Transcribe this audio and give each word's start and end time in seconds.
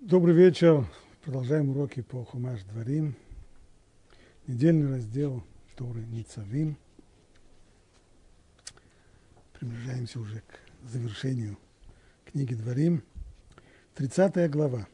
Добрый 0.00 0.34
вечер. 0.34 0.86
Продолжаем 1.22 1.68
уроки 1.68 2.00
по 2.00 2.24
Хумаш 2.24 2.62
Дворим. 2.62 3.14
Недельный 4.46 4.88
раздел 4.88 5.44
Торы 5.76 6.00
Ницавим. 6.06 6.78
Приближаемся 9.52 10.18
уже 10.18 10.40
к 10.40 10.88
завершению 10.88 11.58
книги 12.24 12.54
Дворим. 12.54 13.02
30 13.96 14.50
глава. 14.50 14.88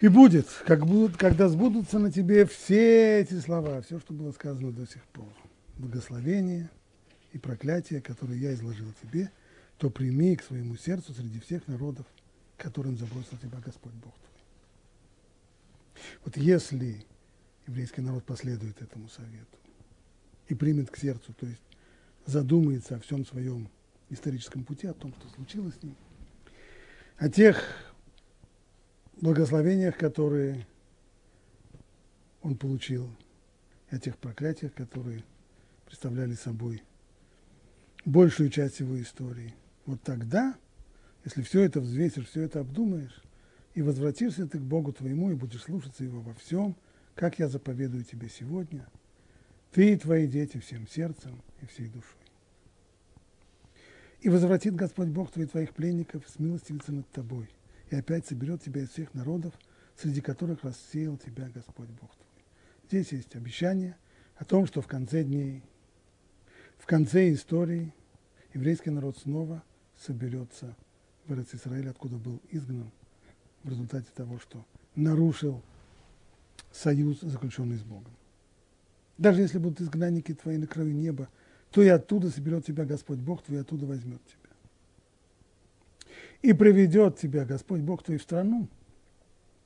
И 0.00 0.08
будет, 0.08 0.48
как 0.66 0.86
будут, 0.86 1.16
когда 1.16 1.48
сбудутся 1.48 2.00
на 2.00 2.10
тебе 2.10 2.46
все 2.46 3.20
эти 3.20 3.38
слова, 3.38 3.80
все, 3.82 4.00
что 4.00 4.12
было 4.12 4.32
сказано 4.32 4.72
до 4.72 4.88
сих 4.88 5.04
пор. 5.12 5.32
Благословение 5.76 6.68
и 7.32 7.38
проклятие, 7.38 8.00
которые 8.00 8.40
я 8.40 8.54
изложил 8.54 8.92
тебе, 9.00 9.30
то 9.78 9.88
прими 9.88 10.34
к 10.34 10.42
своему 10.42 10.74
сердцу 10.74 11.14
среди 11.14 11.38
всех 11.38 11.68
народов, 11.68 12.06
которым 12.56 12.96
забросил 12.96 13.36
тебя 13.38 13.58
Господь 13.58 13.92
Бог 13.94 14.14
твой. 14.14 16.04
Вот 16.24 16.36
если 16.36 17.04
еврейский 17.66 18.00
народ 18.00 18.24
последует 18.24 18.80
этому 18.80 19.08
совету 19.08 19.58
и 20.48 20.54
примет 20.54 20.90
к 20.90 20.96
сердцу, 20.96 21.32
то 21.34 21.46
есть 21.46 21.62
задумается 22.24 22.96
о 22.96 23.00
всем 23.00 23.24
своем 23.26 23.68
историческом 24.10 24.64
пути, 24.64 24.86
о 24.86 24.94
том, 24.94 25.12
что 25.14 25.28
случилось 25.30 25.74
с 25.74 25.82
ним, 25.82 25.96
о 27.16 27.28
тех 27.28 27.62
благословениях, 29.20 29.96
которые 29.96 30.66
он 32.42 32.56
получил, 32.56 33.10
и 33.90 33.96
о 33.96 33.98
тех 33.98 34.16
проклятиях, 34.18 34.74
которые 34.74 35.24
представляли 35.86 36.34
собой 36.34 36.82
большую 38.04 38.50
часть 38.50 38.80
его 38.80 39.00
истории. 39.00 39.54
Вот 39.84 40.02
тогда 40.02 40.56
если 41.26 41.42
все 41.42 41.62
это 41.62 41.80
взвесишь, 41.80 42.28
все 42.28 42.42
это 42.42 42.60
обдумаешь, 42.60 43.20
и 43.74 43.82
возвратишься 43.82 44.46
ты 44.46 44.58
к 44.58 44.62
Богу 44.62 44.92
твоему, 44.92 45.32
и 45.32 45.34
будешь 45.34 45.64
слушаться 45.64 46.04
Его 46.04 46.20
во 46.20 46.32
всем, 46.34 46.76
как 47.16 47.40
я 47.40 47.48
заповедую 47.48 48.04
тебе 48.04 48.28
сегодня, 48.28 48.86
ты 49.72 49.92
и 49.92 49.96
твои 49.96 50.28
дети 50.28 50.58
всем 50.58 50.86
сердцем 50.86 51.42
и 51.60 51.66
всей 51.66 51.88
душой. 51.88 52.20
И 54.20 54.28
возвратит 54.28 54.76
Господь 54.76 55.08
Бог 55.08 55.32
твоих 55.32 55.50
твоих 55.50 55.74
пленников, 55.74 56.22
смилостивится 56.28 56.92
над 56.92 57.10
тобой, 57.10 57.50
и 57.90 57.96
опять 57.96 58.24
соберет 58.26 58.62
тебя 58.62 58.82
из 58.82 58.90
всех 58.90 59.12
народов, 59.12 59.52
среди 59.96 60.20
которых 60.20 60.62
рассеял 60.62 61.16
тебя 61.16 61.48
Господь 61.48 61.88
Бог 61.88 62.14
твой. 62.14 62.44
Здесь 62.88 63.10
есть 63.10 63.34
обещание 63.34 63.96
о 64.36 64.44
том, 64.44 64.64
что 64.64 64.80
в 64.80 64.86
конце 64.86 65.24
дней, 65.24 65.64
в 66.78 66.86
конце 66.86 67.32
истории 67.32 67.92
еврейский 68.54 68.90
народ 68.90 69.18
снова 69.18 69.64
соберется 69.96 70.76
в 71.26 71.54
Израиль, 71.54 71.88
откуда 71.88 72.16
был 72.16 72.40
изгнан 72.50 72.90
в 73.62 73.68
результате 73.68 74.06
того, 74.14 74.38
что 74.38 74.64
нарушил 74.94 75.62
союз, 76.72 77.20
заключенный 77.20 77.76
с 77.76 77.82
Богом. 77.82 78.12
Даже 79.18 79.40
если 79.40 79.58
будут 79.58 79.80
изгнанники 79.80 80.34
твои 80.34 80.58
на 80.58 80.66
краю 80.66 80.92
неба, 80.92 81.28
то 81.70 81.82
и 81.82 81.88
оттуда 81.88 82.30
соберет 82.30 82.64
тебя 82.64 82.84
Господь 82.84 83.18
Бог 83.18 83.42
твой, 83.42 83.58
и 83.58 83.60
оттуда 83.60 83.86
возьмет 83.86 84.20
тебя. 84.26 84.50
И 86.42 86.52
приведет 86.52 87.18
тебя 87.18 87.44
Господь 87.44 87.80
Бог 87.80 88.02
твой 88.02 88.18
в 88.18 88.22
страну, 88.22 88.68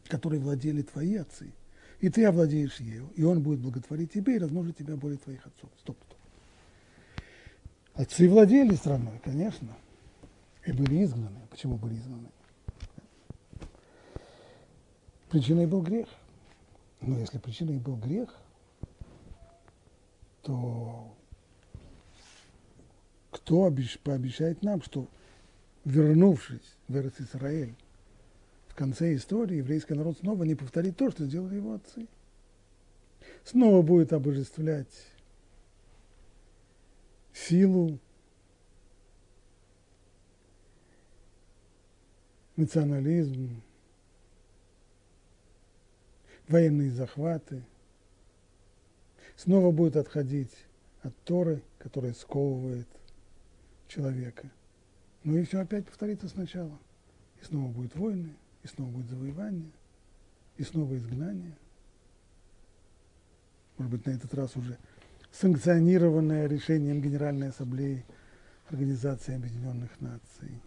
которой 0.09 0.39
владели 0.39 0.83
твои 0.83 1.17
отцы, 1.17 1.53
и 2.01 2.09
ты 2.09 2.25
овладеешь 2.25 2.81
ею, 2.81 3.11
и 3.17 3.23
он 3.23 3.43
будет 3.43 3.61
благотворить 3.61 4.13
тебе 4.13 4.37
и 4.37 4.39
размножить 4.39 4.79
тебя 4.79 4.97
более 4.97 5.19
твоих 5.19 5.47
отцов. 5.47 5.71
Стоп, 5.79 5.97
стоп. 6.07 6.19
Отцы 7.95 8.29
владели 8.29 8.75
страной, 8.75 9.21
конечно, 9.23 9.77
и 10.65 10.73
были 10.73 11.05
изгнаны. 11.05 11.41
Почему 11.51 11.77
были 11.77 11.95
изгнаны? 11.95 12.29
Причиной 15.31 15.67
был 15.67 15.83
грех. 15.83 16.09
Но 17.01 17.19
если 17.19 17.39
причиной 17.39 17.79
был 17.79 17.97
грех, 17.97 18.35
то 20.43 21.15
кто 23.31 23.65
обещ, 23.65 23.99
пообещает 24.01 24.63
нам, 24.63 24.83
что 24.83 25.09
вернувшись 25.85 26.77
в 26.89 26.97
Израиль 26.97 27.75
в 28.69 28.75
конце 28.75 29.15
истории, 29.15 29.59
еврейский 29.59 29.95
народ 29.95 30.19
снова 30.19 30.45
не 30.45 30.55
повторит 30.55 30.97
то, 30.97 31.11
что 31.11 31.25
сделали 31.25 31.57
его 31.57 31.75
отцы. 31.75 32.07
Снова 33.45 33.83
будет 33.83 34.13
обожествлять 34.13 35.07
силу, 37.33 37.99
национализм, 42.61 43.63
военные 46.47 46.91
захваты. 46.91 47.63
Снова 49.37 49.73
будет 49.73 49.97
отходить 49.97 50.53
от 51.03 51.17
Торы, 51.25 51.63
которая 51.79 52.13
сковывает 52.13 52.87
человека. 53.89 54.51
Ну 55.25 55.37
и 55.39 55.45
все 55.45 55.61
опять 55.61 55.87
повторится 55.87 56.29
сначала. 56.29 56.79
И 57.41 57.45
снова 57.45 57.71
будет 57.73 57.97
войны, 57.97 58.35
и 58.63 58.67
снова 58.67 58.91
будет 58.91 59.09
завоевание, 59.09 59.71
и 60.59 60.63
снова 60.63 60.97
изгнание. 60.97 61.57
Может 63.79 63.93
быть, 63.93 64.07
на 64.07 64.11
этот 64.11 64.35
раз 64.35 64.57
уже 64.57 64.77
санкционированное 65.33 66.47
решением 66.47 67.01
Генеральной 67.01 67.49
Ассамблеи 67.49 68.05
Организации 68.69 69.35
Объединенных 69.35 69.99
Наций. 70.01 70.61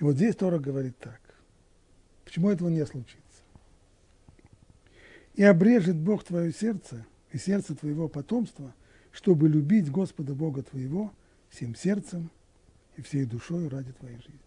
И 0.00 0.04
вот 0.04 0.16
здесь 0.16 0.34
Тора 0.34 0.58
говорит 0.58 0.98
так. 0.98 1.20
Почему 2.24 2.50
этого 2.50 2.70
не 2.70 2.84
случится? 2.86 3.20
И 5.34 5.44
обрежет 5.44 5.96
Бог 5.96 6.24
твое 6.24 6.52
сердце 6.52 7.06
и 7.32 7.38
сердце 7.38 7.74
твоего 7.76 8.08
потомства, 8.08 8.74
чтобы 9.12 9.48
любить 9.48 9.90
Господа 9.90 10.34
Бога 10.34 10.62
твоего 10.62 11.12
всем 11.50 11.74
сердцем 11.74 12.30
и 12.96 13.02
всей 13.02 13.26
душой 13.26 13.68
ради 13.68 13.92
твоей 13.92 14.16
жизни. 14.16 14.40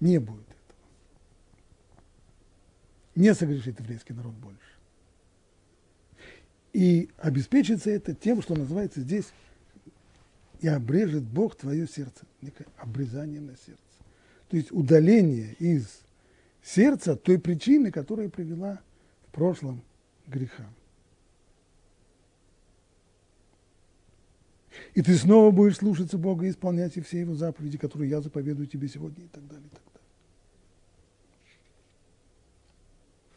Не 0.00 0.18
будет 0.18 0.42
этого. 0.42 0.80
Не 3.14 3.34
согрешит 3.34 3.80
еврейский 3.80 4.12
народ 4.12 4.34
больше. 4.34 4.58
И 6.74 7.08
обеспечится 7.16 7.90
это 7.90 8.14
тем, 8.14 8.42
что 8.42 8.54
называется 8.54 9.00
здесь 9.00 9.32
и 10.64 10.66
обрежет 10.66 11.24
Бог 11.24 11.56
твое 11.56 11.86
сердце. 11.86 12.24
Некое 12.40 12.66
обрезание 12.78 13.38
на 13.38 13.54
сердце. 13.54 13.82
То 14.48 14.56
есть 14.56 14.72
удаление 14.72 15.52
из 15.58 16.00
сердца 16.62 17.16
той 17.16 17.38
причины, 17.38 17.90
которая 17.90 18.30
привела 18.30 18.80
в 19.28 19.32
прошлом 19.32 19.82
к 20.26 20.30
грехам. 20.30 20.74
И 24.94 25.02
ты 25.02 25.14
снова 25.18 25.50
будешь 25.50 25.76
слушаться 25.76 26.16
Бога 26.16 26.46
и 26.46 26.50
исполнять 26.50 26.94
все 27.04 27.20
его 27.20 27.34
заповеди, 27.34 27.76
которые 27.76 28.08
я 28.08 28.22
заповедую 28.22 28.66
тебе 28.66 28.88
сегодня 28.88 29.22
и 29.22 29.28
так 29.28 29.46
далее, 29.46 29.66
и 29.66 29.68
так 29.68 29.82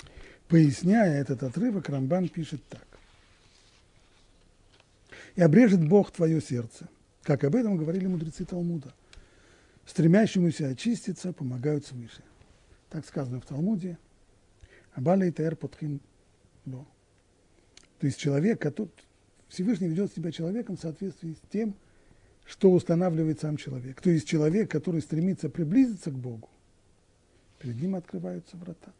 далее. 0.05 0.13
Поясняя 0.47 1.19
этот 1.19 1.43
отрывок, 1.43 1.89
Рамбан 1.89 2.29
пишет 2.29 2.61
так. 2.69 2.87
«И 5.35 5.41
обрежет 5.41 5.85
Бог 5.85 6.11
твое 6.11 6.39
сердце, 6.39 6.87
как 7.27 7.43
об 7.43 7.57
этом 7.57 7.75
говорили 7.75 8.07
мудрецы 8.07 8.45
Талмуда. 8.45 8.93
Стремящемуся 9.85 10.69
очиститься 10.69 11.33
помогают 11.33 11.85
свыше. 11.85 12.23
Так 12.89 13.05
сказано 13.05 13.41
в 13.41 13.45
Талмуде. 13.45 13.97
Абаля 14.93 15.27
и 15.27 15.31
Тер 15.33 15.57
подхим 15.57 15.99
То 16.63 16.87
есть 17.99 18.17
человек, 18.17 18.61
который 18.61 18.91
Всевышний 19.49 19.89
ведет 19.89 20.13
себя 20.13 20.31
человеком 20.31 20.77
в 20.77 20.79
соответствии 20.79 21.33
с 21.33 21.51
тем, 21.51 21.75
что 22.45 22.71
устанавливает 22.71 23.41
сам 23.41 23.57
человек. 23.57 23.99
То 23.99 24.09
есть 24.09 24.25
человек, 24.25 24.71
который 24.71 25.01
стремится 25.01 25.49
приблизиться 25.49 26.11
к 26.11 26.17
Богу, 26.17 26.49
перед 27.59 27.75
ним 27.75 27.95
открываются 27.95 28.55
врата. 28.55 28.93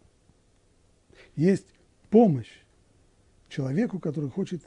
Есть 1.38 1.68
помощь 2.10 2.60
человеку, 3.48 4.00
который 4.00 4.30
хочет 4.30 4.64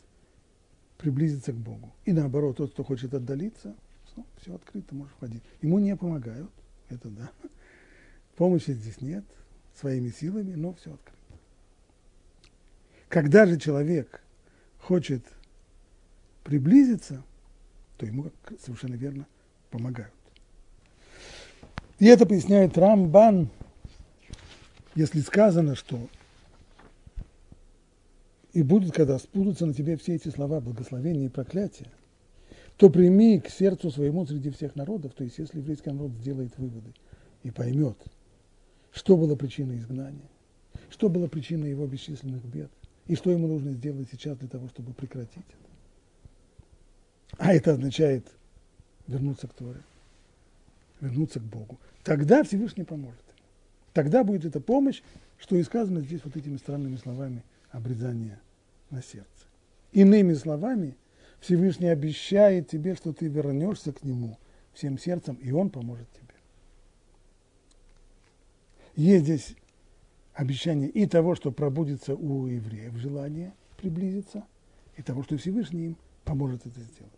приблизиться 1.00 1.52
к 1.52 1.56
Богу. 1.56 1.93
И 2.05 2.12
наоборот, 2.12 2.58
тот, 2.58 2.73
кто 2.73 2.85
хочет 2.85 3.14
отдалиться, 3.14 3.75
ну, 4.17 4.26
все 4.41 4.55
открыто, 4.55 4.94
может 4.94 5.12
входить. 5.14 5.43
Ему 5.62 5.79
не 5.79 5.97
помогают, 5.97 6.50
это 6.88 7.08
да. 7.08 7.31
Помощи 8.37 8.73
здесь 8.73 9.00
нет, 9.00 9.25
своими 9.75 10.11
силами, 10.11 10.55
но 10.55 10.75
все 10.75 10.93
открыто. 10.93 11.19
Когда 13.08 13.47
же 13.47 13.58
человек 13.58 14.23
хочет 14.79 15.25
приблизиться, 16.44 17.23
то 17.96 18.06
ему 18.06 18.31
совершенно 18.62 18.94
верно 18.94 19.26
помогают. 19.70 20.14
И 21.99 22.06
это 22.06 22.25
поясняет 22.26 22.79
Рамбан, 22.79 23.50
если 24.94 25.20
сказано, 25.20 25.76
что 25.76 26.08
и 28.52 28.62
будут, 28.62 28.93
когда 28.93 29.19
спутаются 29.19 29.67
на 29.67 29.75
тебе 29.75 29.97
все 29.97 30.17
эти 30.17 30.29
слова 30.29 30.61
благословения 30.61 31.26
и 31.26 31.29
проклятия, 31.29 31.87
то 32.76 32.91
прими 32.91 33.38
к 33.41 33.49
сердцу 33.49 33.91
своему 33.91 34.26
среди 34.26 34.50
всех 34.50 34.75
народов, 34.75 35.12
то 35.14 35.23
есть 35.23 35.38
если 35.38 35.58
еврейский 35.58 35.91
народ 35.91 36.12
сделает 36.12 36.56
выводы 36.58 36.93
и 37.43 37.50
поймет, 37.50 37.97
что 38.93 39.17
было 39.17 39.37
причиной 39.37 39.79
изгнания, 39.79 40.29
что 40.88 41.08
было 41.08 41.29
причиной 41.29 41.70
его 41.70 41.87
бесчисленных 41.87 42.44
бед, 42.44 42.70
и 43.06 43.14
что 43.17 43.31
ему 43.31 43.47
нужно 43.47 43.73
сделать 43.73 44.08
сейчас 44.11 44.38
для 44.38 44.49
того, 44.49 44.69
чтобы 44.69 44.93
прекратить 44.93 45.37
это. 45.37 45.70
А 47.38 47.55
это 47.55 47.73
означает 47.73 48.26
вернуться 49.06 49.46
к 49.46 49.55
Торе, 49.55 49.81
вернуться 51.00 51.38
к 51.41 51.44
Богу. 51.44 51.79
Тогда 52.03 52.43
Всевышний 52.44 52.85
поможет. 52.85 53.25
Тогда 53.93 54.25
будет 54.25 54.44
эта 54.44 54.61
помощь, 54.61 55.03
что 55.38 55.56
и 55.56 55.62
сказано 55.62 56.00
здесь 56.00 56.20
вот 56.25 56.37
этими 56.37 56.56
странными 56.56 56.96
словами 56.96 57.43
обрезания 57.70 58.40
на 58.90 59.02
сердце. 59.02 59.46
Иными 59.93 60.34
словами, 60.34 60.96
Всевышний 61.40 61.88
обещает 61.88 62.69
тебе, 62.69 62.94
что 62.94 63.12
ты 63.12 63.26
вернешься 63.28 63.93
к 63.93 64.05
Нему 64.05 64.38
всем 64.72 64.99
сердцем, 64.99 65.37
и 65.37 65.50
Он 65.52 65.70
поможет 65.70 66.08
тебе. 66.12 66.34
Есть 68.94 69.25
здесь 69.25 69.56
обещание 70.34 70.88
и 70.88 71.06
того, 71.06 71.34
что 71.34 71.50
пробудется 71.52 72.14
у 72.14 72.46
евреев 72.46 72.94
желание 72.96 73.52
приблизиться, 73.76 74.44
и 74.96 75.02
того, 75.02 75.22
что 75.22 75.38
Всевышний 75.38 75.87
им 75.87 75.96
поможет 76.25 76.67
это 76.67 76.81
сделать. 76.81 77.12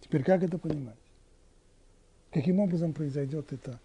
Теперь 0.00 0.22
как 0.22 0.42
это 0.42 0.58
понимать? 0.58 0.98
Каким 2.30 2.60
образом 2.60 2.92
произойдет 2.92 3.52
эта 3.52 3.80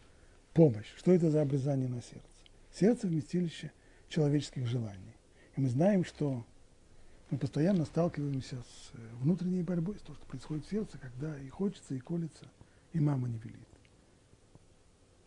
помощь? 0.54 0.88
Что 0.98 1.14
это 1.14 1.32
за 1.32 1.42
обрезание 1.42 1.88
на 1.88 2.02
сердце? 2.02 2.28
Сердце– 2.74 3.08
вместилище 3.10 3.72
человеческих 4.10 4.68
желаний. 4.68 5.15
И 5.56 5.62
мы 5.62 5.70
знаем, 5.70 6.04
что 6.04 6.46
мы 7.30 7.38
постоянно 7.38 7.86
сталкиваемся 7.86 8.58
с 8.62 8.92
э, 8.94 8.98
внутренней 9.22 9.64
борьбой, 9.64 9.98
с 9.98 10.02
то, 10.02 10.14
что 10.14 10.26
происходит 10.26 10.66
в 10.66 10.70
сердце, 10.70 10.98
когда 10.98 11.38
и 11.40 11.50
хочется, 11.50 11.96
и 11.96 12.00
колется, 12.00 12.46
и 12.94 13.00
мама 13.00 13.28
не 13.28 13.40
велит. 13.40 13.68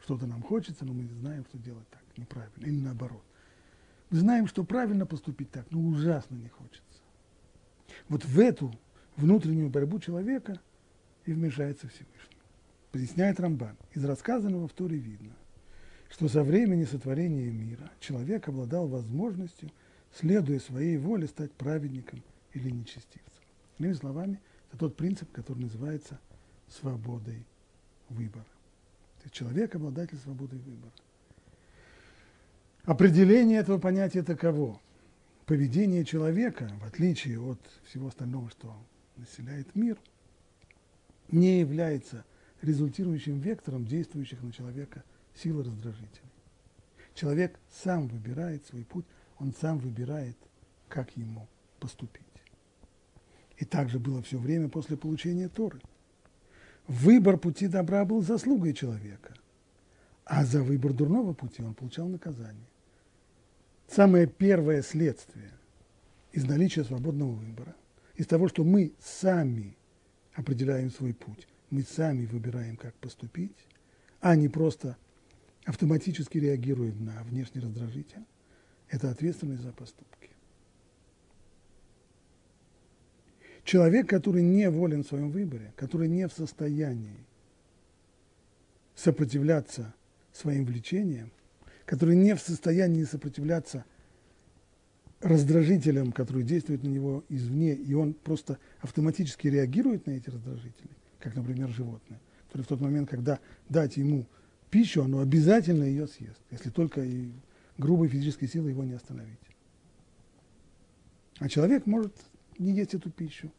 Что-то 0.03 0.27
нам 0.27 0.43
хочется, 0.43 0.85
но 0.85 0.93
мы 0.93 1.05
не 1.05 1.15
знаем, 1.15 1.45
что 1.47 1.59
делать 1.59 1.89
так, 1.91 2.03
неправильно, 2.17 2.65
или 2.65 2.81
наоборот. 2.81 3.23
Мы 4.11 4.19
знаем, 4.19 4.47
что 4.47 4.65
правильно 4.65 5.07
поступить 5.07 5.51
так, 5.51 5.67
но 5.71 5.81
ужасно 5.81 6.37
не 6.37 6.49
хочется. 6.49 6.83
Вот 8.09 8.25
в 8.25 8.39
эту 8.39 8.73
внутреннюю 9.17 9.71
борьбу 9.71 9.99
человека 9.99 10.61
и 11.25 11.33
вмешается 11.33 11.89
Всевышний. 11.89 12.37
Поясняет 12.93 13.41
Рамбан. 13.41 13.77
Из 13.93 14.05
рассказанного 14.05 14.69
в 14.69 14.73
Торе 14.73 14.97
видно, 14.97 15.33
что 16.11 16.29
со 16.29 16.43
времени 16.43 16.85
сотворения 16.85 17.51
мира 17.51 17.91
человек 17.99 18.49
обладал 18.49 18.89
возможностью– 18.89 19.71
следуя 20.19 20.59
своей 20.59 20.97
воле, 20.97 21.29
стать 21.29 21.53
праведником 21.53 22.23
или 22.53 22.71
нечестивцем. 22.71 23.45
Иными 23.79 23.93
словами, 23.93 24.41
это 24.69 24.79
тот 24.79 24.97
принцип, 24.97 25.31
который 25.31 25.61
называется 25.61 26.19
свободой 26.69 27.47
выбора. 28.09 28.47
То 29.19 29.25
есть 29.25 29.35
человек– 29.35 29.75
обладатель 29.77 30.19
свободы 30.19 30.57
выбора. 30.57 30.93
Определение 32.85 33.61
этого 33.61 33.79
понятия 33.79 34.23
таково. 34.23 34.81
Поведение 35.47 36.05
человека, 36.05 36.71
в 36.81 36.85
отличие 36.85 37.41
от 37.41 37.61
всего 37.85 38.09
остального, 38.09 38.51
что 38.51 38.75
населяет 39.17 39.75
мир, 39.75 39.99
не 41.31 41.61
является 41.61 42.25
результирующим 42.61 43.39
вектором 43.39 43.87
действующих 43.87 44.43
на 44.43 44.53
человека 44.53 45.05
сил 45.35 45.63
раздражителей. 45.63 46.29
Человек 47.15 47.59
сам 47.71 48.09
выбирает 48.09 48.67
свой 48.67 48.85
путь, 48.85 49.05
он 49.39 49.55
сам 49.61 49.79
выбирает, 49.79 50.37
как 50.89 51.17
ему 51.17 51.49
поступить. 51.81 52.25
И 53.57 53.65
так 53.65 53.89
же 53.89 53.99
было 53.99 54.23
все 54.23 54.39
время 54.39 54.69
после 54.69 54.97
получения 54.97 55.49
Торы. 55.49 55.81
Выбор 56.87 57.37
пути 57.37 57.67
добра 57.67 58.05
был 58.05 58.23
заслугой 58.23 58.73
человека, 58.73 59.35
а 60.25 60.45
за 60.45 60.63
выбор 60.63 60.93
дурного 60.93 61.35
пути 61.35 61.63
он 61.63 61.75
получал 61.75 62.09
наказание. 62.09 62.67
Самое 63.89 64.27
первое 64.27 64.83
следствие 64.83 65.53
из 66.33 66.45
наличия 66.45 66.85
свободного 66.85 67.33
выбора, 67.33 67.75
из 68.15 68.27
того, 68.27 68.49
что 68.49 68.65
мы 68.65 68.93
сами 69.01 69.77
определяем 70.35 70.91
свой 70.91 71.15
путь, 71.15 71.49
мы 71.71 71.83
сами 71.83 72.27
выбираем, 72.27 72.77
как 72.77 72.95
поступить, 72.95 73.57
а 74.21 74.37
не 74.37 74.49
просто 74.49 74.97
автоматически 75.65 76.39
реагируем 76.39 77.05
на 77.05 77.23
внешний 77.25 77.61
раздражитель, 77.61 78.25
это 78.91 79.11
ответственность 79.11 79.63
за 79.63 79.73
поступки. 79.73 80.31
Человек, 83.65 84.09
который 84.09 84.43
не 84.43 84.71
волен 84.71 85.05
в 85.05 85.09
своем 85.09 85.31
выборе, 85.31 85.73
который 85.77 86.09
не 86.09 86.27
в 86.27 86.33
состоянии 86.33 87.19
сопротивляться 88.95 89.95
своим 90.33 90.65
влечениям, 90.65 91.31
который 91.85 92.17
не 92.17 92.35
в 92.35 92.41
состоянии 92.41 93.05
сопротивляться 93.05 93.85
раздражителям, 95.21 96.13
которые 96.13 96.45
действуют 96.45 96.83
на 96.83 96.89
него 96.89 97.25
извне, 97.29 97.75
и 97.75 97.93
он 97.93 98.15
просто 98.15 98.59
автоматически 98.81 99.49
реагирует 99.49 100.07
на 100.07 100.13
эти 100.13 100.31
раздражители, 100.31 100.91
как, 101.19 101.35
например, 101.35 101.69
животное, 101.69 102.21
которое 102.47 102.65
в 102.65 102.69
тот 102.69 102.81
момент, 102.81 103.11
когда 103.11 103.39
дать 103.69 103.97
ему 103.97 104.27
пищу, 104.71 105.03
оно 105.03 105.21
обязательно 105.21 105.85
ее 105.85 106.07
съест, 106.07 106.41
если 106.51 106.71
только 106.71 107.03
и 107.03 107.33
грубой 107.79 108.09
физической 108.09 108.47
силой 108.47 108.73
его 108.73 108.85
не 108.85 108.93
остановить. 108.93 109.39
А 111.39 111.49
человек 111.49 111.87
может 111.87 112.13
не 112.59 112.73
есть 112.73 112.95
эту 112.95 113.11
пищу, 113.11 113.51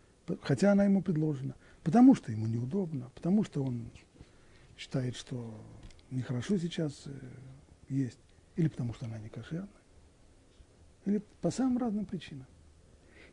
хотя 0.42 0.74
она 0.74 0.84
ему 0.84 1.02
предложена, 1.02 1.56
потому 1.84 2.14
что 2.14 2.32
ему 2.32 2.46
неудобно, 2.46 3.10
потому 3.16 3.44
что 3.44 3.64
он 3.64 3.90
считает, 4.78 5.16
что 5.16 5.60
нехорошо 6.12 6.58
сейчас 6.58 7.04
э, 7.06 7.12
есть, 7.88 8.20
или 8.56 8.68
потому 8.68 8.94
что 8.94 9.06
она 9.06 9.18
не 9.18 9.30
кошерная, 9.30 9.70
или 11.06 11.22
по 11.42 11.52
самым 11.52 11.78
разным 11.78 12.06
причинам. 12.06 12.48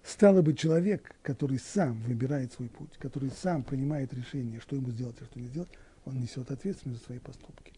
Стало 0.05 0.41
быть, 0.41 0.57
человек, 0.57 1.17
который 1.23 1.59
сам 1.59 2.01
выбирает 2.03 2.53
свой 2.53 2.69
путь, 2.69 2.97
который 2.99 3.31
сам 3.31 3.65
принимает 3.65 4.15
решение, 4.15 4.61
что 4.61 4.77
ему 4.77 4.91
сделать, 4.91 5.17
а 5.21 5.25
что 5.25 5.41
не 5.41 5.49
сделать, 5.49 5.71
он 6.05 6.21
несет 6.21 6.53
ответственность 6.53 7.01
за 7.01 7.07
свои 7.07 7.19
поступки. 7.19 7.73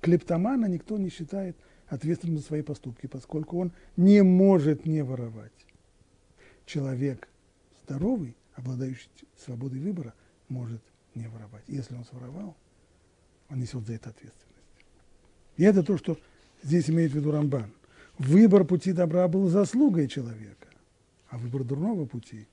Клептомана 0.00 0.66
никто 0.66 0.98
не 0.98 1.10
считает 1.10 1.56
ответственным 1.90 2.38
за 2.38 2.44
свои 2.44 2.62
поступки, 2.62 3.06
поскольку 3.06 3.58
он 3.58 3.72
не 3.96 4.22
может 4.22 4.86
не 4.86 5.02
воровать. 5.02 5.52
Человек 6.64 7.28
здоровый, 7.84 8.36
обладающий 8.54 9.10
свободой 9.36 9.80
выбора, 9.80 10.14
может 10.48 10.80
не 11.14 11.28
воровать. 11.28 11.64
Если 11.66 11.94
он 11.94 12.04
своровал, 12.04 12.56
он 13.50 13.58
несет 13.58 13.84
за 13.86 13.94
это 13.94 14.10
ответственность. 14.10 14.46
И 15.56 15.64
это 15.64 15.82
то, 15.82 15.98
что 15.98 16.16
здесь 16.62 16.88
имеет 16.88 17.10
в 17.10 17.16
виду 17.16 17.32
Рамбан. 17.32 17.72
Выбор 18.18 18.64
пути 18.64 18.92
добра 18.92 19.26
был 19.26 19.48
заслугой 19.48 20.06
человека, 20.06 20.68
а 21.28 21.38
выбор 21.38 21.64
дурного 21.64 22.06
пути, 22.06 22.46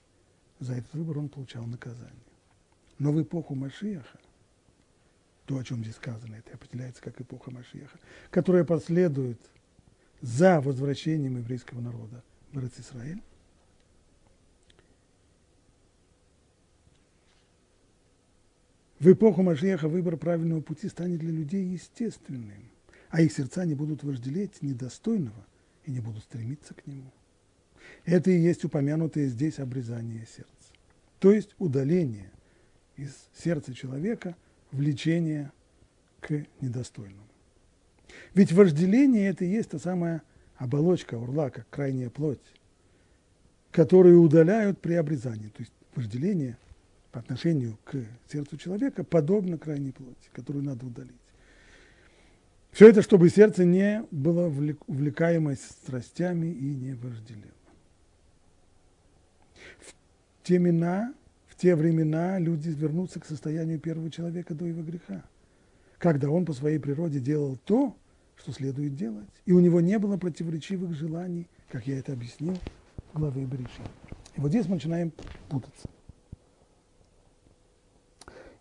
за 0.59 0.73
этот 0.73 0.93
выбор 0.93 1.19
он 1.19 1.29
получал 1.29 1.65
наказание. 1.65 2.11
Но 2.97 3.11
в 3.11 3.21
эпоху 3.21 3.53
Машиаха 3.53 4.17
то, 5.47 5.57
о 5.57 5.63
чем 5.63 5.81
здесь 5.81 5.95
сказано, 5.95 6.35
это 6.35 6.53
определяется 6.53 7.01
как 7.01 7.19
эпоха 7.21 7.51
Машеха, 7.51 7.97
которая 8.29 8.65
последует 8.65 9.39
за 10.19 10.59
возвращением 10.59 11.37
еврейского 11.37 11.79
народа 11.79 12.21
в 12.51 12.59
Израиль. 12.59 13.21
В 18.99 19.09
эпоху 19.09 19.41
Машеха 19.41 19.87
выбор 19.87 20.17
правильного 20.17 20.59
пути 20.59 20.89
станет 20.89 21.19
для 21.19 21.31
людей 21.31 21.63
естественным, 21.63 22.69
а 23.09 23.21
их 23.21 23.31
сердца 23.31 23.63
не 23.63 23.73
будут 23.73 24.03
вожделеть 24.03 24.61
недостойного 24.61 25.45
и 25.85 25.91
не 25.91 26.01
будут 26.01 26.23
стремиться 26.23 26.73
к 26.73 26.85
нему. 26.85 27.13
Это 28.03 28.31
и 28.31 28.37
есть 28.37 28.65
упомянутое 28.65 29.27
здесь 29.27 29.59
обрезание 29.59 30.25
сердца, 30.25 30.73
то 31.19 31.31
есть 31.31 31.55
удаление 31.57 32.31
из 32.97 33.29
сердца 33.33 33.73
человека– 33.73 34.35
влечение 34.71 35.51
к 36.19 36.45
недостойному. 36.61 37.23
Ведь 38.33 38.51
вожделение– 38.51 39.27
это 39.29 39.45
и 39.45 39.49
есть 39.49 39.69
та 39.69 39.79
самая 39.79 40.21
оболочка 40.57 41.15
урла, 41.15 41.49
как 41.49 41.69
крайняя 41.69 42.09
плоть, 42.09 42.41
которую 43.71 44.21
удаляют 44.21 44.79
при 44.79 44.93
обрезании. 44.93 45.49
То 45.49 45.59
есть 45.59 45.73
вожделение 45.95 46.57
по 47.11 47.19
отношению 47.19 47.77
к 47.83 48.05
сердцу 48.31 48.57
человека 48.57 49.03
подобно 49.03 49.57
крайней 49.57 49.91
плоти, 49.91 50.29
которую 50.33 50.63
надо 50.63 50.85
удалить. 50.85 51.15
Все 52.71 52.89
это, 52.89 53.01
чтобы 53.01 53.29
сердце 53.29 53.65
не 53.65 54.03
было 54.11 54.47
увлекаемо 54.87 55.55
страстями 55.55 56.47
и 56.47 56.75
не 56.75 56.93
вожделело. 56.93 57.51
В 59.79 59.93
те 60.43 60.59
времена 60.59 61.13
те 61.57 61.75
времена 61.75 62.39
люди 62.39 62.69
вернутся 62.69 63.19
к 63.19 63.25
состоянию 63.25 63.79
первого 63.79 64.09
человека 64.11 64.53
до 64.53 64.65
его 64.65 64.83
греха, 64.83 65.23
когда 65.97 66.29
он 66.29 66.45
по 66.45 66.53
своей 66.53 66.77
природе 66.77 67.19
делал 67.19 67.57
то, 67.65 67.95
что 68.37 68.51
следует 68.51 68.95
делать, 68.95 69.27
и 69.45 69.51
у 69.51 69.59
него 69.59 69.81
не 69.81 69.97
было 69.97 70.17
противоречивых 70.17 70.93
желаний, 70.93 71.47
как 71.69 71.87
я 71.87 71.97
это 71.97 72.13
объяснил 72.13 72.55
в 73.13 73.19
главе 73.19 73.45
Берешит. 73.45 73.81
И 74.35 74.41
вот 74.41 74.49
здесь 74.49 74.67
мы 74.67 74.75
начинаем 74.75 75.11
путаться. 75.49 75.89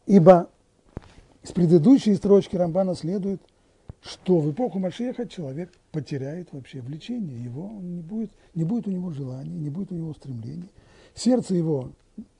Ибо 0.06 0.50
с 1.42 1.52
предыдущей 1.52 2.14
строчки 2.14 2.56
Рамбана 2.56 2.94
следует, 2.94 3.42
что 4.00 4.38
в 4.38 4.50
эпоху 4.50 4.78
Машеха 4.78 5.28
человек 5.28 5.70
потеряет 5.92 6.52
вообще 6.52 6.80
влечение, 6.80 7.42
его 7.42 7.70
не 7.82 8.00
будет, 8.00 8.30
не 8.54 8.64
будет 8.64 8.86
у 8.86 8.90
него 8.90 9.10
желаний, 9.10 9.58
не 9.58 9.68
будет 9.68 9.92
у 9.92 9.96
него 9.96 10.14
стремлений, 10.14 10.70
сердце 11.14 11.54
его 11.54 11.92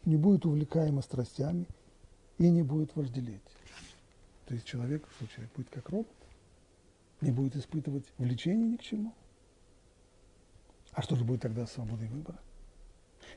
не 0.05 0.17
будет 0.17 0.47
увлекаемо 0.47 1.03
страстями 1.03 1.67
и 2.39 2.49
не 2.49 2.63
будет 2.63 2.95
вожделеть. 2.97 3.41
То 4.47 4.55
есть 4.55 4.67
человек, 4.67 5.07
что 5.17 5.27
человек 5.27 5.51
будет 5.55 5.69
как 5.71 5.89
робот, 5.89 6.07
не 7.21 7.31
будет 7.31 7.57
испытывать 7.57 8.05
влечения 8.19 8.69
ни 8.69 8.77
к 8.77 8.83
чему. 8.83 9.13
А 10.93 11.03
что 11.03 11.17
же 11.17 11.25
будет 11.25 11.43
тогда 11.43 11.67
с 11.67 11.73
свободой 11.73 12.09
выбора? 12.09 12.39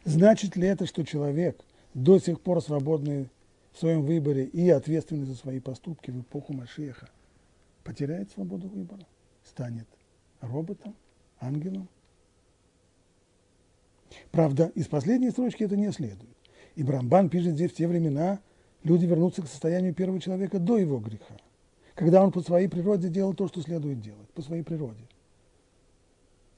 Значит 0.05 0.55
ли 0.55 0.67
это, 0.67 0.85
что 0.85 1.03
человек, 1.03 1.59
до 1.93 2.19
сих 2.19 2.41
пор 2.41 2.61
свободный 2.61 3.29
в 3.73 3.79
своем 3.79 4.03
выборе 4.03 4.45
и 4.45 4.69
ответственный 4.69 5.25
за 5.25 5.35
свои 5.35 5.59
поступки 5.59 6.11
в 6.11 6.21
эпоху 6.21 6.53
Машеха, 6.53 7.09
потеряет 7.83 8.31
свободу 8.31 8.67
выбора, 8.67 9.05
станет 9.43 9.87
роботом, 10.41 10.95
ангелом? 11.39 11.87
Правда, 14.31 14.71
из 14.75 14.87
последней 14.87 15.31
строчки 15.31 15.63
это 15.63 15.75
не 15.75 15.91
следует. 15.91 16.35
И 16.75 16.83
Брамбан 16.83 17.29
пишет 17.29 17.53
здесь 17.53 17.71
в 17.71 17.75
те 17.75 17.87
времена, 17.87 18.39
люди 18.83 19.05
вернутся 19.05 19.41
к 19.41 19.47
состоянию 19.47 19.93
первого 19.93 20.19
человека 20.19 20.59
до 20.59 20.77
его 20.77 20.99
греха, 20.99 21.35
когда 21.95 22.23
он 22.23 22.31
по 22.31 22.41
своей 22.41 22.67
природе 22.67 23.09
делал 23.09 23.33
то, 23.33 23.47
что 23.47 23.61
следует 23.61 23.99
делать, 24.01 24.29
по 24.29 24.41
своей 24.41 24.63
природе. 24.63 25.07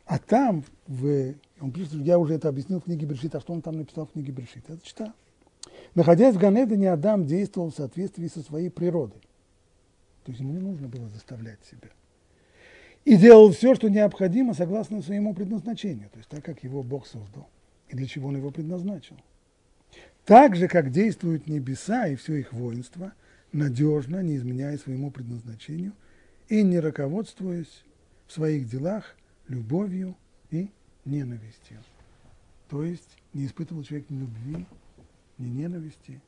А 0.05 0.19
там, 0.19 0.63
в, 0.87 1.35
он 1.61 1.71
пишет, 1.71 1.93
я 1.93 2.19
уже 2.19 2.33
это 2.33 2.49
объяснил 2.49 2.81
в 2.81 2.83
книге 2.83 3.05
Бершит, 3.05 3.33
а 3.35 3.39
что 3.39 3.53
он 3.53 3.61
там 3.61 3.77
написал 3.77 4.05
в 4.05 4.11
книге 4.11 4.31
Бершит? 4.31 4.69
Это 4.69 4.85
читал. 4.85 5.13
Находясь 5.95 6.35
в 6.35 6.39
Ганедане, 6.39 6.91
Адам 6.91 7.25
действовал 7.25 7.71
в 7.71 7.75
соответствии 7.75 8.27
со 8.27 8.41
своей 8.41 8.69
природой. 8.69 9.21
То 10.23 10.31
есть 10.31 10.41
ему 10.41 10.53
не 10.53 10.59
нужно 10.59 10.87
было 10.87 11.07
заставлять 11.09 11.59
себя. 11.65 11.89
И 13.05 13.17
делал 13.17 13.51
все, 13.51 13.73
что 13.75 13.89
необходимо, 13.89 14.53
согласно 14.53 15.01
своему 15.01 15.33
предназначению, 15.33 16.09
то 16.09 16.17
есть 16.17 16.29
так, 16.29 16.45
как 16.45 16.63
его 16.63 16.83
Бог 16.83 17.07
создал 17.07 17.49
и 17.91 17.95
для 17.95 18.07
чего 18.07 18.29
он 18.29 18.37
его 18.37 18.51
предназначил. 18.51 19.17
Так 20.25 20.55
же, 20.55 20.67
как 20.67 20.91
действуют 20.91 21.47
небеса 21.47 22.07
и 22.07 22.15
все 22.15 22.35
их 22.35 22.53
воинство, 22.53 23.13
надежно, 23.51 24.21
не 24.21 24.37
изменяя 24.37 24.77
своему 24.77 25.11
предназначению 25.11 25.93
и 26.47 26.63
не 26.63 26.79
руководствуясь 26.79 27.83
в 28.27 28.33
своих 28.33 28.69
делах 28.69 29.15
любовью 29.47 30.15
и 30.51 30.69
ненавистью. 31.05 31.79
То 32.69 32.83
есть 32.83 33.17
не 33.33 33.45
испытывал 33.45 33.83
человек 33.83 34.09
ни 34.09 34.19
любви, 34.19 34.65
ни 35.37 35.47
ненависти. 35.49 36.21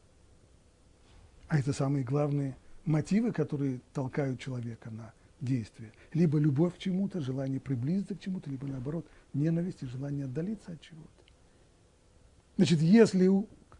А 1.48 1.60
это 1.60 1.72
самые 1.72 2.03
главные 2.03 2.58
мотивы, 2.84 3.32
которые 3.32 3.80
толкают 3.94 4.39
человека 4.39 4.89
на 4.89 5.13
действие. 5.44 5.92
Либо 6.14 6.40
любовь 6.40 6.76
к 6.76 6.78
чему-то, 6.78 7.22
желание 7.22 7.60
приблизиться 7.60 8.16
к 8.16 8.20
чему-то, 8.20 8.50
либо 8.50 8.66
наоборот, 8.68 9.06
ненависть 9.34 9.84
и 9.84 9.86
желание 9.86 10.26
отдалиться 10.26 10.72
от 10.72 10.82
чего-то. 10.82 11.10
Значит, 12.58 12.82
если 12.82 13.30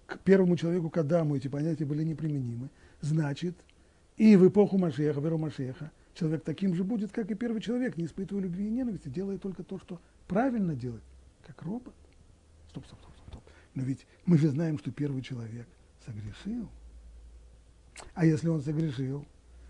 к 0.05 0.20
первому 0.20 0.58
человеку, 0.58 0.89
к 0.89 0.98
Адаму, 0.98 1.36
эти 1.36 1.48
понятия 1.48 1.86
были 1.86 2.03
неприменимы, 2.03 2.70
значит, 3.01 3.55
и 4.17 4.36
в 4.36 4.48
эпоху 4.48 4.77
Машеха, 4.77 5.20
в 5.20 5.25
эру 5.25 5.38
Машеха, 5.38 5.91
человек 6.13 6.43
таким 6.43 6.75
же 6.75 6.84
будет, 6.84 7.12
как 7.12 7.32
и 7.32 7.36
первый 7.36 7.62
человек, 7.62 7.98
не 7.98 8.05
испытывая 8.05 8.43
любви 8.43 8.67
и 8.67 8.70
ненависти, 8.70 9.10
делая 9.10 9.38
только 9.38 9.63
то, 9.63 9.79
что 9.79 10.00
правильно 10.27 10.75
делать, 10.75 11.03
как 11.46 11.62
робот. 11.63 11.96
Стоп, 12.70 12.86
стоп, 12.86 13.00
стоп, 13.00 13.15
стоп. 13.27 13.43
Но 13.74 13.84
ведь 13.84 14.05
мы 14.25 14.38
же 14.38 14.50
знаем, 14.50 14.77
что 14.77 14.91
первый 14.91 15.22
человек 15.22 15.67
согрешил. 16.05 16.70
А 18.13 18.25
если 18.25 18.50
он 18.50 18.62
согрешил, 18.62 19.25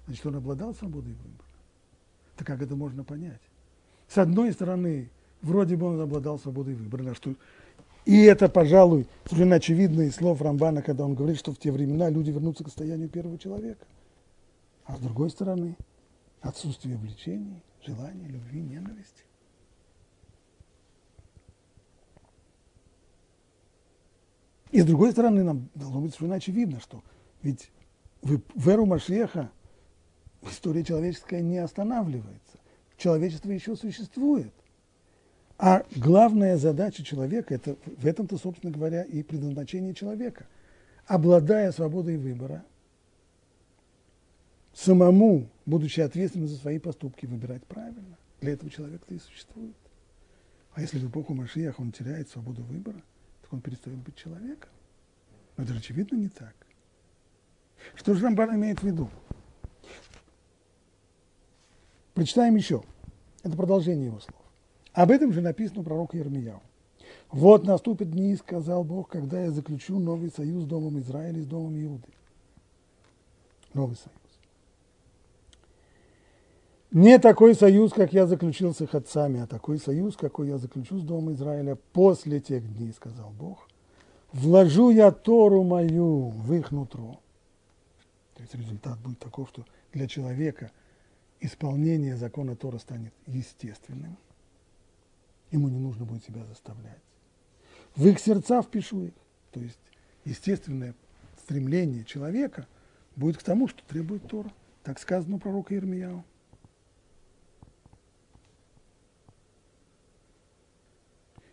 значит, 0.08 0.26
он 0.26 0.36
обладал 0.36 0.74
свободой 0.74 1.14
выбора. 1.14 1.53
Так 2.44 2.60
как 2.60 2.68
это 2.68 2.76
можно 2.76 3.06
понять? 3.06 3.40
С 4.10 4.18
одной 4.18 4.52
стороны, 4.52 5.10
вроде 5.42 5.78
бы 5.78 5.86
он 5.86 6.02
обладал 6.02 6.38
свободой 6.38 6.76
выбора, 6.76 7.14
что 7.14 7.36
и 8.04 8.24
это, 8.24 8.50
пожалуй, 8.50 9.08
совершенно 9.24 9.56
очевидно 9.56 10.02
из 10.02 10.16
слов 10.16 10.42
Рамбана, 10.42 10.82
когда 10.82 11.06
он 11.06 11.16
говорит, 11.16 11.40
что 11.40 11.54
в 11.54 11.58
те 11.58 11.72
времена 11.72 12.10
люди 12.10 12.32
вернутся 12.32 12.66
к 12.66 12.68
состоянию 12.68 13.08
первого 13.08 13.38
человека. 13.38 13.86
А 14.84 14.98
с 14.98 15.00
другой 15.00 15.30
стороны, 15.30 15.78
отсутствие 16.42 16.98
влечений, 16.98 17.64
желания, 17.82 18.28
любви, 18.28 18.62
ненависти. 18.62 19.24
И 24.72 24.82
с 24.82 24.86
другой 24.86 25.14
стороны, 25.14 25.44
нам 25.44 25.70
должно 25.76 26.02
быть 26.02 26.12
совершенно 26.12 26.36
очевидно, 26.36 26.82
что 26.82 27.02
ведь 27.42 27.72
в 28.22 28.68
эру 28.68 28.86
Машеха 28.86 29.50
история 30.50 30.84
человеческая 30.84 31.42
не 31.42 31.58
останавливается. 31.58 32.58
Человечество 32.98 33.52
еще 33.52 33.76
существует. 33.76 34.54
А 35.58 35.84
главная 35.96 36.58
задача 36.58 37.04
человека, 37.04 37.54
это 37.54 37.78
в 37.98 38.06
этом-то, 38.06 38.38
собственно 38.38 38.72
говоря, 38.72 39.04
и 39.04 39.24
предназначение 39.24 39.94
человека. 39.94 40.46
Обладая 41.06 41.72
свободой 41.72 42.18
выбора, 42.18 42.64
самому, 44.74 45.50
будучи 45.66 46.00
ответственным 46.02 46.48
за 46.48 46.58
свои 46.58 46.80
поступки, 46.80 47.26
выбирать 47.26 47.64
правильно. 47.66 48.18
Для 48.42 48.54
этого 48.54 48.70
человек-то 48.70 49.14
и 49.14 49.20
существует. 49.20 49.76
А 50.74 50.82
если 50.82 50.98
в 50.98 51.10
эпоху 51.10 51.34
Машиях 51.34 51.80
он 51.80 51.92
теряет 51.92 52.30
свободу 52.30 52.64
выбора, 52.64 53.02
так 53.42 53.54
он 53.54 53.62
перестает 53.62 54.00
быть 54.00 54.16
человеком. 54.16 54.70
Но 55.56 55.64
это 55.64 55.74
же 55.74 55.80
очевидно 55.80 56.16
не 56.16 56.30
так. 56.30 56.56
Что 57.96 58.14
же 58.16 58.24
Рамбан 58.24 58.56
имеет 58.56 58.80
в 58.80 58.84
виду? 58.84 59.10
Прочитаем 62.14 62.56
еще. 62.56 62.84
Это 63.44 63.56
продолжение 63.58 64.08
его 64.08 64.20
слов. 64.20 64.42
Об 64.94 65.12
этом 65.12 65.34
же 65.34 65.42
написано 65.42 65.82
у 65.82 65.84
пророка 65.84 66.18
Ермияу. 66.18 66.62
«Вот 67.32 67.66
наступят 67.66 68.12
дни,— 68.12 68.36
сказал 68.38 68.84
Бог,— 68.84 69.10
когда 69.10 69.42
я 69.42 69.52
заключу 69.52 69.98
новый 69.98 70.30
союз 70.30 70.64
с 70.64 70.68
Домом 70.68 71.00
Израиля 71.00 71.40
и 71.40 71.42
с 71.42 71.48
Домом 71.48 71.82
Иуды». 71.82 72.08
Новый 73.74 73.96
союз. 73.96 74.14
Не 76.92 77.18
такой 77.18 77.56
союз, 77.56 77.92
как 77.92 78.14
я 78.14 78.28
заключил 78.28 78.76
с 78.76 78.82
их 78.82 78.94
отцами, 78.94 79.42
а 79.42 79.48
такой 79.48 79.80
союз, 79.80 80.16
какой 80.16 80.50
я 80.50 80.60
заключу 80.60 81.00
с 81.00 81.04
Домом 81.04 81.34
Израиля 81.34 81.76
после 81.92 82.40
тех 82.40 82.72
дней, 82.78 82.94
сказал 82.94 83.32
Бог. 83.32 83.68
Вложу 84.32 84.92
я 84.92 85.12
Тору 85.12 85.64
мою 85.64 86.30
в 86.30 86.54
их 86.54 86.70
нутро. 86.70 87.20
То 88.36 88.44
есть 88.44 88.54
результат 88.54 89.00
будет 89.00 89.18
таков, 89.18 89.50
что 89.50 89.66
для 89.92 90.08
человека 90.08 90.70
исполнение 91.44 92.16
закона 92.16 92.56
Тора 92.56 92.78
станет 92.78 93.14
естественным. 93.28 94.18
Ему 95.52 95.70
не 95.70 95.78
нужно 95.78 96.06
будет 96.06 96.24
себя 96.24 96.46
заставлять. 96.46 97.02
В 97.96 98.08
их 98.08 98.20
сердца 98.20 98.62
впишу 98.62 99.06
их. 99.06 99.14
То 99.52 99.60
есть 99.60 99.80
естественное 100.26 100.96
стремление 101.38 102.06
человека 102.06 102.68
будет 103.16 103.38
к 103.38 103.44
тому, 103.44 103.68
что 103.68 103.84
требует 103.84 104.28
Тора. 104.28 104.52
Так 104.84 105.00
сказано 105.00 105.36
у 105.36 105.40
пророка 105.40 105.76
Ирмияу. 105.76 106.26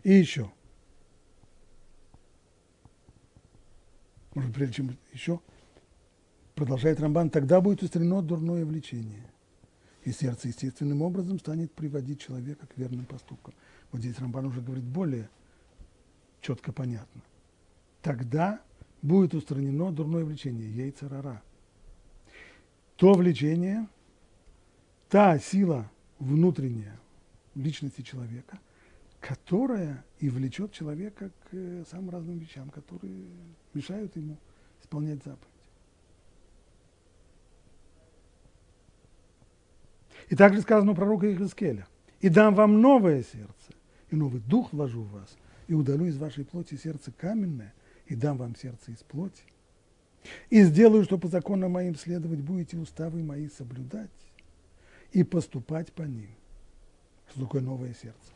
И 0.02 0.12
еще. 0.12 0.50
Может, 4.34 4.54
прежде 4.54 4.74
чем 4.76 4.96
еще, 5.12 5.40
продолжает 6.54 7.00
Рамбан, 7.00 7.28
тогда 7.28 7.60
будет 7.60 7.82
устранено 7.82 8.22
дурное 8.22 8.64
влечение. 8.64 9.29
И 10.10 10.12
сердце 10.12 10.48
естественным 10.48 11.02
образом 11.02 11.38
станет 11.38 11.70
приводить 11.70 12.20
человека 12.20 12.66
к 12.66 12.76
верным 12.76 13.04
поступкам. 13.04 13.54
Вот 13.92 14.00
здесь 14.00 14.18
Рамбан 14.18 14.44
уже 14.46 14.60
говорит 14.60 14.82
более 14.82 15.30
четко 16.40 16.72
понятно. 16.72 17.22
Тогда 18.02 18.60
будет 19.02 19.34
устранено 19.34 19.92
дурное 19.92 20.24
влечение, 20.24 20.68
яйца 20.68 21.08
рара. 21.08 21.44
То 22.96 23.12
влечение, 23.12 23.86
та 25.08 25.38
сила 25.38 25.88
внутренняя 26.18 26.98
личности 27.54 28.02
человека, 28.02 28.58
которая 29.20 30.04
и 30.18 30.28
влечет 30.28 30.72
человека 30.72 31.30
к 31.44 31.54
э, 31.54 31.84
самым 31.88 32.10
разным 32.10 32.38
вещам, 32.38 32.68
которые 32.70 33.26
мешают 33.74 34.16
ему 34.16 34.38
исполнять 34.82 35.22
заповедь. 35.22 35.59
И 40.30 40.36
также 40.36 40.62
сказано 40.62 40.92
у 40.92 40.94
пророка 40.94 41.30
Ихискеля, 41.30 41.86
«И 42.20 42.28
дам 42.28 42.54
вам 42.54 42.80
новое 42.80 43.22
сердце, 43.22 43.74
и 44.10 44.16
новый 44.16 44.40
дух 44.40 44.72
вложу 44.72 45.02
в 45.02 45.10
вас, 45.10 45.36
и 45.66 45.74
удалю 45.74 46.06
из 46.06 46.16
вашей 46.16 46.44
плоти 46.44 46.76
сердце 46.76 47.10
каменное, 47.10 47.74
и 48.06 48.14
дам 48.14 48.38
вам 48.38 48.54
сердце 48.54 48.92
из 48.92 48.98
плоти. 48.98 49.42
И 50.48 50.62
сделаю, 50.62 51.02
что 51.02 51.18
по 51.18 51.26
законам 51.26 51.72
моим 51.72 51.96
следовать 51.96 52.40
будете 52.40 52.76
уставы 52.76 53.24
мои 53.24 53.48
соблюдать 53.48 54.10
и 55.12 55.24
поступать 55.24 55.92
по 55.92 56.02
ним. 56.02 56.30
Что 57.30 57.40
такое 57.40 57.62
новое 57.62 57.94
сердце? 57.94 58.32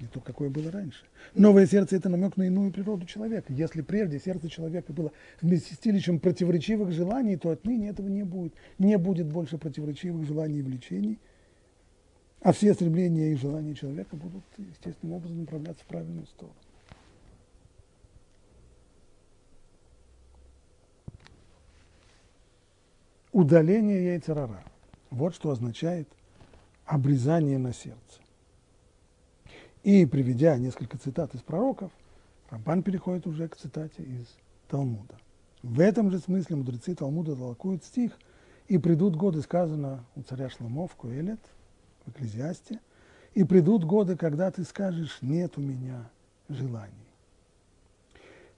Не 0.00 0.06
то, 0.06 0.20
какое 0.20 0.50
было 0.50 0.70
раньше. 0.70 1.04
Новое 1.34 1.66
сердце– 1.66 1.96
это 1.96 2.08
намек 2.08 2.36
на 2.36 2.44
иную 2.44 2.70
природу 2.72 3.06
человека. 3.06 3.52
Если 3.52 3.80
прежде 3.82 4.18
сердце 4.18 4.48
человека 4.48 4.92
было 4.92 5.12
вместилищем 5.40 6.20
противоречивых 6.20 6.92
желаний, 6.92 7.36
то 7.36 7.50
отныне 7.50 7.88
этого 7.88 8.08
не 8.08 8.22
будет. 8.22 8.54
Не 8.78 8.98
будет 8.98 9.26
больше 9.26 9.58
противоречивых 9.58 10.26
желаний 10.26 10.58
и 10.58 10.62
влечений, 10.62 11.18
а 12.40 12.52
все 12.52 12.74
стремления 12.74 13.32
и 13.32 13.36
желания 13.36 13.74
человека 13.74 14.16
будут 14.16 14.44
естественным 14.58 15.16
образом 15.16 15.40
направляться 15.40 15.82
в 15.84 15.86
правильную 15.86 16.26
сторону. 16.26 16.54
Удаление 23.32 24.12
яйцерара. 24.12 24.64
Вот 25.10 25.34
что 25.34 25.50
означает 25.50 26.08
обрезание 26.84 27.58
на 27.58 27.72
сердце. 27.72 28.25
И 29.86 30.04
приведя 30.04 30.56
несколько 30.58 30.98
цитат 30.98 31.32
из 31.36 31.42
пророков, 31.42 31.92
Рамбан 32.50 32.82
переходит 32.82 33.24
уже 33.28 33.46
к 33.46 33.54
цитате 33.54 34.02
из 34.02 34.26
Талмуда. 34.66 35.14
В 35.62 35.78
этом 35.78 36.10
же 36.10 36.18
смысле 36.18 36.56
мудрецы 36.56 36.96
Талмуда 36.96 37.36
толкуют 37.36 37.84
стих 37.84 38.10
«И 38.66 38.78
придут 38.78 39.14
годы, 39.14 39.42
сказано 39.42 40.04
у 40.16 40.22
царя 40.22 40.50
Шломо 40.50 40.88
в 40.88 40.96
Куэлет, 40.96 41.38
в 42.04 42.10
Экклезиасте, 42.10 42.80
и 43.34 43.44
придут 43.44 43.84
годы, 43.84 44.16
когда 44.16 44.50
ты 44.50 44.64
скажешь 44.64 45.18
«нет 45.22 45.56
у 45.56 45.60
меня 45.60 46.10
желаний». 46.48 46.92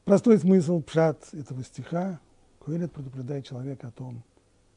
Простой 0.06 0.38
смысл 0.38 0.80
пшат 0.80 1.28
этого 1.34 1.62
стиха 1.62 2.20
Куэлет 2.58 2.90
предупреждает 2.90 3.44
человека 3.44 3.88
о 3.88 3.92
том, 3.92 4.22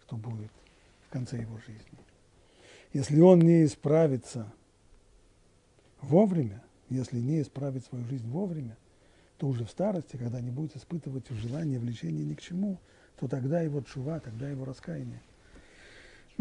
что 0.01 0.17
будет 0.17 0.51
в 1.08 1.12
конце 1.12 1.39
его 1.39 1.58
жизни. 1.60 1.98
Если 2.91 3.22
он 3.22 3.39
не 3.39 3.63
исправится 3.63 4.51
вовремя, 6.01 6.62
если 6.89 7.20
не 7.20 7.41
исправить 7.41 7.86
свою 7.86 8.05
жизнь 8.05 8.27
вовремя, 8.29 8.77
то 9.38 9.48
уже 9.48 9.65
в 9.65 9.70
старости, 9.70 10.17
когда 10.17 10.41
не 10.41 10.51
будет 10.51 10.75
испытывать 10.75 11.29
желание, 11.29 11.79
влечение 11.79 12.25
ни 12.25 12.34
к 12.34 12.41
чему, 12.41 12.79
то 13.20 13.27
тогда 13.27 13.62
его 13.62 13.81
чува, 13.81 14.20
тогда 14.20 14.50
его 14.50 14.65
раскаяние 14.65 15.22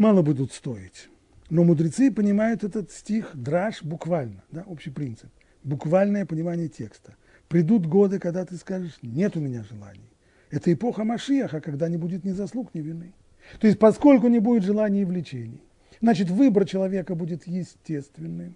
мало 0.01 0.23
будут 0.23 0.51
стоить. 0.51 1.09
Но 1.49 1.63
мудрецы 1.63 2.11
понимают 2.11 2.63
этот 2.63 2.91
стих 2.91 3.31
драж 3.33 3.83
буквально, 3.83 4.43
да, 4.51 4.63
общий 4.63 4.89
принцип, 4.89 5.29
буквальное 5.63 6.25
понимание 6.25 6.69
текста. 6.69 7.15
Придут 7.47 7.85
годы, 7.85 8.17
когда 8.19 8.45
ты 8.45 8.55
скажешь, 8.55 8.97
нет 9.01 9.35
у 9.35 9.41
меня 9.41 9.63
желаний. 9.63 10.09
Это 10.49 10.73
эпоха 10.73 11.03
Машиаха, 11.03 11.61
когда 11.61 11.87
не 11.87 11.97
будет 11.97 12.23
ни 12.23 12.31
заслуг, 12.31 12.73
ни 12.73 12.81
вины. 12.81 13.13
То 13.59 13.67
есть, 13.67 13.79
поскольку 13.79 14.27
не 14.27 14.39
будет 14.39 14.63
желаний 14.63 15.01
и 15.01 15.05
влечений, 15.05 15.61
значит, 16.01 16.29
выбор 16.29 16.65
человека 16.65 17.15
будет 17.15 17.45
естественным, 17.45 18.55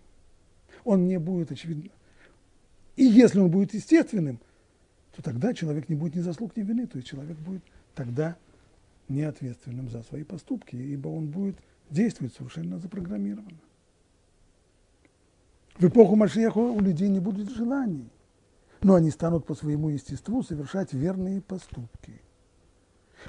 он 0.86 1.08
не 1.08 1.20
будет, 1.20 1.51
очевидно. 1.51 1.92
И 2.96 3.04
если 3.04 3.39
он 3.39 3.51
будет 3.51 3.74
естественным, 3.74 4.39
то 5.13 5.22
тогда 5.22 5.54
человек 5.54 5.89
не 5.89 5.96
будет 5.96 6.15
ни 6.15 6.22
заслуг, 6.22 6.56
ни 6.56 6.62
вины, 6.62 6.88
то 6.88 6.98
есть 6.98 7.10
человек 7.10 7.38
будет 7.39 7.63
тогда 7.94 8.38
неответственным 9.10 9.89
за 9.89 10.04
свои 10.04 10.24
поступки, 10.24 10.75
ибо 10.75 11.10
он 11.10 11.27
будет 11.27 11.58
действовать 11.89 12.34
совершенно 12.34 12.80
запрограммированно. 12.80 13.60
В 15.77 15.84
эпоху 15.84 16.15
Машеха 16.15 16.60
у 16.60 16.80
людей 16.80 17.10
не 17.10 17.20
будет 17.20 17.50
желаний, 17.50 18.10
но 18.82 18.96
они 18.96 19.12
станут 19.12 19.46
по 19.46 19.56
своему 19.56 19.89
естеству 19.89 20.42
совершать 20.42 20.94
верные 20.94 21.42
поступки. 21.42 22.22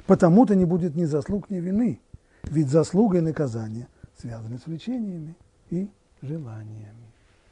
Потому-то 0.07 0.55
не 0.55 0.65
будет 0.65 0.95
ни 0.95 1.05
заслуг, 1.05 1.51
ни 1.51 1.59
вины, 1.59 2.01
ведь 2.45 2.69
заслуга 2.69 3.19
и 3.19 3.23
наказание 3.23 3.89
связаны 4.17 4.59
с 4.59 4.67
влечениями 4.67 5.35
и 5.71 5.89
желаниями. 6.23 7.06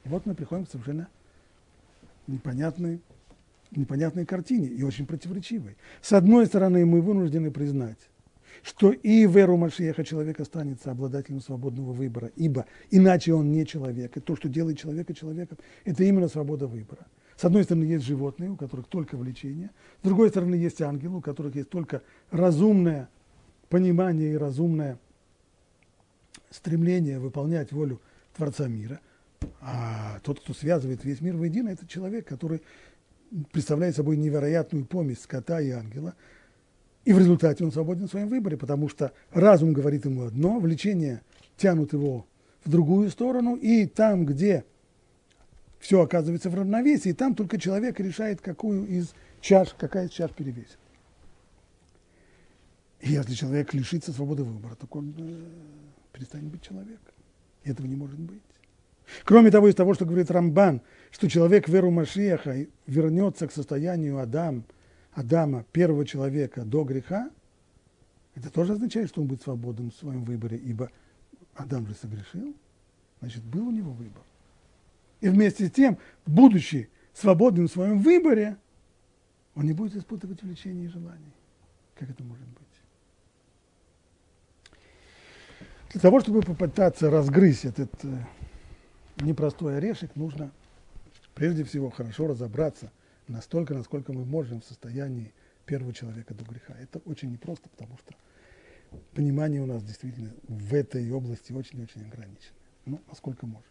И 0.04 0.08
вот 0.08 0.26
мы 0.26 0.34
приходим 0.34 0.66
к 0.66 0.70
совершенно 0.70 1.08
непонятной, 2.26 3.00
непонятной 3.70 4.26
картине 4.26 4.68
и 4.68 4.82
очень 4.82 5.06
противоречивой. 5.06 5.76
С 6.02 6.12
одной 6.12 6.46
стороны, 6.46 6.84
мы 6.84 7.00
вынуждены 7.00 7.50
признать, 7.50 7.98
что 8.62 8.92
и 8.92 9.26
в 9.26 9.36
эру 9.36 9.56
Машеха 9.56 10.04
человек 10.04 10.40
останется 10.40 10.90
обладателем 10.90 11.40
свободного 11.40 11.92
выбора, 11.92 12.30
ибо 12.36 12.66
иначе 12.90 13.34
он 13.34 13.50
не 13.50 13.66
человек. 13.66 14.16
И 14.16 14.20
то, 14.20 14.36
что 14.36 14.48
делает 14.48 14.78
человека 14.78 15.14
человеком, 15.14 15.58
это 15.84 16.04
именно 16.04 16.28
свобода 16.28 16.66
выбора. 16.66 17.06
С 17.36 17.44
одной 17.44 17.64
стороны, 17.64 17.84
есть 17.84 18.04
животные, 18.04 18.50
у 18.50 18.56
которых 18.56 18.86
только 18.86 19.16
влечение, 19.16 19.70
с 20.00 20.04
другой 20.04 20.28
стороны, 20.28 20.54
есть 20.54 20.80
ангелы, 20.80 21.16
у 21.16 21.20
которых 21.20 21.56
есть 21.56 21.68
только 21.68 22.02
разумное 22.30 23.08
понимание 23.70 24.34
и 24.34 24.36
разумное 24.36 24.98
стремление 26.50 27.18
выполнять 27.18 27.72
волю 27.72 28.00
Творца 28.36 28.68
мира– 28.68 29.00
а 29.60 30.20
тот, 30.22 30.40
кто 30.40 30.54
связывает 30.54 31.04
весь 31.04 31.20
мир 31.20 31.36
воедино, 31.36 31.68
это 31.68 31.86
человек, 31.86 32.26
который 32.26 32.62
представляет 33.52 33.96
собой 33.96 34.16
невероятную 34.16 34.84
помесь 34.84 35.22
скота 35.22 35.60
и 35.60 35.70
ангела. 35.70 36.14
И 37.04 37.12
в 37.12 37.18
результате 37.18 37.64
он 37.64 37.72
свободен 37.72 38.06
в 38.06 38.10
своем 38.10 38.28
выборе, 38.28 38.56
потому 38.56 38.88
что 38.88 39.12
разум 39.30 39.72
говорит 39.72 40.04
ему 40.04 40.24
одно, 40.24 40.58
влечение 40.58 41.22
тянут 41.56 41.92
его 41.92 42.26
в 42.64 42.70
другую 42.70 43.10
сторону, 43.10 43.56
и 43.56 43.86
там, 43.86 44.24
где 44.24 44.64
все 45.78 46.00
оказывается 46.00 46.48
в 46.48 46.54
равновесии, 46.54 47.12
там 47.12 47.34
только 47.34 47.58
человек 47.58 48.00
решает, 48.00 48.40
какую 48.40 48.86
из 48.86 49.12
чаш, 49.42 49.74
какая 49.74 50.06
из 50.06 50.12
чаш 50.12 50.30
перевесит. 50.30 50.78
И 53.00 53.12
если 53.12 53.34
человек 53.34 53.74
лишится 53.74 54.12
свободы 54.12 54.44
выбора, 54.44 54.76
то 54.76 54.86
он 54.90 55.14
э, 55.18 55.44
перестанет 56.12 56.46
быть 56.46 56.62
человеком. 56.62 57.12
И 57.62 57.70
этого 57.70 57.86
не 57.86 57.96
может 57.96 58.18
быть. 58.18 58.40
Кроме 59.24 59.50
того, 59.50 59.68
из 59.68 59.74
того, 59.74 59.94
что 59.94 60.04
говорит 60.04 60.30
Рамбан, 60.30 60.80
что 61.10 61.28
человек 61.28 61.68
веру 61.68 61.90
Машиаха 61.90 62.66
вернется 62.86 63.46
к 63.46 63.52
состоянию 63.52 64.18
Адам, 64.18 64.64
Адама, 65.12 65.64
первого 65.72 66.04
человека, 66.04 66.64
до 66.64 66.84
греха, 66.84 67.30
это 68.34 68.50
тоже 68.50 68.72
означает, 68.72 69.08
что 69.08 69.20
он 69.20 69.28
будет 69.28 69.42
свободен 69.42 69.90
в 69.90 69.94
своем 69.94 70.24
выборе, 70.24 70.56
ибо 70.56 70.90
Адам 71.54 71.86
же 71.86 71.94
согрешил, 71.94 72.54
значит, 73.20 73.44
был 73.44 73.68
у 73.68 73.70
него 73.70 73.92
выбор. 73.92 74.22
И 75.20 75.28
вместе 75.28 75.68
с 75.68 75.70
тем, 75.70 75.98
будучи 76.26 76.90
свободным 77.12 77.68
в 77.68 77.70
своем 77.70 78.00
выборе, 78.00 78.56
он 79.54 79.66
не 79.66 79.72
будет 79.72 79.94
испытывать 79.94 80.42
влечение 80.42 80.86
и 80.86 80.88
желаний. 80.88 81.32
Как 81.94 82.10
это 82.10 82.24
может 82.24 82.46
быть? 82.48 82.64
Для 85.92 86.00
того, 86.00 86.20
чтобы 86.20 86.42
попытаться 86.42 87.08
разгрызть 87.08 87.66
этот 87.66 88.04
э, 88.04 88.18
непростой 89.20 89.78
орешек, 89.78 90.16
нужно 90.16 90.52
прежде 91.34 91.64
всего 91.64 91.90
хорошо 91.90 92.26
разобраться 92.26 92.90
настолько, 93.28 93.74
насколько 93.74 94.12
мы 94.12 94.24
можем 94.24 94.60
в 94.60 94.64
состоянии 94.64 95.32
первого 95.66 95.92
человека 95.92 96.34
до 96.34 96.44
греха. 96.44 96.74
Это 96.78 96.98
очень 97.00 97.30
непросто, 97.30 97.68
потому 97.68 97.96
что 97.98 98.14
понимание 99.14 99.60
у 99.62 99.66
нас 99.66 99.82
действительно 99.82 100.32
в 100.46 100.74
этой 100.74 101.10
области 101.10 101.52
очень-очень 101.52 102.06
ограничено. 102.06 102.54
Ну, 102.84 103.00
насколько 103.08 103.46
можем. 103.46 103.68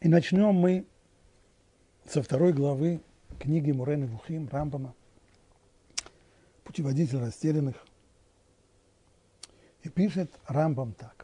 И 0.00 0.08
начнем 0.08 0.54
мы 0.54 0.86
со 2.06 2.22
второй 2.22 2.52
главы 2.52 3.00
книги 3.40 3.72
Мурены 3.72 4.06
Вухим 4.06 4.48
Рамбама 4.48 4.94
«Путеводитель 6.64 7.18
растерянных». 7.18 7.76
И 9.82 9.88
пишет 9.88 10.30
Рамбам 10.46 10.92
так. 10.92 11.15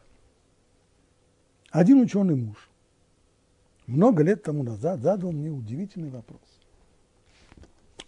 Один 1.73 2.01
ученый 2.01 2.35
муж 2.35 2.69
много 3.87 4.21
лет 4.21 4.43
тому 4.43 4.61
назад 4.61 5.01
задал 5.01 5.31
мне 5.31 5.49
удивительный 5.49 6.11
вопрос. 6.11 6.39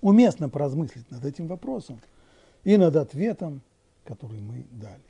Уместно 0.01 0.49
поразмыслить 0.49 1.09
над 1.09 1.25
этим 1.25 1.47
вопросом 1.47 1.99
и 2.63 2.77
над 2.77 2.95
ответом, 2.95 3.63
который 4.03 4.39
мы 4.39 4.67
дали. 4.69 5.01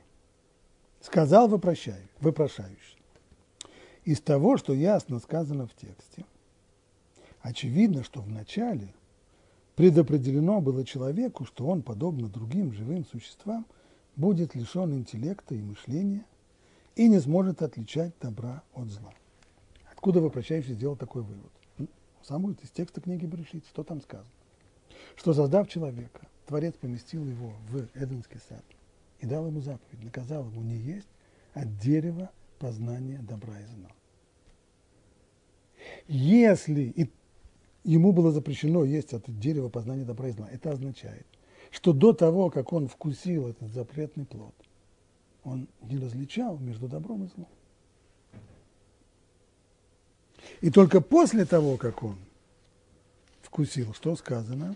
Сказал 1.01 1.49
вопрошающий. 1.49 2.97
Из 4.05 4.21
того, 4.21 4.55
что 4.55 4.71
ясно 4.71 5.19
сказано 5.19 5.67
в 5.67 5.75
тексте, 5.75 6.23
очевидно, 7.41 8.05
что 8.05 8.21
вначале 8.21 8.93
предопределено 9.75 10.61
было 10.61 10.85
человеку, 10.85 11.43
что 11.43 11.67
он, 11.67 11.81
подобно 11.81 12.29
другим 12.29 12.71
живым 12.71 13.05
существам, 13.05 13.65
будет 14.15 14.55
лишен 14.55 14.93
интеллекта 14.93 15.55
и 15.55 15.61
мышления– 15.61 16.23
и 16.95 17.07
не 17.07 17.19
сможет 17.19 17.61
отличать 17.61 18.13
добра 18.21 18.63
от 18.73 18.89
зла. 18.89 19.13
Откуда 19.91 20.21
вопрощающий 20.21 20.73
сделал 20.73 20.95
такой 20.95 21.23
вывод? 21.23 21.51
Сам 22.23 22.41
будет 22.41 22.63
из 22.63 22.71
текста 22.71 23.01
книги 23.01 23.25
Брешит, 23.25 23.65
что 23.67 23.83
там 23.83 24.01
сказано? 24.01 24.29
Что 25.15 25.33
создав 25.33 25.67
человека, 25.67 26.27
Творец 26.45 26.73
поместил 26.75 27.25
его 27.25 27.53
в 27.69 27.87
Эденский 27.93 28.39
сад 28.49 28.63
и 29.19 29.25
дал 29.25 29.47
ему 29.47 29.61
заповедь, 29.61 30.03
наказал 30.03 30.45
ему 30.49 30.61
не 30.61 30.77
есть 30.77 31.07
от 31.53 31.77
дерева 31.77 32.31
познания 32.59 33.19
добра 33.19 33.59
и 33.59 33.65
зла. 33.65 33.91
Если 36.07 36.81
и 36.81 37.11
ему 37.83 38.11
было 38.11 38.31
запрещено 38.31 38.83
есть 38.83 39.13
от 39.13 39.23
дерева 39.39 39.69
познания 39.69 40.03
добра 40.03 40.29
и 40.29 40.31
зла, 40.31 40.49
это 40.51 40.71
означает, 40.71 41.27
что 41.69 41.93
до 41.93 42.13
того, 42.13 42.49
как 42.49 42.73
он 42.73 42.87
вкусил 42.87 43.47
этот 43.47 43.71
запретный 43.71 44.25
плод, 44.25 44.55
он 45.45 45.67
не 45.83 45.97
различал 45.97 46.57
между 46.57 46.87
добром 46.87 47.23
и 47.23 47.27
злом. 47.27 47.47
И 50.61 50.71
только 50.71 51.01
после 51.01 51.45
того, 51.45 51.77
как 51.77 52.03
он 52.03 52.17
вкусил, 53.43 53.93
что 53.93 54.15
сказано? 54.15 54.75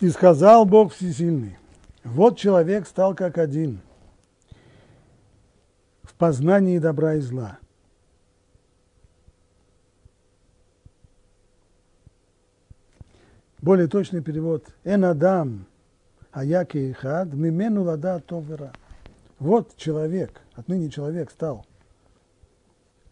И 0.00 0.08
сказал 0.08 0.64
Бог 0.64 0.94
Всесильный, 0.94 1.58
вот 2.04 2.38
человек 2.38 2.86
стал 2.86 3.14
как 3.14 3.36
один 3.38 3.82
в 6.02 6.14
познании 6.14 6.78
добра 6.78 7.16
и 7.16 7.20
зла. 7.20 7.60
Более 13.70 13.86
точный 13.86 14.20
перевод. 14.20 14.66
Эн 14.82 15.04
Адам, 15.04 15.64
аяки 16.32 16.90
ихад, 16.90 17.32
мимену 17.32 17.84
лада 17.84 18.18
товера. 18.18 18.72
Вот 19.38 19.76
человек, 19.76 20.40
отныне 20.54 20.90
человек 20.90 21.30
стал 21.30 21.64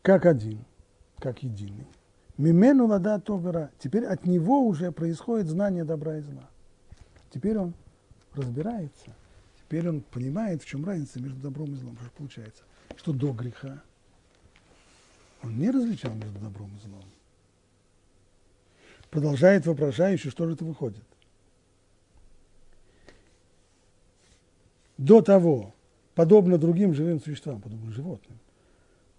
как 0.02 0.26
один, 0.26 0.64
как 1.20 1.44
единый. 1.44 1.86
Мимену 2.38 2.88
лада 2.88 3.20
товера. 3.20 3.70
Теперь 3.78 4.04
от 4.04 4.26
него 4.26 4.66
уже 4.66 4.90
происходит 4.90 5.46
знание 5.46 5.84
добра 5.84 6.16
и 6.16 6.22
зла. 6.22 6.50
Теперь 7.30 7.56
он 7.56 7.72
разбирается. 8.34 9.14
Теперь 9.60 9.88
он 9.88 10.00
понимает, 10.00 10.60
в 10.60 10.66
чем 10.66 10.84
разница 10.84 11.22
между 11.22 11.38
добром 11.38 11.72
и 11.72 11.76
злом. 11.76 11.96
Что 12.02 12.10
получается, 12.16 12.64
что 12.96 13.12
до 13.12 13.30
греха 13.30 13.80
он 15.44 15.56
не 15.56 15.70
различал 15.70 16.14
между 16.14 16.40
добром 16.40 16.72
и 16.76 16.84
злом. 16.84 17.04
Продолжает 19.10 19.66
вопрошающий, 19.66 20.30
что 20.30 20.46
же 20.46 20.54
это 20.54 20.64
выходит. 20.64 21.02
До 24.98 25.22
того, 25.22 25.74
подобно 26.14 26.58
другим 26.58 26.92
живым 26.92 27.20
существам, 27.20 27.60
подобно 27.60 27.92
животным, 27.92 28.38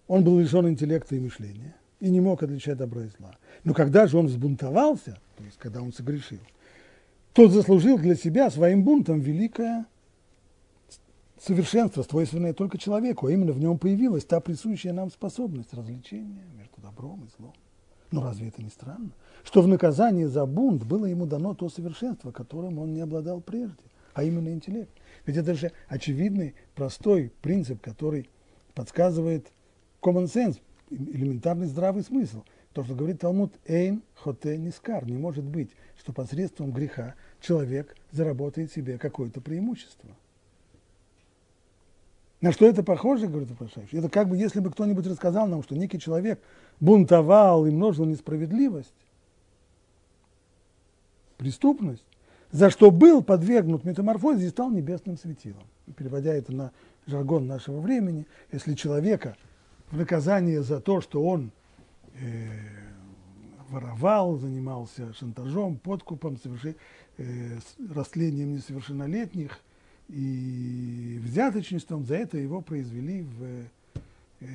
он 0.06 0.24
был 0.24 0.38
лишен 0.38 0.68
интеллекта 0.68 1.16
и 1.16 1.20
мышления 1.20 1.74
и 2.00 2.10
не 2.10 2.20
мог 2.20 2.42
отличать 2.42 2.76
добра 2.76 3.04
и 3.04 3.08
зла. 3.18 3.36
Но 3.64 3.74
когда 3.74 4.06
же 4.06 4.18
он 4.18 4.26
взбунтовался, 4.26 5.18
то 5.36 5.44
есть 5.44 5.56
когда 5.58 5.82
он 5.82 5.92
согрешил, 5.92 6.40
тот 7.32 7.52
заслужил 7.52 7.98
для 7.98 8.14
себя 8.14 8.50
своим 8.50 8.84
бунтом 8.84 9.20
великое 9.20 9.86
совершенство, 11.40 12.02
свойственное 12.02 12.52
только 12.52 12.76
человеку, 12.76 13.26
а 13.26 13.32
именно 13.32 13.52
в 13.52 13.58
нем 13.58 13.78
появилась 13.78 14.24
та 14.24 14.40
присущая 14.40 14.92
нам 14.92 15.10
способность 15.10 15.72
развлечения 15.72 16.44
между 16.56 16.80
добром 16.82 17.24
и 17.24 17.28
злом. 17.38 17.54
Но 18.10 18.22
разве 18.22 18.48
это 18.48 18.62
не 18.62 18.70
странно? 18.70 19.10
Что 19.44 19.62
в 19.62 19.68
наказании 19.68 20.24
за 20.24 20.44
бунт 20.46 20.84
было 20.84 21.06
ему 21.06 21.26
дано 21.26 21.54
то 21.54 21.68
совершенство, 21.68 22.32
которым 22.32 22.78
он 22.78 22.92
не 22.92 23.00
обладал 23.00 23.40
прежде, 23.40 23.76
а 24.14 24.24
именно 24.24 24.48
интеллект. 24.48 24.90
Ведь 25.26 25.36
это 25.36 25.54
же 25.54 25.72
очевидный, 25.88 26.54
простой 26.74 27.32
принцип, 27.40 27.80
который 27.80 28.28
подсказывает 28.74 29.52
common 30.02 30.24
sense, 30.24 30.60
элементарный 30.90 31.66
здравый 31.66 32.02
смысл. 32.02 32.42
То, 32.72 32.84
что 32.84 32.94
говорит 32.94 33.20
Талмуд, 33.20 33.52
«эйн 33.66 34.02
хоте 34.14 34.56
нискар»– 34.56 35.04
не 35.06 35.16
может 35.16 35.44
быть, 35.44 35.70
что 35.98 36.12
посредством 36.12 36.72
греха 36.72 37.14
человек 37.40 37.96
заработает 38.12 38.72
себе 38.72 38.96
какое-то 38.96 39.40
преимущество. 39.40 40.10
На 42.40 42.52
что 42.52 42.66
это 42.66 42.82
похоже, 42.82 43.26
говорит 43.26 43.50
вопрошающий? 43.50 43.98
Это 43.98 44.08
как 44.08 44.28
бы, 44.28 44.36
если 44.36 44.60
бы 44.60 44.70
кто-нибудь 44.70 45.06
рассказал 45.06 45.46
нам, 45.46 45.62
что 45.62 45.76
некий 45.76 45.98
человек 45.98 46.40
бунтовал 46.80 47.66
и 47.66 47.70
множил 47.70 48.06
несправедливость, 48.06 48.94
преступность, 51.36 52.04
за 52.50 52.70
что 52.70 52.90
был 52.90 53.22
подвергнут 53.22 53.84
метаморфозе 53.84 54.46
и 54.46 54.50
стал 54.50 54.70
небесным 54.70 55.18
светилом. 55.18 55.62
Переводя 55.96 56.32
это 56.32 56.52
на 56.52 56.72
жаргон 57.06 57.46
нашего 57.46 57.80
времени, 57.80 58.26
если 58.52 58.74
человека 58.74 59.36
в 59.90 59.98
наказание 59.98 60.62
за 60.62 60.80
то, 60.80 61.00
что 61.00 61.22
он 61.22 61.50
э, 62.14 62.48
воровал, 63.68 64.36
занимался 64.36 65.12
шантажом, 65.14 65.76
подкупом, 65.76 66.38
соверши, 66.38 66.76
э, 67.18 67.58
растлением 67.94 68.54
несовершеннолетних 68.54 69.60
и 70.12 71.20
взяточничеством, 71.22 72.04
за 72.04 72.16
это 72.16 72.38
его 72.38 72.60
произвели 72.60 73.22
в... 73.22 73.66
Э, 74.40 74.46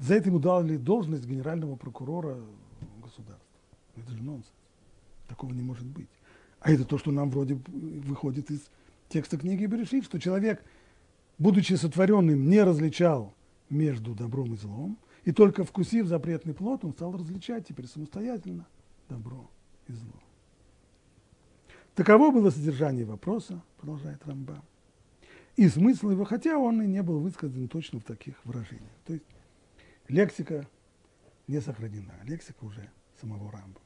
за 0.00 0.14
это 0.14 0.28
ему 0.28 0.38
дали 0.38 0.76
должность 0.76 1.26
генерального 1.26 1.76
прокурора 1.76 2.38
государства. 3.02 3.46
Это 3.96 4.10
же 4.10 4.22
нонсенс. 4.22 4.52
Такого 5.28 5.52
не 5.52 5.62
может 5.62 5.86
быть. 5.86 6.08
А 6.60 6.72
это 6.72 6.84
то, 6.84 6.98
что 6.98 7.12
нам 7.12 7.30
вроде 7.30 7.54
выходит 7.66 8.50
из 8.50 8.68
текста 9.08 9.36
книги 9.36 9.66
Берешит, 9.66 10.04
что 10.04 10.18
человек, 10.18 10.64
будучи 11.38 11.74
сотворенным, 11.74 12.48
не 12.48 12.62
различал 12.62 13.32
между 13.70 14.14
добром 14.14 14.54
и 14.54 14.56
злом, 14.56 14.98
и 15.24 15.32
только 15.32 15.64
вкусив 15.64 16.06
запретный 16.06 16.54
плод, 16.54 16.84
он 16.84 16.92
стал 16.92 17.12
различать 17.12 17.66
теперь 17.68 17.86
самостоятельно 17.86 18.66
добро 19.08 19.48
и 19.88 19.92
зло. 19.92 20.25
Таково 21.96 22.30
было 22.30 22.50
содержание 22.50 23.06
вопроса, 23.06 23.62
продолжает 23.78 24.24
Рамба. 24.26 24.62
И 25.56 25.66
смысл 25.68 26.10
его, 26.10 26.24
хотя 26.24 26.58
он 26.58 26.82
и 26.82 26.86
не 26.86 27.02
был 27.02 27.20
высказан 27.20 27.66
точно 27.68 28.00
в 28.00 28.04
таких 28.04 28.36
выражениях. 28.44 28.92
То 29.06 29.14
есть 29.14 29.24
лексика 30.06 30.68
не 31.46 31.58
сохранена, 31.58 32.12
лексика 32.24 32.64
уже 32.64 32.90
самого 33.18 33.50
Рамбама. 33.50 33.80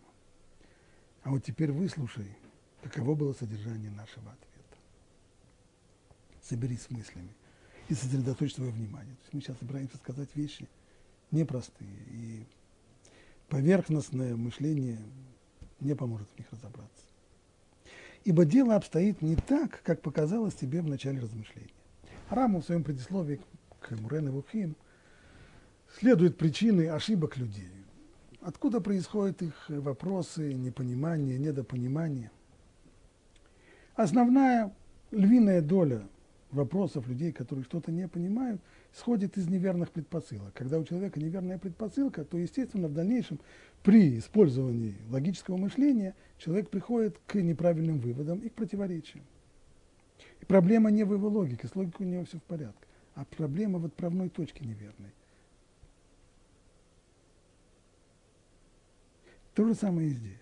А 1.22 1.30
вот 1.30 1.44
теперь 1.44 1.70
выслушай, 1.70 2.36
каково 2.82 3.14
было 3.14 3.32
содержание 3.32 3.92
нашего 3.92 4.32
ответа. 4.32 4.76
Соберись 6.42 6.82
с 6.82 6.90
мыслями 6.90 7.32
и 7.88 7.94
сосредоточь 7.94 8.54
свое 8.54 8.72
внимание. 8.72 9.14
То 9.14 9.22
есть 9.22 9.34
мы 9.34 9.40
сейчас 9.40 9.58
собираемся 9.58 9.96
сказать 9.98 10.28
вещи– 10.34 10.68
непростые. 11.30 11.96
И 12.08 12.44
поверхностное 13.48 14.34
мышление 14.34 14.98
не 15.78 15.94
поможет 15.94 16.28
в 16.34 16.38
них 16.38 16.50
разобраться. 16.50 17.09
Ибо 18.24 18.44
дело 18.44 18.76
обстоит 18.76 19.22
не 19.22 19.36
так, 19.36 19.82
как 19.82 20.02
показалось 20.02 20.54
тебе 20.54 20.82
в 20.82 20.88
начале 20.88 21.20
размышления. 21.20 21.70
Раму 22.28 22.60
в 22.60 22.64
своем 22.64 22.84
предисловии 22.84 23.40
к 23.80 23.90
Мурен 23.92 24.30
Вухим 24.30 24.76
следует 25.98 26.36
причины 26.36 26.88
ошибок 26.88 27.36
людей. 27.36 27.70
Откуда 28.40 28.80
происходят 28.80 29.42
их 29.42 29.54
вопросы, 29.68 30.52
непонимание, 30.52 31.38
недопонимание. 31.38 32.30
Основная 33.96 34.72
львиная 35.10 35.60
доля 35.60 36.06
вопросов 36.50 37.06
людей, 37.08 37.32
которые 37.32 37.64
что-то 37.64 37.90
не 37.92 38.06
понимают, 38.08 38.60
сходит 38.92 39.36
из 39.36 39.48
неверных 39.48 39.90
предпосылок. 39.90 40.52
Когда 40.54 40.78
у 40.78 40.84
человека 40.84 41.20
неверная 41.20 41.58
предпосылка, 41.58 42.24
то, 42.24 42.36
естественно, 42.36 42.88
в 42.88 42.94
дальнейшем 42.94 43.40
при 43.82 44.18
использовании 44.18 44.96
логического 45.10 45.56
мышления 45.56 46.14
человек 46.38 46.70
приходит 46.70 47.18
к 47.26 47.36
неправильным 47.36 47.98
выводам 47.98 48.40
и 48.40 48.48
к 48.48 48.54
противоречиям. 48.54 49.24
И 50.40 50.44
проблема 50.44 50.90
не 50.90 51.04
в 51.04 51.12
его 51.12 51.28
логике, 51.28 51.68
с 51.68 51.74
логикой 51.74 52.06
у 52.06 52.10
него 52.10 52.24
все 52.24 52.38
в 52.38 52.42
порядке, 52.42 52.86
а 53.14 53.24
проблема 53.24 53.78
в 53.78 53.86
отправной 53.86 54.28
точке 54.28 54.64
неверной. 54.64 55.12
То 59.54 59.66
же 59.66 59.74
самое 59.74 60.08
и 60.08 60.12
здесь. 60.12 60.36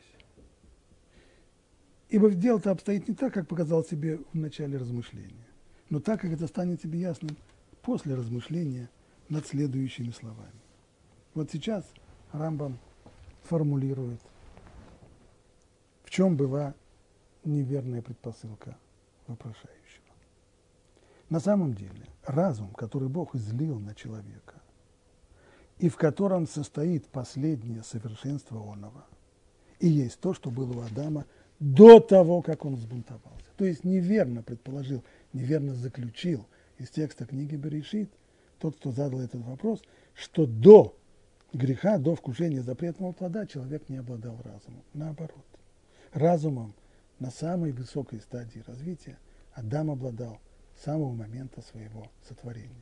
Ибо 2.08 2.30
дело-то 2.30 2.70
обстоит 2.70 3.08
не 3.08 3.14
так, 3.14 3.34
как 3.34 3.48
показал 3.48 3.84
себе 3.84 4.18
в 4.32 4.34
начале 4.34 4.78
размышления, 4.78 5.46
но 5.90 6.00
так, 6.00 6.20
как 6.20 6.32
это 6.32 6.46
станет 6.46 6.80
тебе 6.80 7.00
ясным 7.00 7.36
после 7.82 8.14
размышления 8.14 8.90
над 9.28 9.46
следующими 9.46 10.10
словами. 10.10 10.60
Вот 11.34 11.50
сейчас 11.50 11.84
Рамбам 12.32 12.78
формулирует, 13.42 14.20
в 16.04 16.10
чем 16.10 16.36
была 16.36 16.74
неверная 17.44 18.02
предпосылка 18.02 18.76
вопрошающего. 19.26 20.04
На 21.28 21.40
самом 21.40 21.74
деле, 21.74 22.06
разум, 22.24 22.72
который 22.72 23.08
Бог 23.08 23.34
излил 23.34 23.78
на 23.78 23.94
человека, 23.94 24.54
и 25.78 25.88
в 25.88 25.96
котором 25.96 26.46
состоит 26.46 27.06
последнее 27.06 27.82
совершенство 27.82 28.60
оного, 28.60 29.04
и 29.78 29.88
есть 29.88 30.18
то, 30.20 30.34
что 30.34 30.50
было 30.50 30.78
у 30.78 30.80
Адама 30.80 31.24
до 31.60 32.00
того, 32.00 32.42
как 32.42 32.64
он 32.64 32.74
взбунтовался. 32.74 33.46
То 33.56 33.64
есть 33.64 33.84
неверно 33.84 34.42
предположил, 34.42 35.04
неверно 35.32 35.74
заключил– 35.74 36.46
из 36.78 36.90
текста 36.90 37.26
книги 37.26 37.56
Берешит, 37.56 38.10
тот, 38.58 38.76
кто 38.76 38.90
задал 38.90 39.20
этот 39.20 39.42
вопрос, 39.42 39.82
что 40.14 40.46
до 40.46 40.96
греха, 41.52 41.98
до 41.98 42.14
вкушения 42.14 42.62
запретного 42.62 43.12
плода 43.12 43.46
человек 43.46 43.88
не 43.88 43.98
обладал 43.98 44.36
разумом. 44.42 44.82
Наоборот, 44.94 45.44
разумом 46.12 46.74
на 47.18 47.30
самой 47.30 47.72
высокой 47.72 48.20
стадии 48.20 48.62
развития 48.66 49.18
Адам 49.52 49.90
обладал 49.90 50.40
с 50.76 50.84
самого 50.84 51.12
момента 51.12 51.62
своего 51.62 52.10
сотворения. 52.28 52.74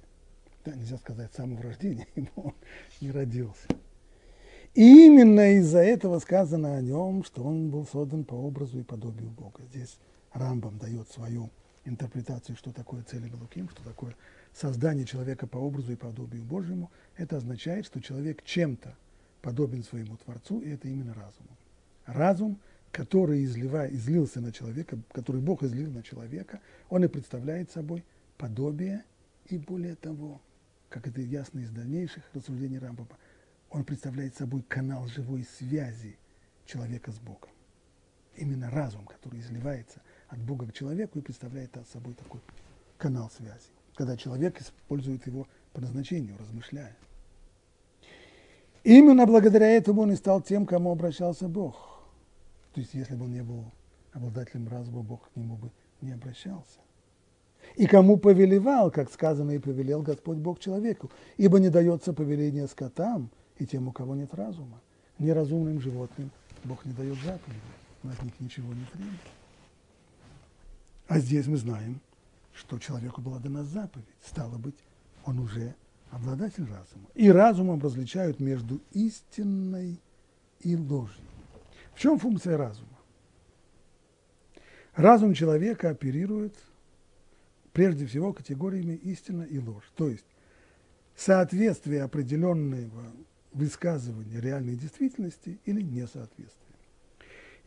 Да, 0.65 0.75
нельзя 0.75 0.99
сказать, 0.99 1.33
с 1.33 1.37
самого 1.37 1.63
рождения, 1.63 2.07
ибо 2.15 2.31
он 2.37 2.55
не 3.01 3.11
родился. 3.11 3.69
И 4.75 5.07
именно 5.07 5.57
из-за 5.57 5.79
этого 5.79 6.19
сказано 6.19 6.77
о 6.77 6.83
нем, 6.83 7.25
что 7.25 7.43
он 7.43 7.71
был 7.71 7.87
создан 7.87 8.25
по 8.25 8.35
образу 8.35 8.79
и 8.79 8.83
подобию 8.83 9.31
Бога. 9.31 9.63
Здесь 9.71 9.97
Рамбам 10.33 10.77
дает 10.77 11.09
свою 11.09 11.51
интерпретацию, 11.87 12.57
что 12.57 12.73
такое 12.73 13.03
цель 13.03 13.29
Белуким, 13.29 13.69
что 13.71 13.83
такое 13.83 14.15
создание 14.53 15.07
человека 15.07 15.47
по 15.47 15.57
образу 15.57 15.93
и 15.93 15.97
подобию 15.97 16.43
Божьему. 16.43 16.91
Это 17.17 17.37
означает, 17.37 17.87
что 17.87 18.01
человек 18.01 18.43
чем-то 18.45 18.97
подобен 19.43 19.83
своему 19.83 20.17
Творцу, 20.17 20.61
и 20.61 20.71
это 20.71 20.89
именно 20.89 21.15
разумом. 21.15 21.57
Разум, 22.05 22.61
который 22.93 23.45
излива, 23.45 23.87
излился 23.89 24.41
на 24.41 24.53
человека, 24.53 24.99
который 25.13 25.41
Бог 25.41 25.63
излил 25.63 25.91
на 25.91 26.03
человека, 26.03 26.61
он 26.89 27.05
и 27.05 27.09
представляет 27.09 27.71
собой 27.71 28.05
подобие, 28.39 29.05
и 29.47 29.59
более 29.59 29.95
того, 29.95 30.41
как 30.89 31.07
это 31.07 31.21
ясно 31.21 31.61
из 31.61 31.71
дальнейших 31.71 32.25
рассуждений 32.33 32.79
Рамбама, 32.79 33.19
он 33.71 33.85
представляет 33.85 34.35
собой 34.37 34.63
канал 34.63 35.07
живой 35.09 35.45
связи 35.59 36.17
человека 36.65 37.13
с 37.13 37.19
Богом. 37.19 37.51
Именно 38.37 38.71
разум, 38.71 39.07
который 39.07 39.41
изливается 39.41 40.01
от 40.29 40.39
Бога 40.39 40.67
к 40.67 40.73
человеку 40.73 41.19
и 41.19 41.23
представляет 41.23 41.77
собой 41.93 42.15
такой 42.15 42.41
канал 42.99 43.31
связи, 43.31 43.71
когда 43.95 44.17
человек 44.17 44.61
использует 44.61 45.27
его 45.27 45.47
по 45.73 45.81
назначению, 45.81 46.37
размышляя. 46.39 46.97
Именно 48.85 49.27
благодаря 49.27 49.69
этому 49.69 50.03
он 50.03 50.13
и 50.13 50.17
стал 50.17 50.41
тем, 50.41 50.65
к 50.65 50.71
кому 50.71 50.93
обращался 50.93 51.49
Бог. 51.49 52.05
То 52.73 52.81
есть, 52.81 52.95
если 52.95 53.15
бы 53.15 53.25
он 53.25 53.33
не 53.33 53.43
был 53.43 53.65
обладателем 54.13 54.69
разума, 54.69 55.03
Бог 55.03 55.29
к 55.29 55.37
нему 55.37 55.57
бы 55.57 55.71
не 56.01 56.13
обращался. 56.13 56.79
И 57.75 57.87
кому 57.87 58.17
повелевал, 58.17 58.91
как 58.91 59.11
сказано, 59.11 59.51
и 59.51 59.59
повелел 59.59 60.03
Господь 60.03 60.39
Бог 60.39 60.61
человеку, 60.61 61.11
ибо 61.37 61.59
не 61.59 61.69
дается 61.69 62.13
повеление 62.13 62.69
скотам 62.69 63.31
и 63.59 63.67
тем, 63.67 63.89
у 63.89 63.93
кого 63.93 64.15
нет 64.15 64.33
разума. 64.35 64.81
Неразумным 65.19 65.81
животным 65.81 66.31
Бог 66.65 66.85
не 66.85 66.93
дает 66.93 67.17
заповеди, 67.17 67.61
он 68.05 68.11
от 68.11 68.23
них 68.23 68.39
ничего 68.39 68.73
не 68.73 68.85
требует. 68.93 69.36
А 71.09 71.19
здесь 71.19 71.47
мы 71.47 71.57
знаем, 71.57 72.01
что 72.53 72.79
человеку 72.79 73.21
была 73.21 73.39
дана 73.39 73.65
заповедь. 73.65 74.07
Стало 74.25 74.59
быть, 74.59 74.77
он 75.25 75.39
уже 75.39 75.75
обладатель 76.11 76.65
разума. 76.65 77.09
И 77.15 77.31
разумом 77.31 77.81
различают 77.81 78.41
между 78.41 78.81
истинной 78.93 80.01
и 80.61 80.77
ложью. 80.77 81.25
В 81.95 82.01
чем 82.01 82.19
функция 82.19 82.57
разума? 82.57 82.89
Разум 84.95 85.35
человека 85.35 85.91
оперирует 85.91 86.55
прежде 87.73 88.07
всего 88.07 88.33
категориями 88.33 88.95
истина 88.95 89.43
и 89.43 89.59
ложь. 89.59 89.85
То 89.95 90.09
есть 90.09 90.25
соответствие 91.15 92.03
определенного 92.03 93.13
высказывания 93.53 94.41
реальной 94.41 94.77
действительности 94.77 95.59
или 95.67 95.83
несоответствие. 95.83 96.67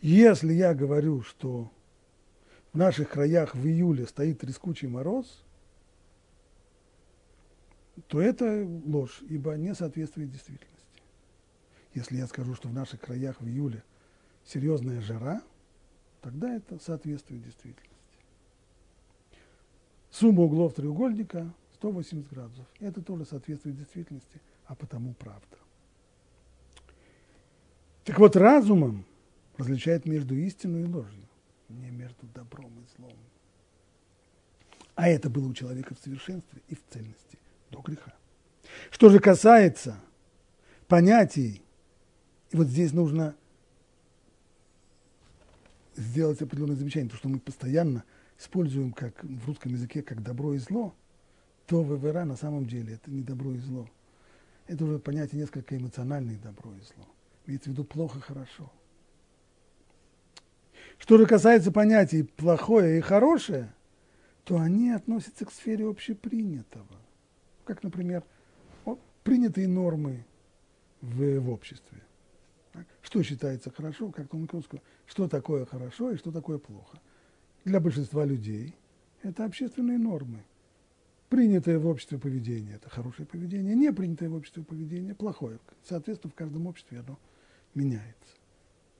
Если 0.02 0.54
я 0.54 0.74
говорю, 0.74 1.22
что 1.22 1.72
в 2.74 2.78
наших 2.78 3.10
краях 3.10 3.56
в 3.56 3.66
июле 3.66 4.06
стоит 4.06 4.40
трескучий 4.40 4.88
мороз, 4.88 5.44
то 8.08 8.22
это 8.22 8.66
ложь, 8.86 9.22
ибо 9.30 9.54
не 9.56 9.74
соответствует 9.74 10.32
действительности. 10.32 10.70
Если 11.94 12.18
я 12.18 12.28
скажу, 12.28 12.56
что 12.56 12.70
в 12.70 12.74
наших 12.74 13.02
краях 13.02 13.42
в 13.42 13.48
июле 13.48 13.84
серьезная 14.46 15.02
жара, 15.02 15.42
тогда 16.22 16.54
это 16.54 16.80
соответствует 16.80 17.44
действительности. 17.44 17.90
Сумма 20.12 20.44
углов 20.44 20.74
треугольника 20.74 21.54
180 21.76 22.30
градусов. 22.30 22.68
Это 22.80 23.02
тоже 23.02 23.26
соответствует 23.26 23.78
действительности, 23.78 24.42
а 24.66 24.76
потому 24.76 25.14
правда. 25.14 25.58
Так 28.06 28.18
вот, 28.20 28.36
разумом 28.36 29.06
различает 29.58 30.06
между 30.06 30.36
истиной 30.36 30.82
и 30.84 30.86
ложью, 30.86 31.29
не 31.70 31.90
между 31.90 32.28
добром 32.28 32.72
и 32.80 32.98
злом. 32.98 33.18
А 34.96 35.08
это 35.08 35.30
было 35.30 35.48
у 35.48 35.54
человека 35.54 35.96
в 35.96 36.00
совершенстве 36.00 36.62
и 36.68 36.76
в 36.76 36.80
цельности 36.90 37.38
до 37.72 37.82
греха. 37.82 38.14
Что 38.92 39.10
же 39.10 39.20
касается 39.20 39.98
понятий, 40.88 41.62
и 42.52 42.58
вот 42.58 42.68
здесь 42.68 42.92
нужно 42.92 43.36
сделать 45.96 46.42
определенное 46.42 46.76
замечание, 46.76 47.10
то, 47.10 47.18
что 47.18 47.30
мы 47.30 47.40
постоянно 47.40 48.04
используем 48.38 48.94
как 48.94 49.24
в 49.24 49.48
русском 49.48 49.74
языке 49.74 50.02
как 50.02 50.24
добро 50.24 50.54
и 50.54 50.58
зло, 50.58 50.96
то 51.68 51.84
ВВР 51.84 52.26
на 52.26 52.36
самом 52.36 52.66
деле 52.66 52.96
это 52.96 53.12
не 53.12 53.22
добро 53.22 53.54
и 53.54 53.60
зло. 53.60 53.88
Это 54.68 54.86
уже 54.86 55.00
понятие 55.00 55.42
несколько 55.42 55.78
эмоциональное 55.78 56.38
добро 56.38 56.74
и 56.74 56.82
зло. 56.82 57.08
Имеется 57.46 57.70
в 57.70 57.74
виду 57.74 57.84
плохо-хорошо. 57.84 58.72
Что 61.00 61.18
же 61.18 61.26
касается 61.26 61.72
понятий 61.72 62.24
плохое 62.24 63.00
и 63.00 63.02
хорошее, 63.02 63.74
то 64.44 64.60
они 64.60 64.92
относятся 64.92 65.46
к 65.46 65.52
сфере 65.52 65.88
общепринятого 65.88 67.00
как, 67.70 67.84
например, 67.84 68.24
принятые 69.24 69.68
нормы 69.68 70.26
в, 71.02 71.40
в 71.40 71.50
обществе. 71.52 72.02
Что 73.04 73.22
считается 73.22 73.70
хорошо, 73.70 74.10
как 74.10 74.26
сказал, 74.26 74.84
что 75.06 75.28
такое 75.28 75.66
хорошо 75.68 76.10
и 76.10 76.18
что 76.18 76.32
такое 76.32 76.58
плохо. 76.58 77.00
Для 77.66 77.80
большинства 77.80 78.26
людей 78.26 78.74
это 79.22 79.46
общественные 79.46 80.00
нормы. 80.00 80.44
Принятое 81.30 81.78
в 81.78 81.86
обществе 81.86 82.18
поведение– 82.18 82.76
это 82.78 82.90
хорошее 82.90 83.28
поведение, 83.28 83.76
не 83.76 83.94
принятое 83.94 84.30
в 84.30 84.34
обществе 84.34 84.64
поведение– 84.64 85.14
плохое. 85.16 85.60
Соответственно, 85.84 86.32
в 86.32 86.36
каждом 86.36 86.66
обществе 86.66 87.02
оно 87.02 87.20
меняется. 87.76 88.36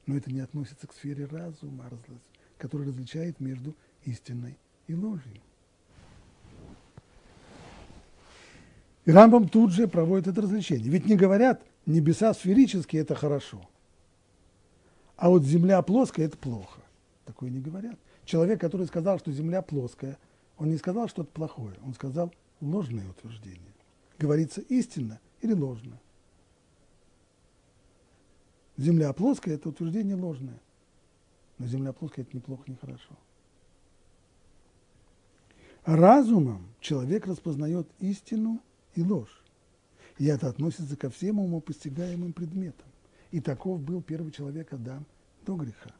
Но 0.10 0.18
это 0.18 0.32
не 0.32 0.40
относится 0.40 0.88
к 0.88 0.94
сфере 0.94 1.26
разума, 1.26 1.88
который 2.58 2.88
различает 2.88 3.40
между 3.40 3.76
истиной 4.06 4.58
и 4.88 4.96
ложью. 4.96 5.40
И 9.06 9.12
Рамбам 9.12 9.48
тут 9.48 9.72
же 9.72 9.88
проводит 9.88 10.26
это 10.26 10.42
развлечение. 10.42 10.90
Ведь 10.90 11.06
не 11.06 11.16
говорят, 11.16 11.62
небеса 11.86 12.34
сферические– 12.34 13.02
это 13.04 13.14
хорошо. 13.14 13.62
А 15.16 15.30
вот 15.30 15.44
земля 15.44 15.80
плоская– 15.84 16.26
это 16.26 16.38
плохо. 16.38 16.82
Такое 17.26 17.52
не 17.52 17.60
говорят. 17.60 18.00
Человек, 18.26 18.60
который 18.60 18.88
сказал, 18.88 19.20
что 19.20 19.32
земля 19.32 19.62
плоская, 19.62 20.18
он 20.58 20.72
не 20.72 20.78
сказал 20.78 21.08
что-то 21.08 21.30
плохое, 21.32 21.76
он 21.86 21.94
сказал 21.94 22.34
ложное 22.62 23.08
утверждение. 23.08 23.62
Говорится 24.18 24.62
истинно 24.62 25.20
или 25.42 25.54
ложно. 25.54 26.00
Земля 28.80 29.12
плоская– 29.12 29.56
это 29.56 29.68
утверждение 29.68 30.16
ложное. 30.16 30.58
Но 31.58 31.68
земля 31.68 31.92
плоская– 31.92 32.24
это 32.26 32.38
неплохо, 32.38 32.64
не 32.68 32.76
хорошо. 32.76 33.12
Разумом 35.84 36.66
человек 36.80 37.28
распознает 37.28 37.90
истину 38.00 38.62
и 38.96 39.04
ложь. 39.04 39.44
И 40.18 40.28
это 40.28 40.48
относится 40.48 40.96
ко 40.96 41.10
всем 41.10 41.40
умопостигаемым 41.40 42.32
предметам. 42.32 42.88
И 43.32 43.42
таков 43.42 43.82
был 43.82 44.02
первый 44.02 44.32
человек 44.32 44.72
Адам 44.72 45.06
до 45.46 45.58
греха. 45.58 45.92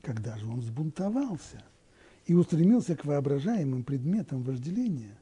Когда 0.00 0.38
же 0.38 0.46
он 0.46 0.60
взбунтовался 0.60 1.62
и 2.24 2.32
устремился 2.32 2.96
к 2.96 3.04
воображаемым 3.04 3.84
предметам 3.84 4.42
вожделения 4.44 5.18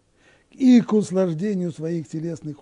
и 0.53 0.81
к 0.81 0.93
услаждению 0.93 1.73
своих 1.73 2.09
телесных 2.09 2.59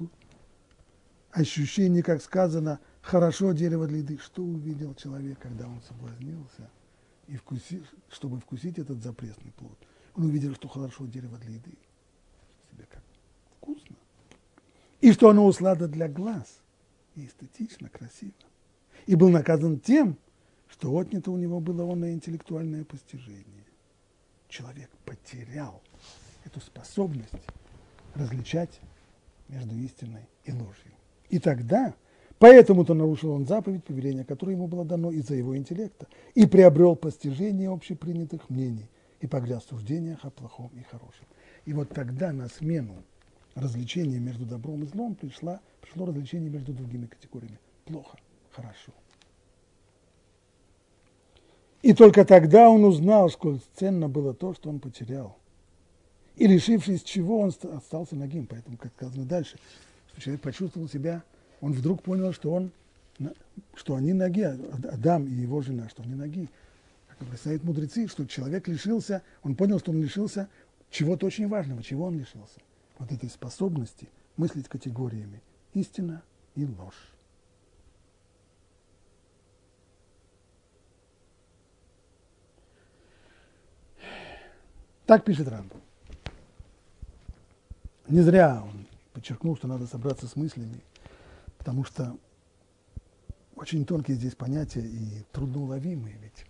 ощущений, 1.30 2.00
как 2.00 2.22
сказано, 2.22 2.80
хорошо 3.00 3.52
дерево 3.52 3.86
для 3.86 3.98
еды. 3.98 4.18
Что 4.18 4.42
увидел 4.42 4.94
человек, 4.94 5.38
когда 5.38 5.66
он 5.66 5.80
соблазнился, 5.82 6.70
и 7.26 7.36
вкуси, 7.36 7.82
чтобы 8.10 8.40
вкусить 8.40 8.78
этот 8.78 9.02
запресный 9.02 9.52
плод? 9.52 9.78
Он 10.14 10.24
увидел, 10.24 10.54
что 10.54 10.68
хорошо 10.68 11.06
дерево 11.06 11.38
для 11.38 11.54
еды. 11.54 11.74
Себе 12.70 12.86
как 12.90 13.02
вкусно 13.56 13.96
и 15.00 15.12
что 15.12 15.30
оно 15.30 15.46
услада 15.46 15.88
для 15.88 16.08
глаз, 16.08 16.60
и 17.14 17.26
эстетично, 17.26 17.88
красиво. 17.88 18.32
И 19.06 19.14
был 19.14 19.30
наказан 19.30 19.80
тем, 19.80 20.18
что 20.68 20.92
отнято 20.92 21.30
у 21.30 21.36
него 21.36 21.60
было 21.60 21.90
онное 21.90 22.12
интеллектуальное 22.12 22.84
постижение. 22.84 23.44
Человек 24.48 24.90
потерял 25.04 25.82
эту 26.44 26.60
способность 26.60 27.32
различать 28.14 28.80
между 29.48 29.74
истиной 29.76 30.28
и 30.44 30.52
ложью. 30.52 30.92
И 31.28 31.38
тогда, 31.38 31.94
поэтому-то 32.40 32.94
нарушил 32.94 33.30
он 33.30 33.46
заповедь, 33.46 33.84
повеления, 33.84 34.24
которое 34.24 34.54
ему 34.54 34.66
было 34.66 34.84
дано 34.84 35.12
из-за 35.12 35.36
его 35.36 35.56
интеллекта, 35.56 36.08
и 36.34 36.46
приобрел 36.46 36.96
постижение 36.96 37.70
общепринятых 37.70 38.50
мнений 38.50 38.88
и 39.20 39.28
погряз 39.28 39.64
в 39.64 39.68
суждениях 39.68 40.24
о 40.24 40.30
плохом 40.30 40.72
и 40.74 40.82
хорошем. 40.82 41.26
И 41.66 41.72
вот 41.72 41.90
тогда 41.90 42.32
на 42.32 42.48
смену 42.48 43.04
развлечение 43.54 44.18
между 44.18 44.46
добром 44.46 44.82
и 44.82 44.86
злом 44.86 45.14
пришла, 45.14 45.60
пришло 45.80 46.06
развлечение 46.06 46.50
между 46.50 46.72
другими 46.72 47.06
категориями. 47.06 47.58
Плохо, 47.84 48.16
хорошо. 48.50 48.92
И 51.82 51.92
только 51.92 52.24
тогда 52.24 52.68
он 52.68 52.84
узнал, 52.84 53.30
сколь 53.30 53.60
ценно 53.76 54.08
было 54.08 54.34
то, 54.34 54.54
что 54.54 54.68
он 54.70 54.80
потерял. 54.80 55.36
И 56.36 56.46
лишившись 56.46 57.02
чего, 57.02 57.40
он 57.40 57.52
остался 57.74 58.16
нагим. 58.16 58.46
Поэтому, 58.46 58.78
как 58.78 58.92
сказано 58.92 59.24
дальше, 59.24 59.58
что 60.08 60.20
человек 60.20 60.42
почувствовал 60.42 60.88
себя, 60.88 61.22
он 61.60 61.72
вдруг 61.72 62.02
понял, 62.02 62.32
что 62.32 62.52
он 62.52 62.72
что 63.74 63.96
они 63.96 64.14
ноги, 64.14 64.40
Адам 64.40 65.26
и 65.26 65.32
его 65.32 65.60
жена, 65.60 65.88
что 65.90 66.02
они 66.02 66.14
ноги. 66.14 66.48
Как 67.08 67.20
объясняют 67.20 67.62
мудрецы, 67.64 68.08
что 68.08 68.26
человек 68.26 68.66
лишился, 68.66 69.22
он 69.42 69.56
понял, 69.56 69.78
что 69.78 69.90
он 69.90 70.00
лишился 70.02 70.48
чего-то 70.90 71.26
очень 71.26 71.48
важного. 71.48 71.82
Чего 71.82 72.06
он 72.06 72.18
лишился? 72.18 72.60
Вот 72.98 73.12
этой 73.12 73.28
способности 73.28 74.08
мыслить 74.36 74.68
категориями 74.68 75.42
истина 75.74 76.22
и 76.54 76.64
ложь. 76.64 76.94
Так 85.06 85.24
пишет 85.24 85.48
Рамбам. 85.48 85.80
Не 88.08 88.22
зря 88.22 88.62
он 88.64 88.86
подчеркнул, 89.12 89.56
что 89.56 89.66
надо 89.68 89.86
собраться 89.86 90.26
с 90.26 90.36
мыслями, 90.36 90.80
потому 91.60 91.84
что 91.84 92.16
очень 93.54 93.84
тонкие 93.84 94.16
здесь 94.16 94.34
понятия 94.34 94.80
и 94.80 95.26
трудноуловимые. 95.30 96.16
Ведь 96.22 96.46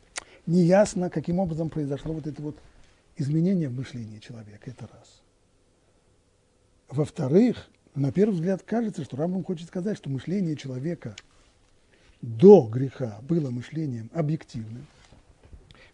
неясно, 0.46 1.11
каким 1.11 1.40
образом 1.40 1.68
произошло 1.68 2.14
вот 2.14 2.29
это 2.29 2.40
вот 2.40 2.57
изменение 3.16 3.68
в 3.68 3.75
мышлении 3.75 4.20
человека. 4.20 4.70
Это 4.70 4.87
раз. 4.87 5.20
Во-вторых, 6.88 7.68
на 7.96 8.12
первый 8.12 8.35
взгляд 8.35 8.62
кажется, 8.62 9.03
что 9.03 9.16
Рамбам 9.16 9.42
хочет 9.42 9.66
сказать, 9.66 9.96
что 9.96 10.09
мышление 10.09 10.55
человека 10.55 11.16
до 12.23 12.68
греха 12.68 13.18
было 13.23 13.51
мышлением 13.51 14.11
объективным. 14.14 14.87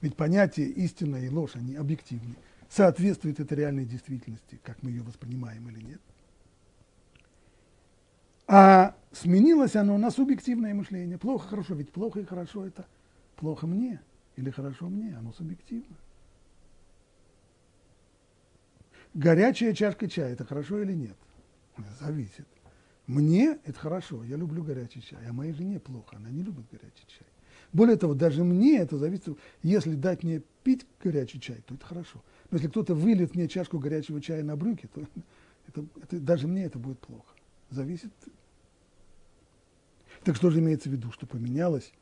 Ведь 0.03 0.15
понятия 0.15 0.67
истина 0.67 1.17
и 1.17 1.31
ложь, 1.31 1.57
они 1.57 1.75
объективны 1.75 2.35
соответствует 2.69 3.41
это 3.41 3.55
реальной 3.55 3.87
действительности, 3.87 4.61
как 4.63 4.83
мы 4.83 4.91
ее 4.91 5.03
воспринимаем 5.03 5.71
или 5.71 5.83
нет. 5.83 6.01
А 8.47 8.95
сменилось 9.13 9.77
оно 9.77 9.99
на 9.99 10.11
субъективное 10.11 10.75
мышление. 10.75 11.19
Плохо, 11.19 11.49
хорошо, 11.49 11.75
ведь 11.75 11.91
плохо 11.91 12.21
и 12.21 12.25
хорошо 12.25 12.67
это 12.67 12.87
плохо 13.37 13.67
мне 13.67 14.01
или 14.37 14.51
хорошо 14.51 14.89
мне, 14.89 15.17
оно 15.17 15.33
субъективно. 15.33 15.97
Горячая 19.15 19.73
чашка 19.73 20.09
чая, 20.09 20.33
это 20.33 20.45
хорошо 20.45 20.83
или 20.83 20.93
нет? 20.93 21.17
Зависит. 22.01 22.47
Мне 23.07 23.59
это 23.65 23.79
хорошо, 23.79 24.25
я 24.25 24.37
люблю 24.37 24.63
горячий 24.63 25.01
чай, 25.01 25.21
а 25.29 25.33
моей 25.33 25.53
жене 25.53 25.79
плохо, 25.79 26.17
она 26.17 26.29
не 26.29 26.43
любит 26.43 26.67
горячий 26.71 27.07
чай. 27.07 27.27
Более 27.73 27.97
того, 27.97 28.15
даже 28.15 28.45
мне 28.45 28.79
это 28.79 28.99
зависит, 28.99 29.39
если 29.63 29.95
дать 29.95 30.23
мне 30.23 30.43
пить 30.63 30.87
горячий 31.03 31.41
чай, 31.41 31.63
то 31.67 31.75
это 31.75 31.87
хорошо. 31.87 32.23
Но 32.51 32.57
если 32.57 32.69
кто-то 32.69 32.95
выльет 32.95 33.35
мне 33.35 33.49
чашку 33.49 33.79
горячего 33.79 34.21
чая 34.21 34.43
на 34.43 34.57
брюки, 34.57 34.89
то 34.93 35.03
это, 35.69 35.85
это, 36.03 36.21
даже 36.21 36.47
мне 36.49 36.65
это 36.65 36.79
будет 36.79 36.99
плохо. 36.99 37.36
Зависит. 37.71 38.13
Так 40.25 40.37
что 40.37 40.51
же 40.51 40.61
имеется 40.61 40.89
в 40.89 40.93
виду, 40.93 41.13
что 41.13 41.27
поменялось 41.27 41.93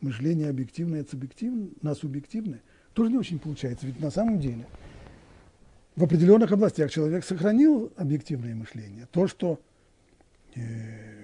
мышление 0.00 0.48
объективное 0.48 1.02
от 1.02 1.10
субъективное, 1.10 1.70
на 1.82 1.94
субъективное? 1.94 2.62
Тоже 2.94 3.10
не 3.10 3.18
очень 3.18 3.38
получается. 3.38 3.86
Ведь 3.86 4.00
на 4.00 4.10
самом 4.10 4.40
деле 4.40 4.66
в 5.96 6.04
определенных 6.04 6.50
областях 6.52 6.90
человек 6.90 7.24
сохранил 7.24 7.92
объективное 7.96 8.54
мышление. 8.54 9.06
То, 9.10 9.26
что 9.26 9.60
э, 10.54 11.20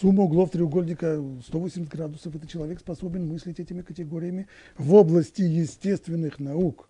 сумма 0.00 0.24
углов 0.24 0.50
треугольника 0.50 1.22
180 1.46 1.88
градусов, 1.88 2.34
это 2.34 2.46
человек 2.46 2.80
способен 2.80 3.28
мыслить 3.28 3.60
этими 3.60 3.82
категориями 3.82 4.48
в 4.76 4.94
области 4.94 5.42
естественных 5.42 6.38
наук 6.38 6.88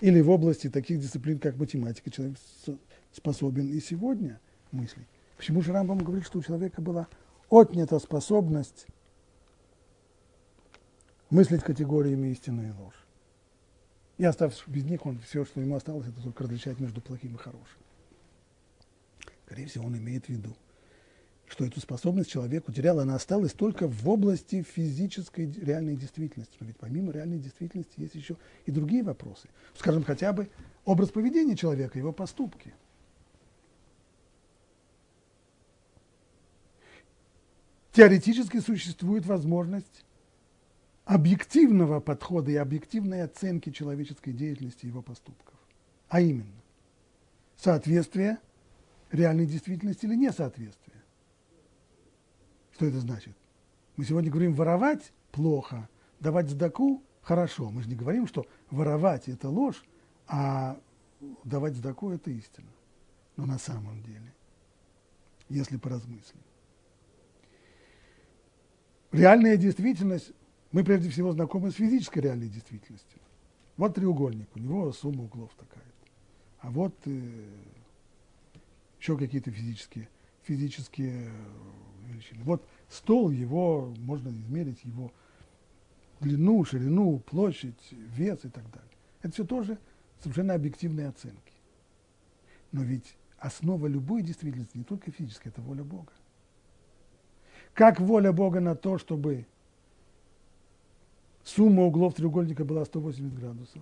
или 0.00 0.20
в 0.20 0.30
области 0.30 0.68
таких 0.68 1.00
дисциплин, 1.00 1.38
как 1.38 1.56
математика, 1.56 2.10
человек 2.10 2.36
способен 3.12 3.68
и 3.68 3.80
сегодня 3.80 4.40
мыслить. 4.70 5.06
Почему 5.38 5.62
же 5.62 5.72
Рамбам 5.72 5.98
говорит, 5.98 6.26
что 6.26 6.38
у 6.38 6.42
человека 6.42 6.82
была 6.82 7.08
отнята 7.48 7.98
способность 7.98 8.86
мыслить 11.30 11.62
категориями 11.62 12.28
истины 12.28 12.68
и 12.68 12.82
ложь? 12.82 13.06
И 14.18 14.24
оставшись 14.24 14.64
без 14.66 14.84
них, 14.84 15.06
он 15.06 15.18
все, 15.20 15.46
что 15.46 15.60
ему 15.60 15.76
осталось, 15.76 16.08
это 16.08 16.22
только 16.22 16.44
различать 16.44 16.78
между 16.78 17.00
плохим 17.00 17.36
и 17.36 17.38
хорошим. 17.38 17.78
Скорее 19.46 19.66
всего, 19.66 19.86
он 19.86 19.96
имеет 19.96 20.26
в 20.26 20.28
виду– 20.28 20.54
что 21.48 21.64
эту 21.64 21.80
способность 21.80 22.30
человек 22.30 22.68
утерял, 22.68 23.00
она 23.00 23.14
осталась 23.14 23.52
только 23.52 23.88
в 23.88 24.08
области 24.08 24.62
физической 24.62 25.50
реальной 25.50 25.96
действительности. 25.96 26.56
Но 26.60 26.66
ведь 26.66 26.76
помимо 26.76 27.12
реальной 27.12 27.38
действительности 27.38 27.94
есть 28.00 28.14
еще 28.14 28.36
и 28.66 28.70
другие 28.70 29.02
вопросы. 29.02 29.48
Скажем, 29.76 30.04
хотя 30.04 30.32
бы 30.32 30.48
образ 30.84 31.10
поведения 31.10 31.56
человека, 31.56 31.98
его 31.98 32.12
поступки. 32.12 32.74
Теоретически 37.98 38.60
существует 38.60 39.26
возможность 39.26 40.04
объективного 41.04 41.98
подхода 41.98 42.52
и 42.52 42.54
объективной 42.54 43.24
оценки 43.24 43.70
человеческой 43.70 44.34
деятельности 44.34 44.84
и 44.84 44.86
его 44.86 45.02
поступков. 45.02 45.56
А 46.08 46.20
именно, 46.20 46.62
соответствие 47.56 48.38
реальной 49.10 49.46
действительности 49.46 50.06
или 50.06 50.14
несоответствие. 50.14 51.02
Что 52.70 52.86
это 52.86 53.00
значит? 53.00 53.36
Мы 53.96 54.04
сегодня 54.04 54.30
говорим 54.30 54.54
воровать 54.54 55.12
плохо, 55.32 55.88
давать 56.20 56.50
сдаку 56.50 57.02
хорошо. 57.20 57.68
Мы 57.68 57.82
же 57.82 57.88
не 57.88 57.96
говорим, 57.96 58.28
что 58.28 58.46
воровать 58.70 59.28
это 59.28 59.48
ложь, 59.48 59.82
а 60.28 60.78
давать 61.42 61.74
сдаку 61.74 62.12
это 62.12 62.30
истина. 62.30 62.70
Но 63.34 63.44
на 63.44 63.58
самом 63.58 64.00
деле, 64.04 64.32
если 65.48 65.78
поразмыслить. 65.78 66.47
Реальная 69.12 69.56
действительность, 69.56 70.32
мы 70.70 70.84
прежде 70.84 71.08
всего 71.08 71.32
знакомы 71.32 71.70
с 71.70 71.74
физической 71.74 72.18
реальной 72.18 72.48
действительностью. 72.48 73.20
Вот 73.76 73.94
треугольник, 73.94 74.48
у 74.54 74.58
него 74.58 74.92
сумма 74.92 75.24
углов 75.24 75.50
такая. 75.56 75.84
А 76.60 76.70
вот 76.70 76.94
э, 77.06 77.20
еще 79.00 79.16
какие-то 79.16 79.50
физические, 79.50 80.08
физические 80.42 81.30
величины. 82.06 82.42
Вот 82.44 82.66
стол, 82.88 83.30
его 83.30 83.94
можно 83.98 84.28
измерить 84.28 84.84
его 84.84 85.12
длину, 86.20 86.64
ширину, 86.64 87.20
площадь, 87.20 87.92
вес 87.92 88.44
и 88.44 88.48
так 88.48 88.68
далее. 88.70 88.90
Это 89.22 89.32
все 89.32 89.44
тоже 89.44 89.78
совершенно 90.20 90.54
объективные 90.54 91.08
оценки. 91.08 91.52
Но 92.72 92.82
ведь 92.82 93.16
основа 93.38 93.86
любой 93.86 94.22
действительности 94.22 94.76
не 94.76 94.84
только 94.84 95.10
физическая, 95.10 95.52
это 95.52 95.62
воля 95.62 95.84
Бога. 95.84 96.12
Как 97.78 98.00
воля 98.00 98.32
Бога 98.32 98.58
на 98.58 98.74
то, 98.74 98.98
чтобы 98.98 99.46
сумма 101.44 101.84
углов 101.84 102.12
треугольника 102.12 102.64
была 102.64 102.84
180 102.84 103.38
градусов? 103.38 103.80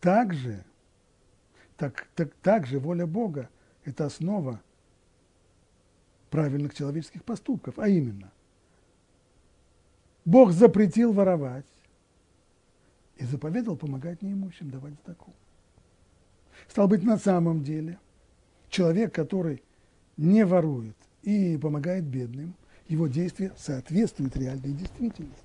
Также, 0.00 0.64
так, 1.76 2.08
так, 2.14 2.32
также 2.36 2.78
воля 2.78 3.06
Бога– 3.06 3.50
это 3.84 4.06
основа 4.06 4.62
правильных 6.30 6.72
человеческих 6.74 7.24
поступков, 7.24 7.78
а 7.78 7.88
именно, 7.88 8.32
Бог 10.24 10.52
запретил 10.52 11.12
воровать 11.12 11.66
и 13.16 13.26
заповедал 13.26 13.76
помогать 13.76 14.22
неимущим, 14.22 14.70
давать 14.70 14.94
сдаку. 15.04 15.34
Стал 16.68 16.88
быть, 16.88 17.02
на 17.02 17.18
самом 17.18 17.62
деле, 17.62 17.98
человек, 18.70 19.14
который 19.14 19.62
не 20.16 20.44
ворует 20.44 20.96
и 21.22 21.56
помогает 21.56 22.04
бедным, 22.04 22.54
его 22.88 23.06
действия 23.06 23.52
соответствуют 23.56 24.36
реальной 24.36 24.72
действительности. 24.72 25.36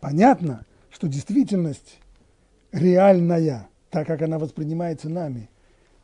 Понятно, 0.00 0.66
что 0.90 1.08
действительность 1.08 1.98
реальная– 2.72 3.68
так 3.94 4.08
как 4.08 4.22
она 4.22 4.40
воспринимается 4.40 5.08
нами 5.08 5.48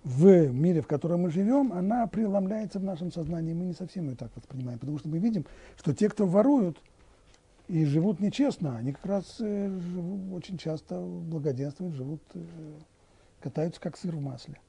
в 0.04 0.52
мире, 0.52 0.80
в 0.80 0.86
котором 0.86 1.22
мы 1.22 1.30
живем, 1.32 1.72
она 1.72 2.06
преломляется 2.06 2.78
в 2.78 2.84
нашем 2.84 3.10
сознании, 3.10 3.52
мы 3.52 3.64
не 3.64 3.72
совсем 3.72 4.08
ее 4.08 4.14
так 4.14 4.30
воспринимаем, 4.36 4.78
потому 4.78 5.00
что 5.00 5.08
мы 5.08 5.18
видим, 5.18 5.44
что 5.76 5.92
те, 5.92 6.08
кто 6.08 6.24
воруют 6.24 6.80
и 7.66 7.84
живут 7.84 8.20
нечестно, 8.20 8.76
они 8.76 8.92
как 8.92 9.06
раз 9.06 9.36
э, 9.40 9.68
живут, 9.68 10.32
очень 10.32 10.56
часто 10.56 11.00
благоденствуют, 11.00 11.94
живут, 11.94 12.22
э, 12.34 12.40
катаются 13.40 13.80
как 13.80 13.96
сыр 13.96 14.14
в 14.14 14.20
масле. 14.20 14.60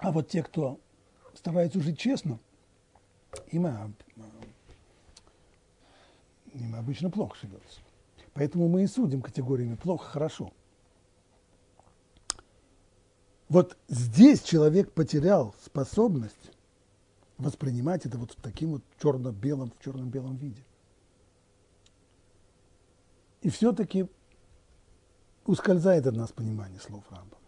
А 0.00 0.12
вот 0.12 0.28
те, 0.28 0.42
кто 0.42 0.80
стараются 1.34 1.80
жить 1.80 1.98
честно, 1.98 2.38
им, 3.48 3.66
а, 3.66 3.90
им 6.54 6.74
обычно 6.74 7.10
плохо 7.10 7.36
живется. 7.40 7.80
Поэтому 8.32 8.68
мы 8.68 8.84
и 8.84 8.86
судим 8.86 9.20
категориями 9.20 9.74
плохо-хорошо. 9.74 10.52
Вот 13.48 13.76
здесь 13.88 14.42
человек 14.42 14.92
потерял 14.92 15.54
способность 15.64 16.52
воспринимать 17.36 18.06
это 18.06 18.16
вот 18.16 18.32
в 18.32 18.40
таким 18.40 18.72
вот 18.72 18.82
черно-белом, 19.02 19.70
в 19.70 19.84
черно-белом 19.84 20.36
виде. 20.36 20.64
И 23.42 23.50
все-таки 23.50 24.06
ускользает 25.44 26.06
от 26.06 26.14
нас 26.14 26.30
понимание 26.32 26.80
слов 26.80 27.04
Рамбама. 27.10 27.39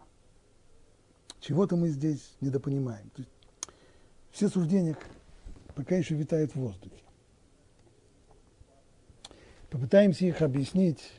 Чего-то 1.43 1.75
мы 1.75 1.89
здесь 1.89 2.35
недопонимаем. 2.39 3.09
То 3.09 3.21
есть 3.21 3.31
все 4.31 4.47
суждения 4.47 4.97
пока 5.75 5.95
еще 5.95 6.15
витают 6.15 6.51
в 6.53 6.55
воздухе. 6.55 7.03
Попытаемся 9.69 10.25
их 10.25 10.41
объяснить 10.41 11.11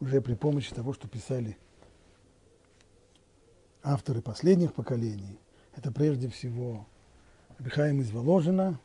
уже 0.00 0.22
при 0.22 0.34
помощи 0.34 0.74
того, 0.74 0.94
что 0.94 1.08
писали 1.08 1.58
авторы 3.82 4.22
последних 4.22 4.72
поколений. 4.72 5.38
Это 5.76 5.92
прежде 5.92 6.28
всего 6.28 6.86
Абихаим 7.58 8.00
из 8.00 8.10
Воложина 8.12 8.80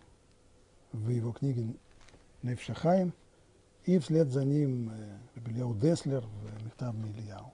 в 0.91 1.09
его 1.09 1.31
книге 1.31 1.75
Невшахаем 2.41 3.13
и 3.85 3.97
вслед 3.99 4.27
за 4.27 4.43
ним 4.43 4.91
Рабельяу 5.35 5.73
Деслер 5.73 6.25
в 6.25 6.63
Мехтаб 6.65 6.95
Ильяу. 6.95 7.53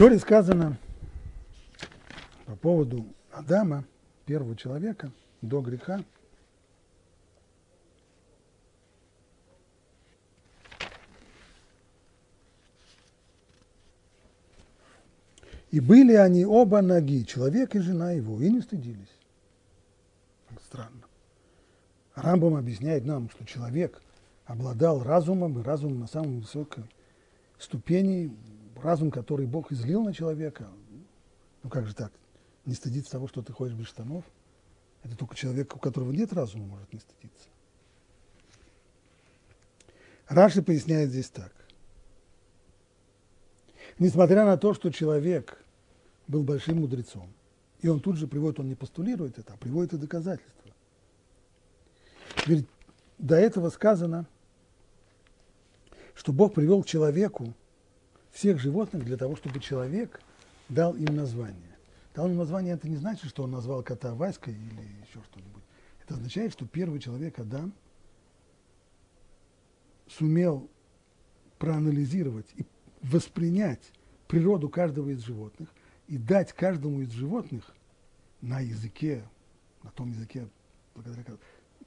Торе 0.00 0.18
сказано 0.18 0.78
по 2.46 2.56
поводу 2.56 3.04
Адама, 3.32 3.84
первого 4.24 4.56
человека, 4.56 5.12
до 5.42 5.60
греха, 5.60 6.02
И 15.70 15.80
были 15.80 16.14
они 16.14 16.46
оба 16.46 16.80
ноги, 16.80 17.26
человек 17.26 17.76
и 17.76 17.80
жена 17.80 18.12
его, 18.12 18.40
и 18.40 18.48
не 18.48 18.62
стыдились. 18.62 19.18
Странно. 20.64 21.02
Рамбам 22.14 22.56
объясняет 22.56 23.04
нам, 23.04 23.28
что 23.28 23.44
человек 23.44 24.00
обладал 24.46 25.02
разумом, 25.02 25.60
и 25.60 25.62
разумом 25.62 26.00
на 26.00 26.06
самой 26.06 26.40
высокой 26.40 26.84
ступени, 27.58 28.34
разум, 28.84 29.10
который 29.10 29.46
Бог 29.46 29.72
излил 29.72 30.02
на 30.02 30.12
человека. 30.12 30.68
Ну 31.62 31.70
как 31.70 31.86
же 31.86 31.94
так? 31.94 32.12
Не 32.64 32.74
стыдиться 32.74 33.12
того, 33.12 33.28
что 33.28 33.42
ты 33.42 33.52
ходишь 33.52 33.74
без 33.74 33.86
штанов? 33.86 34.24
Это 35.02 35.16
только 35.16 35.34
человек, 35.34 35.74
у 35.74 35.78
которого 35.78 36.12
нет 36.12 36.32
разума, 36.32 36.66
может 36.66 36.92
не 36.92 37.00
стыдиться. 37.00 37.48
Раши 40.28 40.62
поясняет 40.62 41.10
здесь 41.10 41.28
так. 41.30 41.52
Несмотря 43.98 44.44
на 44.44 44.56
то, 44.56 44.74
что 44.74 44.90
человек 44.90 45.62
был 46.28 46.42
большим 46.42 46.80
мудрецом, 46.80 47.32
и 47.80 47.88
он 47.88 48.00
тут 48.00 48.16
же 48.16 48.26
приводит, 48.28 48.60
он 48.60 48.68
не 48.68 48.74
постулирует 48.74 49.38
это, 49.38 49.54
а 49.54 49.56
приводит 49.56 49.94
и 49.94 49.98
доказательства. 49.98 50.70
Ведь 52.46 52.66
до 53.18 53.36
этого 53.36 53.70
сказано, 53.70 54.26
что 56.14 56.32
Бог 56.32 56.54
привел 56.54 56.82
к 56.82 56.86
человеку 56.86 57.54
всех 58.32 58.58
животных 58.58 59.04
для 59.04 59.16
того, 59.16 59.36
чтобы 59.36 59.60
человек 59.60 60.20
дал 60.68 60.94
им 60.94 61.16
название. 61.16 61.76
Дал 62.14 62.28
им 62.28 62.36
название, 62.36 62.74
это 62.74 62.88
не 62.88 62.96
значит, 62.96 63.28
что 63.28 63.44
он 63.44 63.50
назвал 63.50 63.82
кота 63.82 64.14
Васькой 64.14 64.54
или 64.54 64.80
еще 65.06 65.22
что-нибудь. 65.30 65.62
Это 66.02 66.14
означает, 66.14 66.52
что 66.52 66.66
первый 66.66 67.00
человек, 67.00 67.38
Адам, 67.38 67.72
сумел 70.08 70.68
проанализировать 71.58 72.46
и 72.56 72.64
воспринять 73.02 73.92
природу 74.26 74.68
каждого 74.68 75.10
из 75.10 75.20
животных 75.20 75.68
и 76.08 76.18
дать 76.18 76.52
каждому 76.52 77.02
из 77.02 77.10
животных 77.10 77.74
на 78.40 78.60
языке, 78.60 79.24
на 79.82 79.90
том 79.90 80.10
языке, 80.10 80.48
благодаря, 80.94 81.24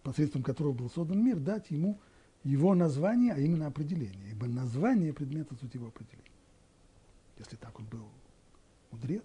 посредством 0.03 0.43
которого 0.43 0.73
был 0.73 0.89
создан 0.89 1.23
мир, 1.23 1.39
дать 1.39 1.69
ему 1.71 1.99
его 2.43 2.75
название, 2.75 3.33
а 3.33 3.39
именно 3.39 3.67
определение. 3.67 4.31
Ибо 4.31 4.47
название 4.47 5.13
предмета 5.13 5.55
суть 5.55 5.73
его 5.73 5.87
определения. 5.87 6.32
Если 7.37 7.55
так 7.55 7.77
он 7.79 7.85
был 7.85 8.07
мудрец. 8.91 9.23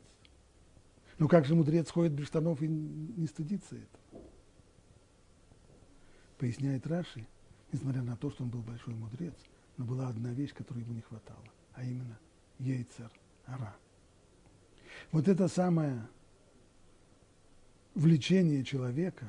Но 1.18 1.28
как 1.28 1.44
же 1.44 1.54
мудрец 1.54 1.90
ходит 1.90 2.12
без 2.12 2.26
штанов 2.26 2.62
и 2.62 2.68
не 2.68 3.26
стыдится 3.26 3.76
этого? 3.76 4.22
Поясняет 6.38 6.86
Раши, 6.86 7.26
несмотря 7.72 8.02
на 8.02 8.16
то, 8.16 8.30
что 8.30 8.44
он 8.44 8.50
был 8.50 8.62
большой 8.62 8.94
мудрец, 8.94 9.34
но 9.76 9.84
была 9.84 10.08
одна 10.08 10.32
вещь, 10.32 10.54
которой 10.54 10.84
ему 10.84 10.94
не 10.94 11.00
хватало, 11.00 11.44
а 11.74 11.82
именно 11.82 12.18
Ейцер 12.58 13.10
Ара. 13.46 13.76
Вот 15.10 15.26
это 15.26 15.48
самое 15.48 16.06
влечение 17.94 18.64
человека, 18.64 19.26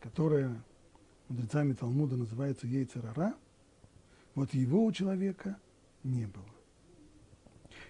которое 0.00 0.62
мудрецами 1.28 1.72
Талмуда 1.72 2.16
называется 2.16 2.66
Ейцерара, 2.66 3.34
вот 4.34 4.52
его 4.52 4.84
у 4.84 4.92
человека 4.92 5.58
не 6.02 6.26
было. 6.26 6.53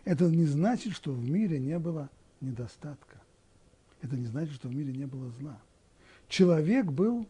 Это 0.04 0.24
не 0.26 0.44
значит, 0.44 0.92
что 0.94 1.12
в 1.12 1.28
мире 1.28 1.58
не 1.58 1.78
было 1.78 2.10
недостатка. 2.40 3.20
Это 4.02 4.16
не 4.16 4.26
значит, 4.26 4.54
что 4.54 4.68
в 4.68 4.74
мире 4.74 4.92
не 4.92 5.06
было 5.06 5.30
зла. 5.40 5.58
Человек 6.28 6.86
был 6.86 7.26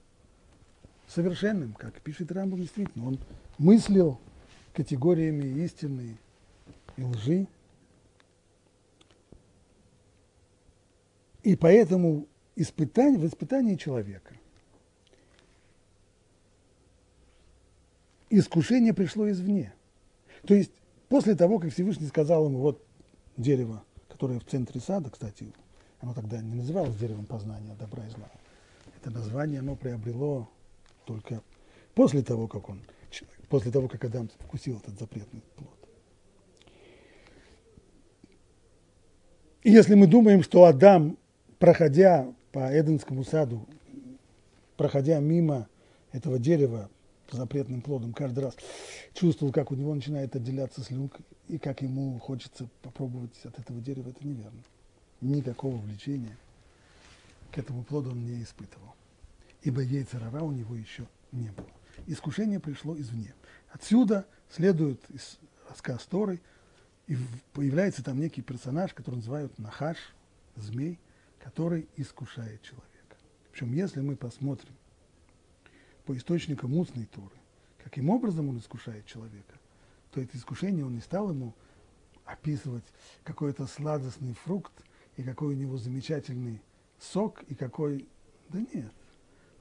совершенным, 1.06 1.72
как 1.74 2.00
пишет 2.00 2.32
Рамбам, 2.32 2.60
действительно. 2.60 3.08
Он 3.08 3.18
мыслил 3.58 4.18
категориями 4.72 5.62
истины 5.64 6.16
и 6.96 7.02
лжи. 7.02 7.46
И 11.44 11.54
поэтому 11.56 12.26
испытание, 12.56 13.18
в 13.18 13.26
испытании 13.26 13.76
человека 13.76 14.34
искушение 18.30 18.94
пришло 18.94 19.30
извне. 19.30 19.72
То 20.46 20.54
есть 20.54 20.72
после 21.08 21.34
того, 21.34 21.58
как 21.58 21.72
Всевышний 21.72 22.06
сказал 22.06 22.46
ему, 22.46 22.58
вот 22.58 22.84
дерево, 23.36 23.82
которое 24.08 24.38
в 24.38 24.44
центре 24.44 24.80
сада, 24.80 25.10
кстати, 25.10 25.52
оно 26.00 26.14
тогда 26.14 26.40
не 26.40 26.54
называлось 26.54 26.96
деревом 26.96 27.26
познания 27.26 27.74
добра 27.78 28.06
и 28.06 28.10
зла. 28.10 28.30
Это 29.00 29.10
название 29.10 29.60
оно 29.60 29.76
приобрело 29.76 30.48
только 31.04 31.42
после 31.94 32.22
того, 32.22 32.48
как 32.48 32.68
он, 32.68 32.80
после 33.48 33.70
того, 33.70 33.88
как 33.88 34.04
Адам 34.04 34.28
вкусил 34.40 34.78
этот 34.78 34.98
запретный 34.98 35.42
плод. 35.56 35.70
И 39.62 39.70
если 39.70 39.94
мы 39.94 40.06
думаем, 40.06 40.42
что 40.42 40.64
Адам, 40.64 41.16
проходя 41.58 42.32
по 42.52 42.70
Эденскому 42.78 43.24
саду, 43.24 43.66
проходя 44.76 45.18
мимо 45.20 45.68
этого 46.12 46.38
дерева, 46.38 46.90
запретным 47.30 47.82
плодом 47.82 48.12
каждый 48.12 48.44
раз 48.44 48.56
чувствовал, 49.12 49.52
как 49.52 49.70
у 49.70 49.74
него 49.74 49.94
начинает 49.94 50.34
отделяться 50.36 50.82
слюнка, 50.82 51.22
и 51.48 51.58
как 51.58 51.82
ему 51.82 52.18
хочется 52.18 52.68
попробовать 52.82 53.34
от 53.44 53.58
этого 53.58 53.80
дерева, 53.80 54.10
это 54.10 54.26
неверно. 54.26 54.62
Никакого 55.20 55.76
влечения 55.76 56.36
к 57.52 57.58
этому 57.58 57.84
плоду 57.84 58.10
он 58.10 58.24
не 58.24 58.42
испытывал. 58.42 58.94
Ибо 59.62 59.80
яйцерара 59.82 60.42
у 60.42 60.52
него 60.52 60.74
еще 60.74 61.06
не 61.32 61.50
было. 61.50 61.68
Искушение 62.06 62.60
пришло 62.60 62.98
извне. 62.98 63.34
Отсюда 63.70 64.26
следует 64.50 65.00
рассказ 65.68 66.04
Торы, 66.04 66.40
и 67.06 67.16
появляется 67.52 68.02
там 68.02 68.18
некий 68.18 68.42
персонаж, 68.42 68.94
который 68.94 69.16
называют 69.16 69.58
Нахаш, 69.58 69.98
змей, 70.56 70.98
который 71.38 71.88
искушает 71.96 72.62
человека. 72.62 73.16
Причем, 73.52 73.72
если 73.72 74.00
мы 74.00 74.16
посмотрим 74.16 74.74
по 76.04 76.16
источникам 76.16 76.74
устной 76.74 77.06
Торы, 77.06 77.36
каким 77.82 78.10
образом 78.10 78.48
он 78.48 78.58
искушает 78.58 79.06
человека, 79.06 79.58
то 80.10 80.20
это 80.20 80.36
искушение 80.36 80.84
он 80.84 80.94
не 80.94 81.00
стал 81.00 81.30
ему 81.30 81.54
описывать 82.24 82.84
какой-то 83.24 83.66
сладостный 83.66 84.34
фрукт 84.34 84.72
и 85.16 85.22
какой 85.22 85.54
у 85.54 85.56
него 85.56 85.76
замечательный 85.76 86.60
сок 86.98 87.42
и 87.44 87.54
какой... 87.54 88.06
Да 88.48 88.60
нет. 88.60 88.92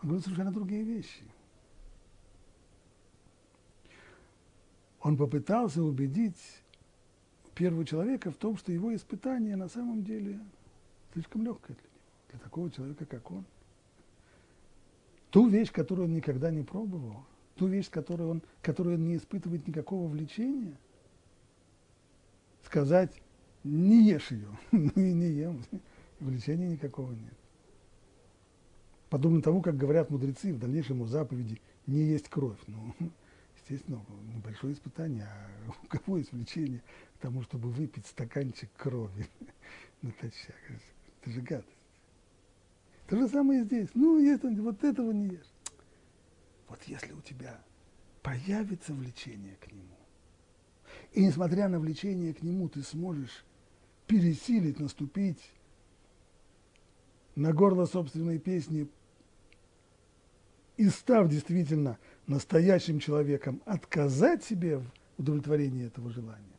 Он 0.02 0.10
говорит 0.10 0.24
совершенно 0.24 0.52
другие 0.52 0.84
вещи. 0.84 1.24
Он 5.02 5.18
попытался 5.18 5.82
убедить 5.84 6.38
первого 7.56 7.86
человека 7.86 8.32
в 8.32 8.36
том, 8.36 8.58
что 8.58 8.72
его 8.72 8.96
испытание 8.96 9.56
на 9.56 9.68
самом 9.70 10.04
деле 10.04 10.40
слишком 11.14 11.44
легкое 11.44 11.76
для 11.76 11.84
него, 11.84 12.00
для 12.32 12.40
такого 12.40 12.72
человека, 12.72 13.06
как 13.06 13.30
он 13.32 13.46
ту 15.34 15.48
вещь, 15.48 15.72
которую 15.72 16.06
он 16.06 16.14
никогда 16.14 16.52
не 16.52 16.62
пробовал, 16.62 17.26
ту 17.56 17.66
вещь, 17.66 17.90
которую 17.90 18.30
он, 18.30 18.44
которую 18.62 18.98
он 18.98 19.08
не 19.08 19.18
испытывает 19.18 19.68
никакого 19.68 20.08
влечения, 20.08 20.78
сказать, 22.64 23.20
не 23.64 24.08
ешь 24.08 24.30
ее, 24.30 24.48
ну 24.72 24.92
и 24.96 25.12
не 25.12 25.32
ем, 25.32 25.64
влечения 26.20 26.70
никакого 26.70 27.12
нет. 27.14 27.34
Подобно 29.10 29.42
тому, 29.42 29.64
как 29.64 29.76
говорят 29.76 30.12
мудрецы 30.12 30.54
в 30.54 30.60
дальнейшем 30.60 31.02
у 31.02 31.08
заповеди 31.08 31.60
не 31.88 32.04
есть 32.04 32.30
кровь. 32.30 32.60
Ну, 32.68 32.94
естественно, 33.58 34.06
небольшое 34.36 34.76
испытание, 34.76 35.26
а 35.26 35.72
у 35.84 35.88
кого 35.88 36.20
есть 36.20 36.32
влечение 36.32 36.84
к 37.18 37.22
тому, 37.22 37.42
чтобы 37.42 37.72
выпить 37.72 38.06
стаканчик 38.06 38.70
крови 38.78 39.28
натощак? 40.04 40.56
Это 41.22 41.32
же 41.32 41.42
гадость. 41.42 41.83
То 43.14 43.20
же 43.20 43.28
самое 43.28 43.64
здесь. 43.64 43.90
Ну, 43.94 44.20
это, 44.28 44.50
вот 44.50 44.84
этого 44.84 45.12
не 45.12 45.28
ешь. 45.28 45.54
Вот 46.68 46.82
если 46.88 47.14
у 47.14 47.22
тебя 47.22 47.62
появится 48.24 48.92
влечение 48.92 49.56
к 49.58 49.72
нему, 49.72 49.96
И 51.12 51.24
несмотря 51.24 51.70
на 51.70 51.80
влечение 51.80 52.34
к 52.34 52.42
нему, 52.42 52.70
ты 52.70 52.82
сможешь 52.82 53.46
пересилить, 54.08 54.80
наступить 54.80 55.52
на 57.36 57.54
горло 57.54 57.86
собственной 57.86 58.40
песни 58.40 58.90
и 60.78 60.90
став 60.90 61.30
действительно 61.30 62.00
настоящим 62.26 62.98
человеком, 62.98 63.62
отказать 63.66 64.44
себе 64.44 64.80
в 64.80 64.86
удовлетворении 65.20 65.86
этого 65.86 66.10
желания, 66.10 66.58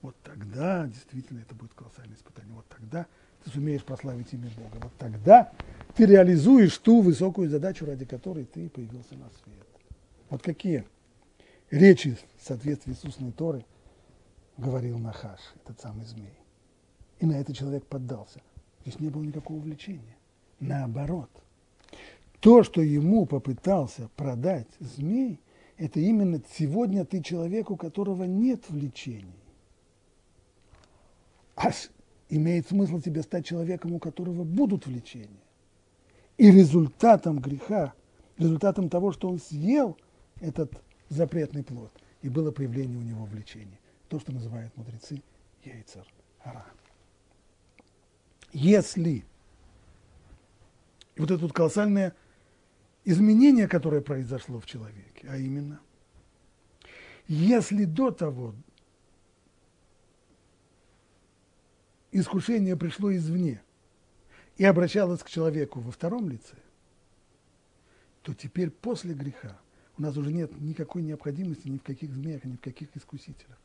вот 0.00 0.16
тогда 0.22 0.86
действительно 0.86 1.40
это 1.40 1.54
будет 1.54 1.74
колоссальное 1.74 2.16
испытание. 2.16 2.54
Вот 2.54 2.64
тогда 2.68 3.06
ты 3.44 3.50
сумеешь 3.50 3.84
прославить 3.84 4.32
имя 4.32 4.50
Бога. 4.56 4.78
Вот 4.82 4.96
тогда 4.96 5.52
ты 5.96 6.06
реализуешь 6.06 6.76
ту 6.78 7.00
высокую 7.00 7.48
задачу, 7.48 7.86
ради 7.86 8.04
которой 8.04 8.44
ты 8.44 8.68
появился 8.68 9.14
на 9.14 9.30
свет. 9.30 9.66
Вот 10.28 10.42
какие 10.42 10.84
речи 11.70 12.16
в 12.38 12.46
соответствии 12.46 12.92
с 12.92 13.04
устной 13.04 13.32
Торой 13.32 13.66
говорил 14.56 14.98
Нахаш, 14.98 15.40
этот 15.64 15.80
самый 15.80 16.04
змей. 16.04 16.34
И 17.18 17.26
на 17.26 17.34
это 17.34 17.52
человек 17.54 17.84
поддался. 17.86 18.40
Здесь 18.82 19.00
не 19.00 19.08
было 19.08 19.22
никакого 19.22 19.58
влечения. 19.58 20.16
Наоборот. 20.58 21.30
То, 22.40 22.62
что 22.62 22.80
ему 22.80 23.26
попытался 23.26 24.08
продать 24.16 24.68
змей, 24.78 25.40
это 25.76 26.00
именно 26.00 26.40
сегодня 26.54 27.04
ты 27.04 27.22
человек, 27.22 27.70
у 27.70 27.76
которого 27.76 28.24
нет 28.24 28.68
влечений. 28.68 29.34
А 31.56 31.70
имеет 32.30 32.68
смысл 32.68 33.00
тебе 33.00 33.22
стать 33.22 33.44
человеком, 33.44 33.92
у 33.92 33.98
которого 33.98 34.44
будут 34.44 34.86
влечения. 34.86 35.39
И 36.40 36.50
результатом 36.50 37.38
греха, 37.38 37.92
результатом 38.38 38.88
того, 38.88 39.12
что 39.12 39.28
он 39.28 39.38
съел 39.38 39.98
этот 40.40 40.72
запретный 41.10 41.62
плод, 41.62 41.92
и 42.22 42.30
было 42.30 42.50
проявление 42.50 42.96
у 42.96 43.02
него 43.02 43.26
влечения. 43.26 43.78
То, 44.08 44.18
что 44.18 44.32
называют 44.32 44.74
мудрецы 44.74 45.22
яйцер 45.62 46.06
ара. 46.42 46.64
Если 48.54 49.26
вот 51.18 51.30
это 51.30 51.42
вот 51.42 51.52
колоссальное 51.52 52.16
изменение, 53.04 53.68
которое 53.68 54.00
произошло 54.00 54.60
в 54.60 54.64
человеке, 54.64 55.28
а 55.28 55.36
именно, 55.36 55.78
если 57.28 57.84
до 57.84 58.12
того 58.12 58.54
искушение 62.12 62.78
пришло 62.78 63.14
извне 63.14 63.60
и 64.60 64.64
обращалось 64.64 65.22
к 65.22 65.30
человеку 65.30 65.80
во 65.80 65.90
втором 65.90 66.28
лице, 66.28 66.54
то 68.20 68.34
теперь 68.34 68.68
после 68.68 69.14
греха 69.14 69.58
у 69.96 70.02
нас 70.02 70.18
уже 70.18 70.34
нет 70.34 70.52
никакой 70.60 71.00
необходимости 71.00 71.68
ни 71.68 71.78
в 71.78 71.82
каких 71.82 72.12
змеях, 72.12 72.44
ни 72.44 72.56
в 72.56 72.60
каких 72.60 72.94
искусителях. 72.94 73.56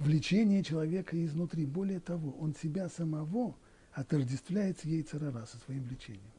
Влечение 0.00 0.64
человека 0.64 1.24
изнутри. 1.24 1.64
Более 1.64 2.00
того, 2.00 2.32
он 2.40 2.56
себя 2.56 2.88
самого 2.88 3.54
отождествляет 3.92 4.80
с 4.80 4.84
яйцерара, 4.84 5.46
со 5.46 5.58
своим 5.58 5.84
влечением. 5.84 6.32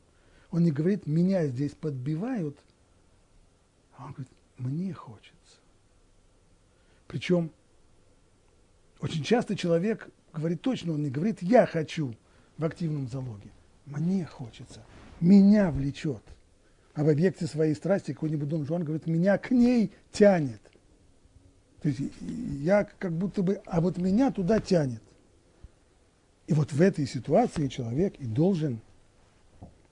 Он 0.52 0.64
не 0.64 0.72
говорит, 0.72 1.08
меня 1.08 1.48
здесь 1.48 1.72
подбивают, 1.72 2.58
а 3.96 4.08
он 4.08 4.12
говорит, 4.12 4.34
мне 4.58 4.92
хочется. 4.92 5.60
Причем 7.08 7.52
очень 9.00 9.24
часто 9.24 9.56
человек 9.56 10.10
говорит 10.34 10.62
точно, 10.62 10.92
он 10.92 11.04
не 11.04 11.10
говорит 11.10 11.42
«я 11.42 11.66
хочу» 11.66 12.14
в 12.58 12.66
активном 12.66 13.08
залоге. 13.08 13.50
Мне 13.88 14.26
хочется, 14.26 14.82
меня 15.20 15.72
влечет. 15.72 16.22
А 16.94 17.04
в 17.04 17.10
объекте 17.10 17.48
своей 17.48 17.74
страсти 17.74 18.14
какой-нибудь 18.14 18.48
Дон 18.48 18.66
Жуан 18.66 18.84
говорит, 18.84 19.08
меня 19.08 19.38
к 19.38 19.52
ней 19.52 19.92
тянет. 20.12 20.62
То 21.82 21.90
есть 21.90 22.02
я 22.22 22.88
как 23.00 23.14
будто 23.14 23.44
бы, 23.44 23.62
а 23.66 23.82
вот 23.82 23.98
меня 23.98 24.32
туда 24.32 24.60
тянет. 24.60 25.02
И 26.48 26.54
вот 26.54 26.72
в 26.72 26.82
этой 26.82 27.06
ситуации 27.06 27.68
человек 27.68 28.16
и 28.20 28.26
должен 28.26 28.82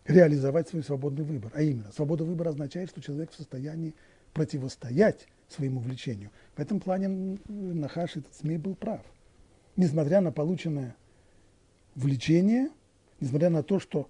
реализовать 0.05 0.69
свой 0.69 0.83
свободный 0.83 1.23
выбор. 1.23 1.51
А 1.55 1.61
именно, 1.61 1.91
свобода 1.91 2.23
выбора 2.23 2.49
означает, 2.49 2.89
что 2.89 3.01
человек 3.01 3.31
в 3.31 3.35
состоянии 3.35 3.93
противостоять 4.33 5.27
своему 5.49 5.79
влечению. 5.79 6.31
В 6.55 6.59
этом 6.59 6.79
плане 6.79 7.39
Нахаш, 7.47 8.17
этот 8.17 8.33
СМИ 8.35 8.57
был 8.57 8.75
прав 8.75 9.01
несмотря 9.75 10.21
на 10.21 10.31
полученное 10.31 10.95
влечение, 11.95 12.69
несмотря 13.19 13.49
на 13.49 13.63
то, 13.63 13.79
что 13.79 14.09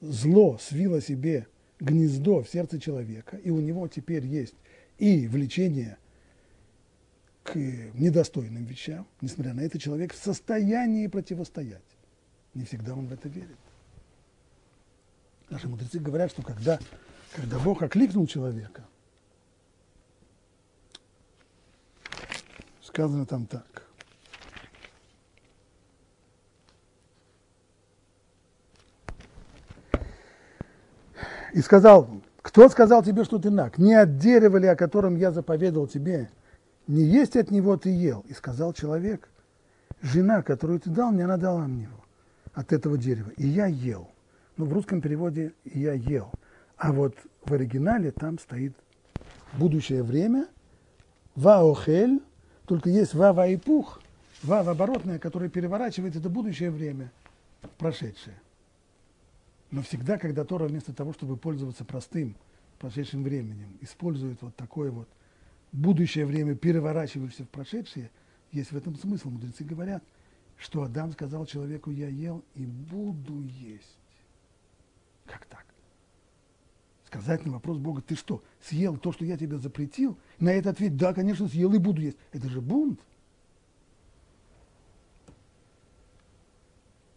зло 0.00 0.58
свило 0.58 1.00
себе 1.00 1.46
гнездо 1.78 2.42
в 2.42 2.48
сердце 2.48 2.78
человека, 2.78 3.36
и 3.38 3.50
у 3.50 3.60
него 3.60 3.88
теперь 3.88 4.26
есть 4.26 4.54
и 4.98 5.26
влечение 5.26 5.96
к 7.42 7.56
недостойным 7.56 8.64
вещам, 8.64 9.06
несмотря 9.20 9.54
на 9.54 9.60
это, 9.60 9.78
человек 9.78 10.12
в 10.12 10.22
состоянии 10.22 11.06
противостоять. 11.06 11.82
Не 12.54 12.64
всегда 12.64 12.94
он 12.94 13.06
в 13.06 13.12
это 13.12 13.28
верит. 13.28 13.56
Наши 15.48 15.68
мудрецы 15.68 15.98
говорят, 15.98 16.30
что 16.30 16.42
когда, 16.42 16.78
когда 17.34 17.58
Бог 17.58 17.82
окликнул 17.82 18.26
человека, 18.26 18.84
сказано 22.82 23.26
там 23.26 23.46
так. 23.46 23.89
И 31.52 31.60
сказал, 31.60 32.08
кто 32.42 32.68
сказал 32.68 33.02
тебе, 33.02 33.24
что 33.24 33.38
ты 33.38 33.50
наг? 33.50 33.78
Не 33.78 33.94
от 33.94 34.18
дерева 34.18 34.56
ли, 34.56 34.66
о 34.66 34.76
котором 34.76 35.16
я 35.16 35.30
заповедал 35.32 35.86
тебе, 35.86 36.30
не 36.86 37.02
есть 37.02 37.36
от 37.36 37.50
него 37.50 37.76
ты 37.76 37.90
ел. 37.90 38.24
И 38.28 38.32
сказал 38.32 38.72
человек, 38.72 39.28
жена, 40.02 40.42
которую 40.42 40.80
ты 40.80 40.90
дал 40.90 41.10
мне, 41.10 41.24
она 41.24 41.36
дала 41.36 41.66
мне 41.66 41.84
его 41.84 42.04
от 42.52 42.72
этого 42.72 42.98
дерева. 42.98 43.30
И 43.36 43.46
я 43.46 43.66
ел. 43.66 44.08
Ну, 44.56 44.64
в 44.66 44.72
русском 44.72 45.00
переводе 45.00 45.52
я 45.64 45.92
ел. 45.92 46.32
А 46.76 46.92
вот 46.92 47.14
в 47.44 47.52
оригинале 47.52 48.10
там 48.10 48.38
стоит 48.38 48.74
будущее 49.52 50.02
время, 50.02 50.46
ваохель, 51.34 52.20
только 52.66 52.88
есть 52.90 53.14
вава 53.14 53.48
и 53.48 53.56
пух, 53.56 54.00
вава 54.42 54.72
оборотная, 54.72 55.18
которая 55.18 55.48
переворачивает 55.48 56.16
это 56.16 56.28
будущее 56.28 56.70
время 56.70 57.10
прошедшее. 57.78 58.36
Но 59.70 59.82
всегда, 59.82 60.18
когда 60.18 60.44
Тора 60.44 60.66
вместо 60.66 60.92
того, 60.92 61.12
чтобы 61.12 61.36
пользоваться 61.36 61.84
простым 61.84 62.34
прошедшим 62.78 63.22
временем, 63.22 63.76
использует 63.80 64.42
вот 64.42 64.56
такое 64.56 64.90
вот 64.90 65.08
будущее 65.72 66.26
время, 66.26 66.56
переворачиваешься 66.56 67.44
в 67.44 67.48
прошедшее, 67.48 68.10
есть 68.52 68.72
в 68.72 68.76
этом 68.76 68.96
смысл. 68.96 69.30
Мудрецы 69.30 69.62
говорят, 69.62 70.02
что 70.56 70.82
Адам 70.82 71.12
сказал 71.12 71.46
человеку, 71.46 71.90
я 71.90 72.08
ел 72.08 72.44
и 72.54 72.66
буду 72.66 73.42
есть. 73.42 73.96
Как 75.26 75.46
так? 75.46 75.64
Сказать 77.06 77.44
на 77.46 77.52
вопрос 77.52 77.78
Бога, 77.78 78.02
ты 78.02 78.16
что, 78.16 78.42
съел 78.60 78.96
то, 78.96 79.12
что 79.12 79.24
я 79.24 79.36
тебе 79.36 79.58
запретил? 79.58 80.18
На 80.38 80.50
это 80.50 80.70
ответить, 80.70 80.96
да, 80.96 81.14
конечно, 81.14 81.48
съел 81.48 81.72
и 81.74 81.78
буду 81.78 82.00
есть. 82.00 82.16
Это 82.32 82.48
же 82.48 82.60
бунт. 82.60 83.00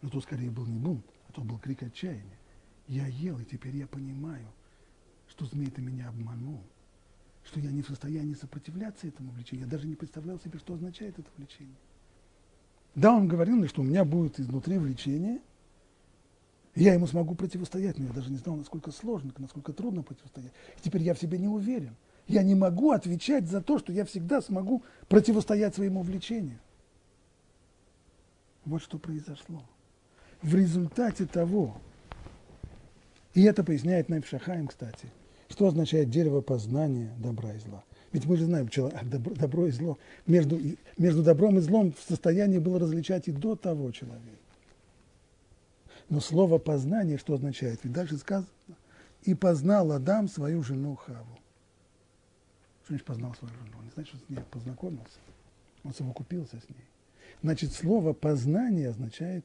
Но 0.02 0.10
то 0.10 0.20
скорее 0.20 0.50
был 0.50 0.66
не 0.66 0.78
бунт, 0.78 1.04
а 1.28 1.32
то 1.32 1.40
был 1.42 1.58
крик 1.58 1.82
отчаяния. 1.82 2.38
Я 2.88 3.06
ел, 3.06 3.38
и 3.38 3.44
теперь 3.44 3.76
я 3.76 3.86
понимаю, 3.86 4.46
что 5.28 5.46
змей-то 5.46 5.80
меня 5.80 6.08
обманул, 6.08 6.60
что 7.44 7.60
я 7.60 7.70
не 7.70 7.82
в 7.82 7.88
состоянии 7.88 8.34
сопротивляться 8.34 9.06
этому 9.06 9.30
влечению. 9.32 9.66
Я 9.66 9.70
даже 9.70 9.86
не 9.86 9.94
представлял 9.94 10.38
себе, 10.38 10.58
что 10.58 10.74
означает 10.74 11.18
это 11.18 11.28
влечение. 11.36 11.76
Да, 12.94 13.14
он 13.14 13.26
говорил 13.26 13.56
мне, 13.56 13.68
что 13.68 13.82
у 13.82 13.84
меня 13.84 14.04
будет 14.04 14.38
изнутри 14.38 14.78
влечение, 14.78 15.40
и 16.74 16.82
я 16.82 16.94
ему 16.94 17.06
смогу 17.06 17.34
противостоять, 17.34 17.98
но 17.98 18.06
я 18.06 18.12
даже 18.12 18.30
не 18.30 18.36
знал, 18.36 18.56
насколько 18.56 18.90
сложно, 18.90 19.32
насколько 19.38 19.72
трудно 19.72 20.02
противостоять. 20.02 20.52
И 20.78 20.80
теперь 20.82 21.02
я 21.02 21.14
в 21.14 21.18
себе 21.18 21.38
не 21.38 21.48
уверен. 21.48 21.94
Я 22.26 22.42
не 22.42 22.54
могу 22.54 22.90
отвечать 22.90 23.48
за 23.48 23.60
то, 23.60 23.78
что 23.78 23.92
я 23.92 24.04
всегда 24.04 24.40
смогу 24.40 24.82
противостоять 25.08 25.74
своему 25.74 26.02
влечению. 26.02 26.58
Вот 28.64 28.82
что 28.82 28.98
произошло. 28.98 29.62
В 30.42 30.54
результате 30.54 31.26
того, 31.26 31.76
и 33.34 33.42
это 33.42 33.64
поясняет 33.64 34.08
Найфшахаем, 34.08 34.68
кстати, 34.68 35.08
что 35.48 35.66
означает 35.66 36.10
дерево 36.10 36.40
познания 36.40 37.12
добра 37.18 37.52
и 37.52 37.58
зла. 37.58 37.84
Ведь 38.12 38.26
мы 38.26 38.36
же 38.36 38.44
знаем, 38.44 38.70
что 38.70 38.92
добро, 39.02 39.34
добро 39.34 39.66
и 39.66 39.70
зло, 39.70 39.98
между, 40.26 40.60
между 40.96 41.22
добром 41.22 41.58
и 41.58 41.60
злом 41.60 41.92
в 41.92 42.08
состоянии 42.08 42.58
было 42.58 42.78
различать 42.78 43.28
и 43.28 43.32
до 43.32 43.56
того 43.56 43.90
человека. 43.90 44.38
Но 46.08 46.20
слово 46.20 46.58
познание 46.58 47.18
что 47.18 47.34
означает? 47.34 47.80
Ведь 47.82 47.92
дальше 47.92 48.16
сказано, 48.18 48.48
и 49.22 49.34
познал 49.34 49.90
Адам 49.92 50.28
свою 50.28 50.62
жену 50.62 50.94
Хаву. 50.96 51.38
Что 52.84 52.90
значит 52.90 53.06
познал 53.06 53.34
свою 53.34 53.54
жену? 53.54 53.78
Он 53.78 53.84
не 53.84 53.90
значит, 53.90 54.14
что 54.14 54.26
с 54.26 54.28
ней 54.28 54.38
познакомился. 54.50 55.18
Он 55.82 55.94
совокупился 55.94 56.60
с 56.60 56.68
ней. 56.68 56.84
Значит, 57.42 57.72
слово 57.72 58.12
познание 58.12 58.90
означает 58.90 59.44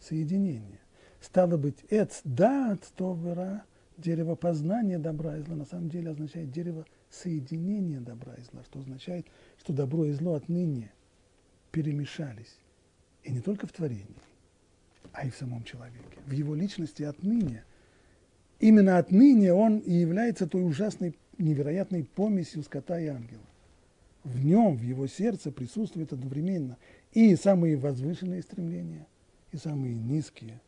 соединение. 0.00 0.80
Стало 1.22 1.56
быть, 1.56 1.76
эц 1.88 2.20
дат 2.24 2.82
товера 2.96 3.64
дерево 3.96 4.34
познания 4.34 4.98
добра 4.98 5.36
и 5.36 5.42
зла 5.42 5.54
на 5.54 5.64
самом 5.64 5.88
деле 5.88 6.10
означает 6.10 6.50
дерево 6.50 6.84
соединения 7.10 8.00
добра 8.00 8.34
и 8.34 8.42
зла, 8.42 8.64
что 8.64 8.80
означает, 8.80 9.26
что 9.58 9.72
добро 9.72 10.04
и 10.04 10.12
зло 10.12 10.34
отныне 10.34 10.90
перемешались. 11.70 12.58
И 13.22 13.30
не 13.30 13.40
только 13.40 13.68
в 13.68 13.72
творении, 13.72 14.04
а 15.12 15.24
и 15.24 15.30
в 15.30 15.36
самом 15.36 15.62
человеке. 15.62 16.18
В 16.26 16.32
его 16.32 16.56
личности 16.56 17.04
отныне, 17.04 17.62
именно 18.58 18.98
отныне 18.98 19.52
он 19.52 19.78
и 19.78 19.92
является 19.92 20.48
той 20.48 20.66
ужасной, 20.66 21.16
невероятной 21.38 22.02
помесью 22.02 22.64
скота 22.64 22.98
и 22.98 23.06
ангела. 23.06 23.40
В 24.24 24.44
нем, 24.44 24.76
в 24.76 24.82
его 24.82 25.06
сердце 25.06 25.52
присутствует 25.52 26.12
одновременно 26.12 26.78
и 27.12 27.36
самые 27.36 27.76
возвышенные 27.76 28.42
стремления, 28.42 29.06
и 29.52 29.56
самые 29.56 29.94
низкие 29.94 30.60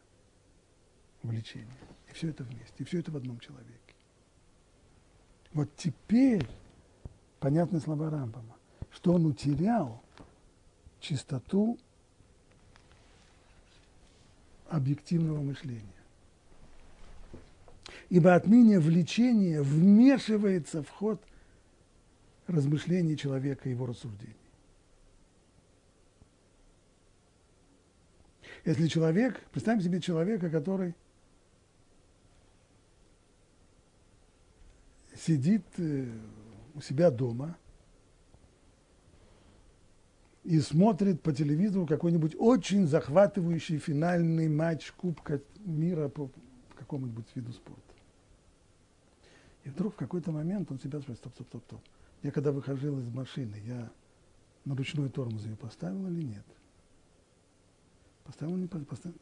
влечения. 1.24 1.66
И 2.08 2.12
все 2.12 2.30
это 2.30 2.44
вместе, 2.44 2.74
и 2.78 2.84
все 2.84 3.00
это 3.00 3.10
в 3.10 3.16
одном 3.16 3.40
человеке. 3.40 3.70
Вот 5.52 5.68
теперь 5.76 6.46
понятны 7.40 7.80
слова 7.80 8.10
Рамбама, 8.10 8.56
что 8.90 9.14
он 9.14 9.26
утерял 9.26 10.02
чистоту 11.00 11.78
объективного 14.68 15.40
мышления. 15.40 15.82
Ибо 18.08 18.34
отныне 18.34 18.78
влечение 18.78 19.62
вмешивается 19.62 20.82
в 20.82 20.88
ход 20.88 21.22
размышлений 22.46 23.16
человека 23.16 23.68
и 23.68 23.72
его 23.72 23.86
рассуждений. 23.86 24.36
Если 28.64 28.88
человек, 28.88 29.40
представим 29.52 29.82
себе 29.82 30.00
человека, 30.00 30.48
который 30.48 30.94
сидит 35.24 35.64
э, 35.78 36.06
у 36.74 36.80
себя 36.80 37.10
дома 37.10 37.56
и 40.42 40.60
смотрит 40.60 41.22
по 41.22 41.32
телевизору 41.32 41.86
какой-нибудь 41.86 42.36
очень 42.38 42.86
захватывающий 42.86 43.78
финальный 43.78 44.48
матч 44.48 44.92
Кубка 44.92 45.40
мира 45.64 46.08
по 46.08 46.30
какому-нибудь 46.76 47.26
виду 47.34 47.52
спорта. 47.52 47.80
И 49.64 49.70
вдруг 49.70 49.94
в 49.94 49.96
какой-то 49.96 50.30
момент 50.30 50.70
он 50.70 50.78
себя 50.78 51.00
спрашивает, 51.00 51.18
стоп, 51.18 51.32
стоп, 51.34 51.46
стоп, 51.46 51.62
стоп. 51.64 51.80
Я 52.22 52.30
когда 52.30 52.52
выходил 52.52 52.98
из 52.98 53.08
машины, 53.08 53.56
я 53.64 53.90
на 54.66 54.76
ручной 54.76 55.08
тормоз 55.08 55.44
ее 55.44 55.56
поставил 55.56 56.06
или 56.08 56.22
нет? 56.22 56.44
Поставил, 58.24 58.56
не 58.56 58.66
поставил. 58.66 59.16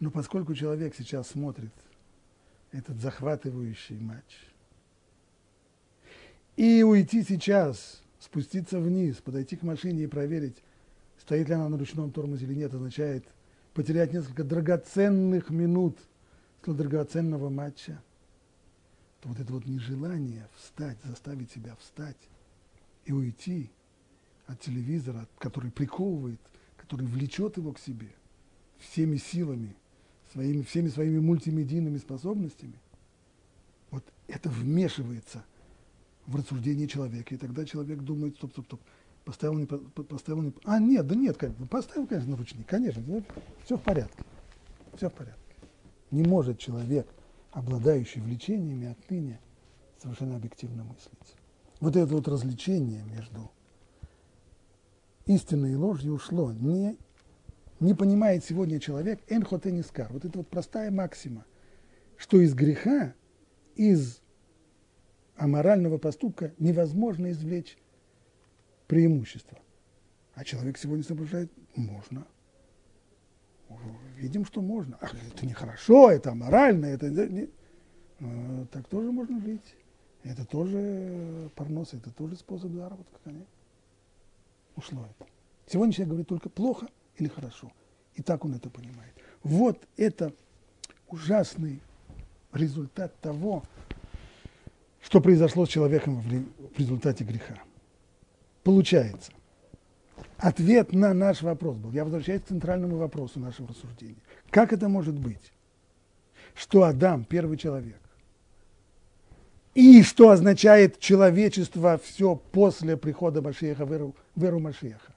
Но 0.00 0.10
поскольку 0.10 0.54
человек 0.54 0.94
сейчас 0.96 1.28
смотрит 1.28 1.72
этот 2.74 3.00
захватывающий 3.00 3.98
матч, 3.98 4.46
и 6.56 6.82
уйти 6.82 7.22
сейчас, 7.22 8.02
спуститься 8.20 8.78
вниз, 8.78 9.16
подойти 9.16 9.56
к 9.56 9.62
машине 9.62 10.04
и 10.04 10.06
проверить, 10.06 10.56
стоит 11.18 11.48
ли 11.48 11.54
она 11.54 11.68
на 11.68 11.78
ручном 11.78 12.12
тормозе 12.12 12.44
или 12.46 12.54
нет, 12.54 12.74
означает 12.74 13.24
потерять 13.72 14.12
несколько 14.12 14.44
драгоценных 14.44 15.50
минут 15.50 15.98
драгоценного 16.66 17.50
матча, 17.50 18.00
то 19.20 19.28
вот 19.28 19.38
это 19.38 19.52
вот 19.52 19.66
нежелание 19.66 20.48
встать, 20.56 20.96
заставить 21.04 21.50
себя 21.50 21.76
встать 21.76 22.16
и 23.04 23.12
уйти– 23.12 23.70
от 24.46 24.60
телевизора, 24.60 25.26
который 25.38 25.70
приковывает, 25.70 26.40
который 26.76 27.06
влечет 27.06 27.56
его 27.56 27.72
к 27.72 27.78
себе 27.78 28.08
всеми 28.78 29.16
силами, 29.16 29.74
своими, 30.34 30.62
всеми 30.62 30.88
своими 30.88 31.20
мультимедийными 31.20 31.96
способностями, 31.96 32.74
вот 33.90 34.04
это 34.26 34.50
вмешивается 34.50 35.44
в 36.26 36.36
рассуждение 36.36 36.88
человека. 36.88 37.34
И 37.34 37.38
тогда 37.38 37.64
человек 37.64 38.00
думает, 38.00 38.36
стоп, 38.36 38.52
стоп, 38.52 38.66
стоп, 38.66 38.80
поставил, 39.24 39.54
не 39.54 39.66
поставил, 39.66 40.42
не 40.42 40.52
А, 40.64 40.80
нет, 40.80 41.06
да 41.06 41.14
нет, 41.14 41.36
конечно, 41.36 41.66
поставил, 41.66 42.06
конечно, 42.06 42.32
на 42.32 42.36
ручник, 42.36 42.66
конечно, 42.66 43.02
все 43.64 43.76
в 43.76 43.82
порядке, 43.82 44.24
все 44.96 45.08
в 45.08 45.12
порядке. 45.12 45.40
Не 46.10 46.24
может 46.24 46.58
человек, 46.58 47.06
обладающий 47.52 48.20
влечениями, 48.20 48.88
отныне 48.88 49.40
совершенно 50.02 50.36
объективно 50.36 50.82
мыслить. 50.84 51.36
Вот 51.80 51.96
это 51.96 52.12
вот 52.12 52.26
развлечение 52.26 53.04
между 53.04 53.50
истиной 55.26 55.72
и 55.72 55.76
ложью 55.76 56.14
ушло. 56.14 56.52
Не, 56.52 56.96
не 57.84 57.94
понимает 57.94 58.44
сегодня 58.44 58.80
человек 58.80 59.20
энхотенискар. 59.28 60.12
Вот 60.12 60.24
это 60.24 60.38
вот 60.38 60.48
простая 60.48 60.90
максима, 60.90 61.44
что 62.16 62.40
из 62.40 62.54
греха, 62.54 63.14
из 63.76 64.20
аморального 65.36 65.98
поступка 65.98 66.52
невозможно 66.58 67.30
извлечь 67.30 67.78
преимущество. 68.86 69.58
А 70.34 70.44
человек 70.44 70.78
сегодня 70.78 71.04
соображает, 71.04 71.52
можно. 71.76 72.26
Видим, 74.16 74.44
что 74.44 74.60
можно. 74.60 74.98
Ах, 75.00 75.14
это 75.14 75.46
нехорошо, 75.46 76.10
это 76.10 76.30
аморально, 76.30 76.86
это... 76.86 77.08
Не... 77.08 77.48
А, 78.20 78.66
так 78.72 78.86
тоже 78.88 79.10
можно 79.10 79.40
жить. 79.40 79.76
Это 80.22 80.44
тоже 80.46 81.50
парнос, 81.54 81.92
это 81.94 82.10
тоже 82.10 82.36
способ 82.36 82.72
заработка, 82.72 83.18
конечно 83.24 83.46
ушло 84.76 85.06
это. 85.06 85.30
Сегодня 85.66 85.92
человек 85.92 86.08
говорит 86.10 86.28
только 86.28 86.48
плохо 86.48 86.88
или 87.16 87.28
хорошо. 87.28 87.70
И 88.14 88.22
так 88.22 88.44
он 88.44 88.54
это 88.54 88.70
понимает. 88.70 89.12
Вот 89.42 89.78
это 89.96 90.32
ужасный 91.08 91.80
результат 92.52 93.18
того, 93.20 93.62
что 95.00 95.20
произошло 95.20 95.66
с 95.66 95.68
человеком 95.68 96.20
в 96.20 96.78
результате 96.78 97.24
греха. 97.24 97.58
Получается, 98.62 99.32
ответ 100.38 100.92
на 100.92 101.12
наш 101.12 101.42
вопрос 101.42 101.76
был, 101.76 101.92
я 101.92 102.04
возвращаюсь 102.04 102.42
к 102.42 102.46
центральному 102.46 102.96
вопросу 102.96 103.38
нашего 103.38 103.68
рассуждения. 103.68 104.22
Как 104.50 104.72
это 104.72 104.88
может 104.88 105.14
быть, 105.14 105.52
что 106.54 106.84
Адам, 106.84 107.24
первый 107.24 107.58
человек, 107.58 107.98
и 109.74 110.02
что 110.02 110.30
означает 110.30 111.00
человечество 111.00 111.98
все 111.98 112.36
после 112.36 112.96
прихода 112.96 113.42
Машеха 113.42 113.84
в 113.84 113.92
эру, 113.92 114.14
в 114.36 114.44
эру 114.44 114.60
Машеха. 114.60 115.12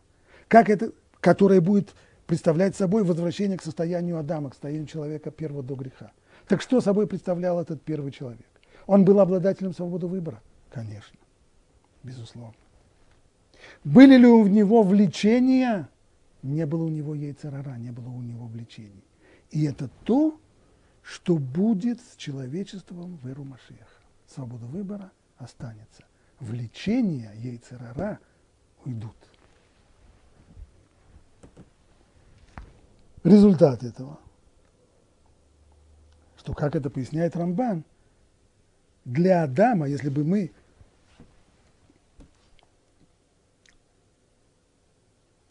Как 0.47 0.69
это, 0.69 0.91
которое 1.27 1.59
будет 1.59 1.93
представлять 2.25 2.77
собой 2.77 3.03
возвращение 3.03 3.57
к 3.57 3.61
состоянию 3.61 4.17
Адама, 4.17 4.49
к 4.49 4.53
состоянию 4.53 4.87
человека 4.87 5.29
первого 5.29 5.61
до 5.61 5.75
греха. 5.75 6.13
Так 6.47 6.61
что 6.61 6.79
собой 6.79 7.05
представлял 7.05 7.59
этот 7.59 7.81
первый 7.81 8.13
человек? 8.13 8.47
Он 8.85 9.03
был 9.03 9.19
обладателем 9.19 9.73
свободы 9.73 10.07
выбора? 10.07 10.41
Конечно, 10.71 11.19
безусловно. 12.01 12.55
Были 13.83 14.15
ли 14.15 14.25
у 14.25 14.47
него 14.47 14.83
влечения? 14.83 15.89
Не 16.43 16.65
было 16.65 16.85
у 16.85 16.89
него 16.89 17.13
яйцерара, 17.13 17.75
не 17.75 17.91
было 17.91 18.07
у 18.07 18.21
него 18.21 18.47
влечений. 18.47 19.03
И 19.51 19.65
это 19.65 19.89
то, 20.05 20.39
что 21.01 21.37
будет 21.37 21.99
с 21.99 22.15
человечеством 22.15 23.17
в 23.17 23.27
эру 23.27 23.43
Машеха 23.43 24.01
свобода 24.33 24.65
выбора 24.65 25.11
останется. 25.35 26.05
Влечения 26.39 27.33
яйцерара 27.33 28.19
уйдут. 28.85 29.17
Результат 33.27 33.83
этого, 33.83 34.19
что, 36.37 36.53
как 36.53 36.77
это 36.77 36.89
поясняет 36.89 37.35
Рамбан, 37.35 37.83
для 39.03 39.43
Адама, 39.43 39.89
если 39.89 40.07
бы 40.07 40.23
мы 40.23 40.53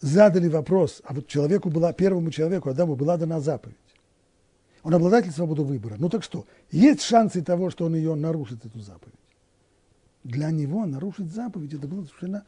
задали 0.00 0.48
вопрос, 0.48 1.02
а 1.04 1.12
вот 1.12 1.26
человеку 1.26 1.68
была, 1.68 1.92
первому 1.92 2.30
человеку, 2.30 2.70
Адаму 2.70 2.96
была 2.96 3.18
дана 3.18 3.40
заповедь, 3.40 3.76
он 4.82 4.94
обладатель 4.94 5.32
свободы 5.32 5.60
выбора. 5.60 5.96
Ну 5.98 6.08
так 6.08 6.22
что, 6.22 6.46
есть 6.70 7.02
шансы 7.02 7.42
того, 7.42 7.68
что 7.68 7.84
он 7.84 7.94
ее 7.94 8.14
нарушит, 8.14 8.64
эту 8.64 8.80
заповедь. 8.80 9.18
Для 10.24 10.50
него 10.50 10.86
нарушить 10.86 11.30
заповедь 11.30 11.74
это 11.74 11.86
было 11.86 12.04
совершенно 12.04 12.46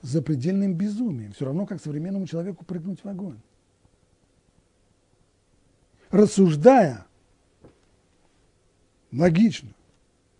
запредельным 0.00 0.74
безумием. 0.74 1.32
Все 1.32 1.46
равно, 1.46 1.66
как 1.66 1.82
современному 1.82 2.28
человеку 2.28 2.64
прыгнуть 2.64 3.02
в 3.02 3.08
огонь. 3.08 3.40
Рассуждая 6.10 7.06
логично, 9.12 9.70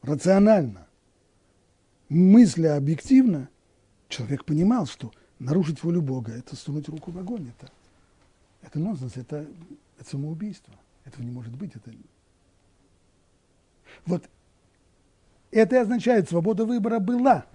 рационально, 0.03 0.87
мысля 2.09 2.77
объективно, 2.77 3.49
человек 4.09 4.45
понимал, 4.45 4.87
что 4.87 5.13
нарушить 5.39 5.83
волю 5.83 6.03
Бога– 6.03 6.33
это 6.37 6.57
сунуть 6.57 6.89
руку 6.89 7.11
в 7.11 7.19
огонь. 7.19 7.53
Это, 7.59 7.73
это 8.63 8.79
нонсенс, 8.79 9.17
это, 9.17 9.47
это 9.99 10.11
самоубийство. 10.11 10.75
Этого 11.05 11.23
не 11.23 11.31
может 11.31 11.55
быть. 11.55 11.75
Это... 11.75 11.93
Вот 14.07 14.25
это 15.51 15.77
и 15.77 15.79
означает, 15.79 16.29
свобода 16.29 16.65
выбора 16.65 17.01
была. 17.01 17.47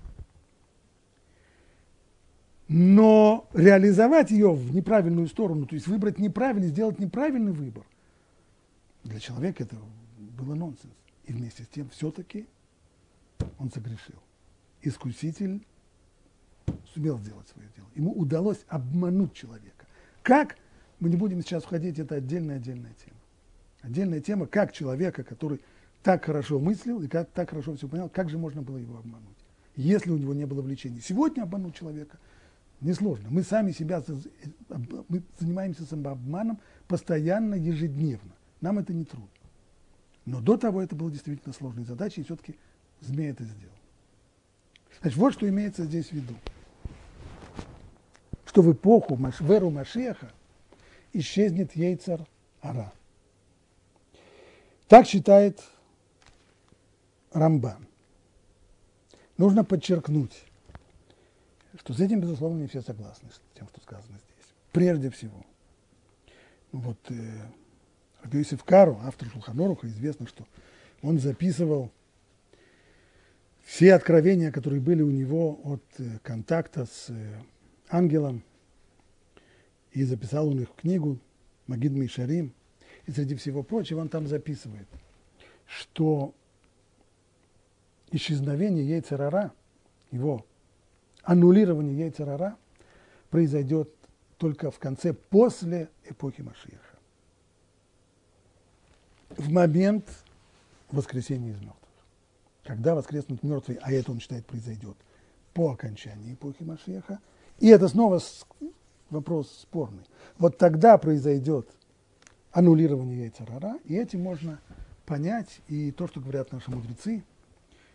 Но 2.67 3.47
реализовать 3.53 4.31
ее 4.31 4.51
в 4.51 4.73
неправильную 4.73 5.27
сторону, 5.27 5.65
то 5.65 5.75
есть 5.75 5.87
выбрать 5.87 6.17
неправильный, 6.17 6.69
сделать 6.69 6.99
неправильный 6.99 7.51
выбор, 7.51 7.85
Для 9.05 9.19
человека 9.19 9.63
это 9.63 9.77
было 10.17 10.55
нонсенс. 10.55 10.93
И 11.25 11.33
вместе 11.33 11.63
с 11.63 11.67
тем 11.67 11.89
все-таки 11.89 12.47
он 13.57 13.71
согрешил. 13.71 14.21
Искуситель 14.81 15.65
сумел 16.93 17.17
сделать 17.19 17.47
свое 17.47 17.69
дело. 17.75 17.87
Ему 17.95 18.11
удалось 18.11 18.65
обмануть 18.67 19.33
человека. 19.33 19.85
Как? 20.21 20.57
Мы 20.99 21.09
не 21.09 21.17
будем 21.17 21.41
сейчас 21.41 21.63
входить, 21.63 21.99
это 21.99 22.15
отдельная-отдельная 22.15 22.93
тема. 22.93 23.19
Отдельная 23.81 24.21
тема, 24.21 24.47
как 24.47 24.73
человека, 24.73 25.23
который 25.23 25.61
так 26.01 26.25
хорошо 26.25 26.59
мыслил 26.59 27.01
и 27.01 27.07
как, 27.07 27.29
так 27.31 27.49
хорошо 27.49 27.75
все 27.75 27.87
понял, 27.87 28.09
как 28.09 28.29
же 28.29 28.37
можно 28.37 28.61
было 28.61 28.77
его 28.77 28.97
обмануть, 28.97 29.37
если 29.75 30.11
у 30.11 30.17
него 30.17 30.33
не 30.33 30.45
было 30.45 30.61
влечения. 30.61 31.01
Сегодня 31.01 31.43
обмануть 31.43 31.75
человека 31.75 32.17
несложно. 32.81 33.29
Мы 33.29 33.43
сами 33.43 33.71
себя, 33.71 34.03
мы 35.07 35.23
занимаемся 35.39 35.83
самообманом 35.83 36.59
постоянно, 36.87 37.55
ежедневно. 37.55 38.34
Нам 38.65 38.79
это 38.79 38.93
не 38.93 39.05
трудно. 39.05 39.29
Но 40.25 40.41
до 40.41 40.57
того 40.57 40.81
это 40.81 40.95
было 40.95 41.11
действительно 41.11 41.53
сложной 41.53 41.83
задачей, 41.83 42.21
и 42.21 42.23
все-таки 42.23 42.55
змей 42.99 43.29
это 43.29 43.43
сделал. 43.43 43.75
Значит, 45.01 45.19
вот 45.19 45.33
что 45.33 45.47
имеется 45.47 45.83
здесь 45.83 46.07
в 46.07 46.13
виду. 46.13 46.33
Что 48.43 48.63
в 48.63 48.73
эпоху 48.73 49.17
в 49.17 49.51
эру 49.51 49.69
Машеха 49.69 50.31
исчезнет 51.13 51.75
яйцер 51.75 52.25
Ара. 52.61 52.91
Так 54.87 55.05
считает 55.05 55.61
Рамбан. 57.33 57.87
Нужно 59.37 59.63
подчеркнуть, 59.63 60.43
что 61.77 61.93
с 61.93 61.99
этим, 61.99 62.19
безусловно, 62.19 62.61
не 62.61 62.67
все 62.67 62.81
согласны, 62.81 63.29
с 63.29 63.39
тем, 63.55 63.67
что 63.67 63.79
сказано 63.81 64.17
здесь. 64.17 64.53
Прежде 64.71 65.11
всего, 65.11 65.45
вот 66.71 66.97
э, 67.11 67.45
Рабиосиф 68.25 68.63
Кару, 68.63 68.99
автор 69.03 69.29
Шулханоруха, 69.29 69.87
известно, 69.87 70.27
что 70.27 70.47
он 71.03 71.19
записывал 71.19 71.91
все 73.63 73.93
откровения, 73.93 74.51
которые 74.51 74.81
были 74.81 75.03
у 75.03 75.11
него 75.11 75.59
от 75.63 75.83
э, 75.99 76.17
контакта 76.23 76.85
с 76.85 77.09
э, 77.09 77.35
ангелом, 77.87 78.41
и 79.91 80.03
записал 80.03 80.47
он 80.49 80.61
их 80.61 80.69
в 80.69 80.73
книгу 80.73 81.19
Магид 81.67 81.91
Мишарим. 81.91 82.51
И 83.05 83.11
среди 83.11 83.35
всего 83.35 83.61
прочего 83.61 84.01
он 84.01 84.09
там 84.09 84.27
записывает, 84.27 84.87
что 85.67 86.33
исчезновение 88.09 88.87
яйцерара, 88.89 89.53
его 90.09 90.43
аннулирование 91.21 91.99
яйцерара 91.99 92.57
произойдет 93.29 93.93
только 94.37 94.71
в 94.71 94.79
конце, 94.79 95.13
после 95.13 95.89
эпохи 96.09 96.41
Машиеха. 96.41 96.94
В 99.37 99.51
момент 99.51 100.07
воскресения 100.91 101.51
из 101.51 101.59
мертвых. 101.59 101.75
Когда 102.63 102.95
воскреснут 102.95 103.43
мертвые, 103.43 103.79
а 103.81 103.91
это 103.91 104.11
он 104.11 104.19
считает 104.19 104.45
произойдет 104.45 104.97
по 105.53 105.71
окончании 105.71 106.33
эпохи 106.33 106.63
Машеха. 106.63 107.19
И 107.59 107.67
это 107.67 107.87
снова 107.87 108.19
вопрос 109.09 109.51
спорный. 109.61 110.03
Вот 110.37 110.57
тогда 110.57 110.97
произойдет 110.97 111.69
аннулирование 112.51 113.23
яйца 113.23 113.45
и 113.83 113.95
этим 113.95 114.21
можно 114.21 114.59
понять 115.05 115.61
и 115.67 115.91
то, 115.91 116.07
что 116.07 116.19
говорят 116.19 116.51
наши 116.51 116.71
мудрецы, 116.71 117.23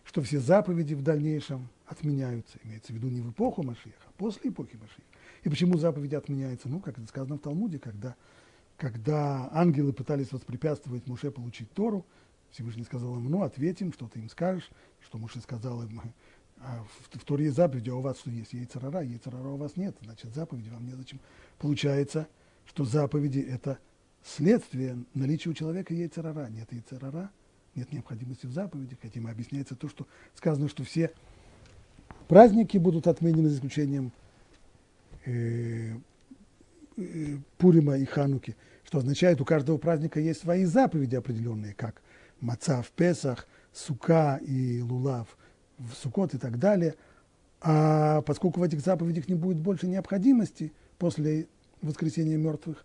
что 0.05 0.23
все 0.23 0.39
заповеди 0.39 0.95
в 0.95 1.03
дальнейшем 1.03 1.69
отменяются. 1.87 2.59
Имеется 2.65 2.93
в 2.93 2.97
виду 2.97 3.09
не 3.09 3.21
в 3.21 3.31
эпоху 3.31 3.63
Машеха, 3.63 3.97
а 4.07 4.13
после 4.17 4.51
эпохи 4.51 4.77
Машеха. 4.77 5.03
И 5.43 5.49
почему 5.49 5.79
заповеди 5.79 6.15
отменяются? 6.15 6.69
Ну, 6.69 6.81
как 6.81 6.99
это 6.99 7.07
сказано 7.09 7.37
в 7.37 7.41
Талмуде, 7.41 7.79
когда, 7.79 8.15
когда 8.81 9.51
ангелы 9.53 9.93
пытались 9.93 10.33
воспрепятствовать 10.33 11.07
Муше 11.07 11.31
получить 11.31 11.71
Тору, 11.73 12.07
Всевышний 12.51 12.83
сказал 12.85 13.15
им, 13.17 13.31
ну, 13.31 13.43
ответим, 13.43 13.93
что 13.93 14.09
ты 14.09 14.21
им 14.21 14.31
скажешь, 14.31 14.71
что 15.05 15.19
Муше 15.19 15.41
сказал 15.41 15.83
им, 15.83 16.01
а 16.59 16.83
в, 16.85 17.19
в 17.19 17.25
Торе 17.25 17.51
заповеди, 17.51 17.91
а 17.91 17.95
у 17.95 18.01
вас 18.01 18.19
что 18.19 18.31
есть? 18.31 18.55
Яйцерара, 18.55 19.03
яйцерара 19.03 19.49
у 19.49 19.57
вас 19.57 19.77
нет, 19.77 19.95
значит, 20.03 20.35
заповеди 20.35 20.71
вам 20.71 20.87
незачем. 20.87 21.21
Получается, 21.59 22.27
что 22.65 22.85
заповеди– 22.85 23.39
это 23.51 23.79
следствие 24.25 25.05
наличия 25.13 25.51
у 25.51 25.55
человека 25.55 25.93
яйцерара. 25.93 26.49
Нет 26.49 26.73
яйцерара, 26.73 27.31
нет 27.75 27.93
необходимости 27.93 28.47
в 28.47 28.53
заповедях. 28.53 28.99
Этим 29.03 29.27
объясняется 29.27 29.77
то, 29.77 29.91
что 29.91 30.07
сказано, 30.35 30.69
что 30.69 30.85
все 30.85 31.13
праздники 32.29 32.79
будут 32.79 33.07
отменены 33.07 33.51
за 33.51 33.57
исключением 33.57 34.13
э, 35.27 35.33
э, 35.33 35.97
Пурима 37.59 37.99
и 37.99 38.05
Хануки, 38.05 38.57
что 38.85 38.99
означает, 38.99 39.41
у 39.41 39.45
каждого 39.45 39.79
праздника 39.79 40.21
есть 40.21 40.41
свои 40.41 40.65
заповеди 40.65 41.17
определенные, 41.17 41.75
как 41.75 42.03
маца 42.41 42.83
в 42.83 42.91
Песах, 42.91 43.47
сука 43.73 44.41
и 44.43 44.81
лулав 44.83 45.37
в 45.79 45.95
Сукот 45.95 46.35
и 46.35 46.39
так 46.39 46.59
далее. 46.59 46.95
А 47.61 48.23
поскольку 48.23 48.61
в 48.61 48.63
этих 48.63 48.81
заповедях 48.81 49.29
не 49.29 49.35
будет 49.35 49.59
больше 49.59 49.87
необходимости 49.87 50.73
после 50.99 51.47
воскресения 51.83 52.37
мертвых, 52.37 52.85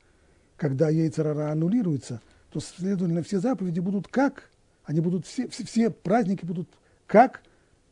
когда 0.58 0.90
яйцерара 0.90 1.52
аннулируется, 1.52 2.22
то, 2.50 2.60
следовательно, 2.60 3.24
все 3.24 3.40
заповеди 3.40 3.80
будут 3.80 4.08
как, 4.08 4.50
они 4.86 5.02
будут, 5.02 5.26
все, 5.26 5.48
все, 5.48 5.66
все 5.66 5.90
праздники 5.90 6.46
будут 6.46 6.70
как 7.08 7.42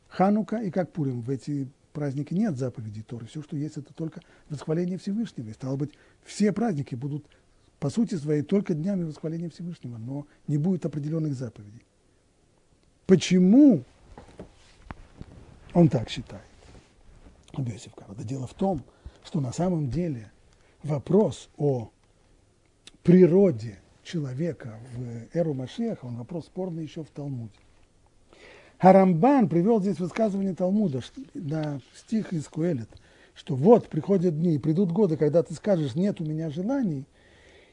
Ханука 0.07 0.57
и 0.57 0.71
как 0.71 0.91
Пурим. 0.91 1.21
В 1.21 1.29
эти 1.29 1.67
праздники 1.93 2.33
нет 2.33 2.57
заповедей 2.57 3.03
Торы. 3.03 3.27
Все, 3.27 3.41
что 3.41 3.55
есть, 3.55 3.77
это 3.77 3.93
только 3.93 4.21
восхваление 4.49 4.97
Всевышнего. 4.97 5.49
И, 5.49 5.53
стало 5.53 5.77
быть, 5.77 5.91
все 6.23 6.51
праздники 6.51 6.95
будут, 6.95 7.25
по 7.79 7.89
сути 7.89 8.15
своей, 8.15 8.41
только 8.41 8.73
днями 8.73 9.03
восхваления 9.03 9.49
Всевышнего, 9.49 9.97
но 9.97 10.27
не 10.47 10.57
будет 10.57 10.85
определенных 10.85 11.35
заповедей. 11.35 11.83
Почему 13.05 13.83
он 15.73 15.87
так 15.89 16.09
считает? 16.09 16.43
Абиосиф 17.53 17.93
Карада. 17.93 18.23
Дело 18.23 18.47
в 18.47 18.53
том, 18.53 18.83
что 19.23 19.39
на 19.39 19.53
самом 19.53 19.89
деле 19.89 20.31
вопрос 20.81 21.49
о 21.57 21.91
природе 23.03 23.79
человека 24.03 24.79
в 24.95 25.37
эру 25.37 25.53
Машеха, 25.53 26.05
он 26.05 26.17
вопрос 26.17 26.45
спорный 26.45 26.83
еще 26.83 27.03
в 27.03 27.09
Талмуде. 27.09 27.53
Харамбан 28.83 29.47
привел 29.47 29.79
здесь 29.79 29.97
высказывание 29.97 30.53
Талмуда 30.53 30.99
на 31.33 31.79
стих 31.95 32.33
из 32.33 32.49
Куэлет, 32.49 32.89
что 33.33 33.55
вот 33.55 33.87
приходят 33.87 34.37
дни, 34.37 34.59
придут 34.59 34.91
годы, 34.91 35.15
когда 35.15 35.41
ты 35.41 35.53
скажешь, 35.53 35.95
нет 35.95 36.19
у 36.19 36.25
меня 36.25 36.49
желаний, 36.49 37.05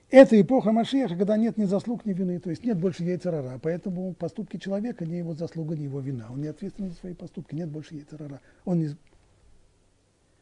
это 0.09 0.41
эпоха 0.41 0.71
Машеха, 0.71 1.17
когда 1.17 1.37
нет 1.37 1.57
ни 1.57 1.65
заслуг, 1.65 2.07
ни 2.07 2.13
вины, 2.13 2.39
то 2.39 2.51
есть 2.51 2.63
нет 2.63 2.79
больше 2.79 3.03
яйцерара, 3.03 3.59
поэтому 3.61 4.15
поступки 4.15 4.57
человека 4.57 5.05
не 5.05 5.19
его 5.19 5.35
заслуга, 5.35 5.75
не 5.75 5.87
его 5.87 5.99
вина, 5.99 6.29
он 6.31 6.43
не 6.43 6.47
ответственен 6.47 6.91
за 6.91 6.97
свои 6.99 7.15
поступки, 7.15 7.57
нет 7.57 7.69
больше 7.69 7.97
яйцерара, 7.97 8.41
он 8.65 8.79
не... 8.79 8.91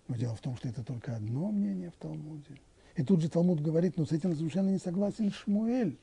Но 0.06 0.16
дело 0.16 0.34
в 0.34 0.40
том, 0.42 0.54
что 0.58 0.68
это 0.68 0.84
только 0.84 1.16
одно 1.16 1.50
мнение 1.50 1.90
в 1.90 1.94
Талмуде. 1.94 2.60
И 2.94 3.02
тут 3.02 3.22
же 3.22 3.30
Талмуд 3.30 3.62
говорит, 3.62 3.94
ну 3.96 4.04
с 4.04 4.12
этим 4.12 4.36
совершенно 4.36 4.68
не 4.68 4.78
согласен 4.78 5.32
Шмуэль. 5.32 5.96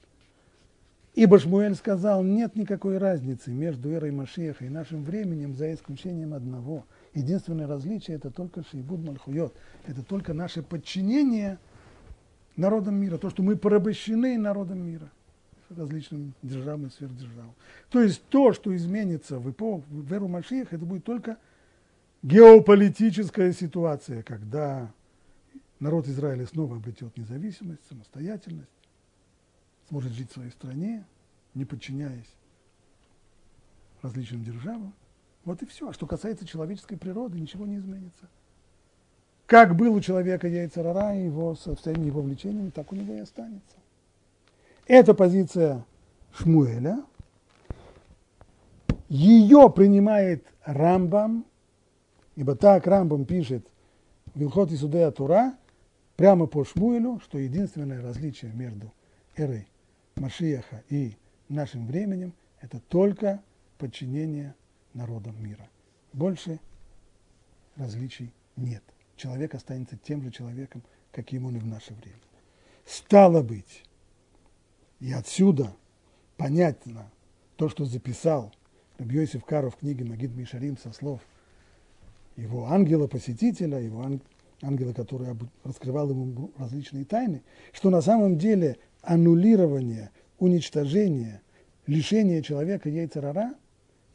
Ибо 1.16 1.40
Шмуэль 1.40 1.76
сказал, 1.76 2.24
нет 2.24 2.58
никакой 2.58 2.98
разницы 2.98 3.50
между 3.50 3.90
эрой 3.90 4.12
Машеха 4.12 4.66
и 4.66 4.70
нашим 4.70 5.06
временем, 5.06 5.56
за 5.56 5.74
исключением 5.74 6.34
одного. 6.34 6.86
Единственное 7.14 7.68
различие– 7.68 8.18
это 8.18 8.30
только 8.30 8.64
Шейбуд 8.64 9.00
Мальхуйот. 9.00 9.56
Это 9.88 10.04
только 10.04 10.34
наше 10.34 10.62
подчинение 10.62 11.58
народам 12.58 12.96
мира, 12.96 13.18
то, 13.18 13.30
что 13.30 13.44
мы 13.44 13.56
порабощены 13.56 14.38
народом 14.38 14.86
мира, 14.86 15.10
различным 15.70 16.34
державам 16.42 16.88
и 16.88 16.90
сверхдержавам. 16.90 17.54
То 17.90 18.02
есть 18.02 18.22
то, 18.28 18.52
что 18.52 18.76
изменится 18.76 19.40
в 19.40 19.50
эпоху, 19.50 19.84
в 19.90 20.12
эру 20.12 20.28
Машеха, 20.28 20.76
это 20.76 20.86
будет 20.86 21.06
только 21.06 21.38
геополитическая 22.24 23.54
ситуация, 23.54 24.22
когда 24.22 24.92
народ 25.80 26.08
Израиля 26.08 26.46
снова 26.46 26.76
обретет 26.76 27.16
независимость, 27.18 27.88
самостоятельность, 27.88 28.70
сможет 29.90 30.14
жить 30.14 30.32
в 30.32 30.34
своей 30.34 30.52
стране, 30.52 31.06
не 31.54 31.66
подчиняясь 31.66 32.36
различным 34.02 34.44
державам. 34.44 34.94
Вот 35.44 35.62
и 35.62 35.66
все. 35.66 35.90
А 35.90 35.94
что 35.94 36.08
касается 36.08 36.46
человеческой 36.46 36.98
природы, 36.98 37.40
ничего 37.40 37.66
не 37.66 37.78
изменится. 37.78 38.28
Как 39.46 39.76
был 39.76 39.94
у 39.94 40.02
человека 40.02 40.48
яйцерара, 40.48 41.16
его, 41.16 41.56
со 41.56 41.76
всеми 41.76 42.06
его 42.06 42.22
влечениями, 42.22 42.72
так 42.72 42.92
у 42.92 42.96
него 42.96 43.14
и 43.14 43.20
останется. 43.20 43.78
Это 44.88 45.14
позиция 45.14 45.86
Шмуэля. 46.34 47.04
Ее 49.08 49.70
принимает 49.70 50.46
Рамбам, 50.64 51.46
ибо 52.36 52.56
так 52.56 52.88
Рамбам 52.88 53.26
пишет 53.26 53.66
в 54.34 54.40
Вилхот 54.40 54.72
и 54.72 54.76
Судея 54.76 55.12
Тура, 55.12 55.56
прямо 56.16 56.48
по 56.48 56.66
Шмуэлю, 56.66 57.20
что 57.24 57.38
единственное 57.38 58.02
различие 58.02 58.52
между 58.52 58.92
эрой 59.36 59.68
Машиаха 60.16 60.84
и 60.90 61.18
нашим 61.50 61.88
временем– 61.88 62.34
это 62.62 62.80
только 62.80 63.44
подчинение 63.78 64.56
народам 64.94 65.42
мира. 65.44 65.70
Больше 66.14 66.60
различий 67.76 68.34
нет. 68.56 68.82
Человек 69.18 69.56
останется 69.56 69.98
тем 69.98 70.22
же 70.22 70.32
человеком, 70.32 70.84
каким 71.12 71.46
он 71.46 71.58
и 71.58 71.60
в 71.60 71.66
наше 71.66 71.94
время. 71.94 72.20
Стало 72.86 73.42
быть, 73.42 73.84
и 75.02 75.12
отсюда 75.12 75.76
понятно 76.38 77.12
то, 77.58 77.68
что 77.68 77.84
записал 77.84 78.54
Рабьёсиф 78.98 79.44
Кару 79.44 79.70
в 79.70 79.78
книге 79.78 80.06
Магид 80.06 80.34
Мишарим 80.34 80.78
со 80.78 80.94
слов 80.94 81.20
его 82.38 82.68
ангела-посетителя, 82.68 83.80
его 83.82 84.06
ангела, 84.62 84.94
который 84.94 85.36
раскрывал 85.64 86.10
ему 86.10 86.52
различные 86.58 87.04
тайны, 87.04 87.44
что 87.74 87.90
на 87.90 88.02
самом 88.02 88.38
деле 88.38 88.78
аннулирование, 89.06 90.12
уничтожение, 90.40 91.42
лишение 91.88 92.42
человека 92.42 92.90
яйцерара, 92.90 93.56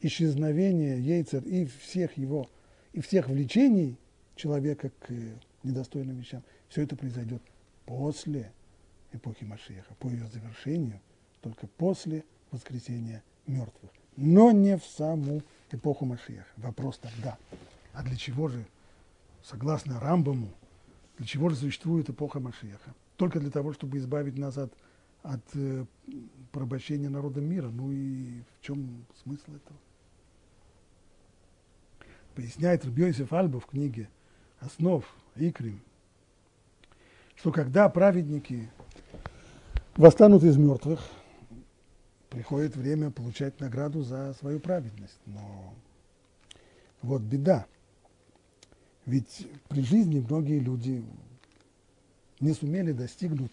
исчезновение 0.01 0.99
яйцер 0.99 1.43
и 1.43 1.65
всех 1.65 2.17
его, 2.17 2.49
и 2.93 3.01
всех 3.01 3.29
влечений 3.29 3.97
человека 4.35 4.91
к 4.99 5.09
недостойным 5.63 6.17
вещам, 6.17 6.43
все 6.67 6.83
это 6.83 6.95
произойдет 6.95 7.41
после 7.85 8.51
эпохи 9.13 9.43
Машеха, 9.43 9.93
по 9.99 10.07
ее 10.07 10.27
завершению, 10.27 10.99
только 11.41 11.67
после 11.67 12.23
воскресения 12.51 13.23
мертвых, 13.47 13.91
но 14.15 14.51
не 14.51 14.77
в 14.77 14.85
саму 14.85 15.41
эпоху 15.71 16.05
Машеха. 16.05 16.47
Вопрос 16.57 16.97
тогда, 16.97 17.37
а 17.93 18.03
для 18.03 18.15
чего 18.15 18.47
же, 18.47 18.65
согласно 19.43 19.99
Рамбаму, 19.99 20.49
для 21.17 21.25
чего 21.25 21.49
же 21.49 21.55
существует 21.55 22.09
эпоха 22.09 22.39
Машеха? 22.39 22.93
Только 23.21 23.39
для 23.39 23.51
того, 23.51 23.71
чтобы 23.71 23.99
избавить 23.99 24.35
нас 24.35 24.57
от, 24.57 24.73
от 25.21 25.43
э, 25.53 25.85
порабощения 26.51 27.07
народа 27.07 27.39
мира. 27.39 27.69
Ну 27.69 27.91
и 27.91 28.41
в 28.57 28.65
чем 28.65 29.05
смысл 29.21 29.53
этого? 29.53 29.77
Поясняет 32.33 32.83
Рабьёйсеф 32.83 33.31
Альба 33.31 33.59
в 33.59 33.67
книге 33.67 34.09
«Основ 34.59 35.05
Икрим», 35.35 35.83
что 37.35 37.51
когда 37.51 37.87
праведники 37.89 38.71
восстанут 39.97 40.41
из 40.41 40.57
мертвых, 40.57 40.99
приходит 42.31 42.75
время 42.75 43.11
получать 43.11 43.59
награду 43.59 44.01
за 44.01 44.33
свою 44.33 44.59
праведность. 44.59 45.19
Но 45.27 45.75
вот 47.03 47.21
беда. 47.21 47.67
Ведь 49.05 49.47
при 49.69 49.83
жизни 49.83 50.25
многие 50.27 50.57
люди 50.57 51.05
не 52.41 52.53
сумели 52.53 52.91
достигнуть 52.91 53.51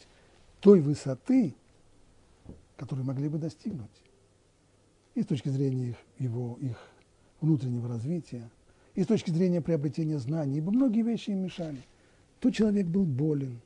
той 0.60 0.80
высоты, 0.80 1.54
которую 2.76 3.06
могли 3.06 3.28
бы 3.28 3.38
достигнуть. 3.38 3.90
И 5.14 5.22
с 5.22 5.26
точки 5.26 5.48
зрения 5.48 5.90
их, 5.90 5.96
его, 6.18 6.58
их 6.60 6.76
внутреннего 7.40 7.88
развития, 7.88 8.48
и 8.94 9.02
с 9.02 9.06
точки 9.06 9.30
зрения 9.30 9.60
приобретения 9.60 10.18
знаний, 10.18 10.58
ибо 10.58 10.72
многие 10.72 11.02
вещи 11.02 11.30
им 11.30 11.44
мешали. 11.44 11.78
То 12.40 12.50
человек 12.50 12.86
был 12.86 13.04
болен. 13.04 13.60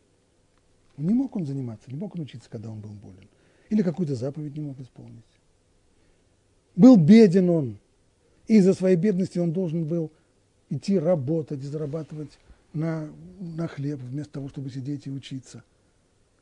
Не 0.97 1.15
мог 1.15 1.37
он 1.37 1.47
заниматься, 1.47 1.91
не 1.91 1.97
мог 1.97 2.15
он 2.15 2.23
учиться, 2.23 2.51
когда 2.51 2.71
он 2.71 2.81
был 2.81 2.91
болен. 2.91 3.29
Или 3.71 3.83
какую-то 3.83 4.15
заповедь 4.15 4.57
не 4.57 4.63
мог 4.63 4.79
исполнить. 4.81 5.25
Был 6.77 6.97
беден 6.97 7.49
он, 7.51 7.79
и 8.47 8.57
из-за 8.57 8.75
своей 8.75 8.97
бедности 8.97 9.39
он 9.39 9.53
должен 9.53 9.85
был 9.85 10.11
идти 10.71 10.99
работать 10.99 11.63
и 11.63 11.67
зарабатывать 11.67 12.39
на, 12.73 13.11
на 13.41 13.69
хлеб, 13.69 14.01
вместо 14.01 14.35
того, 14.35 14.49
чтобы 14.49 14.71
сидеть 14.71 15.07
и 15.07 15.11
учиться. 15.11 15.65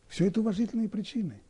Все 0.09 0.27
это 0.27 0.41
уважительные 0.41 0.89
причины. 0.89 1.41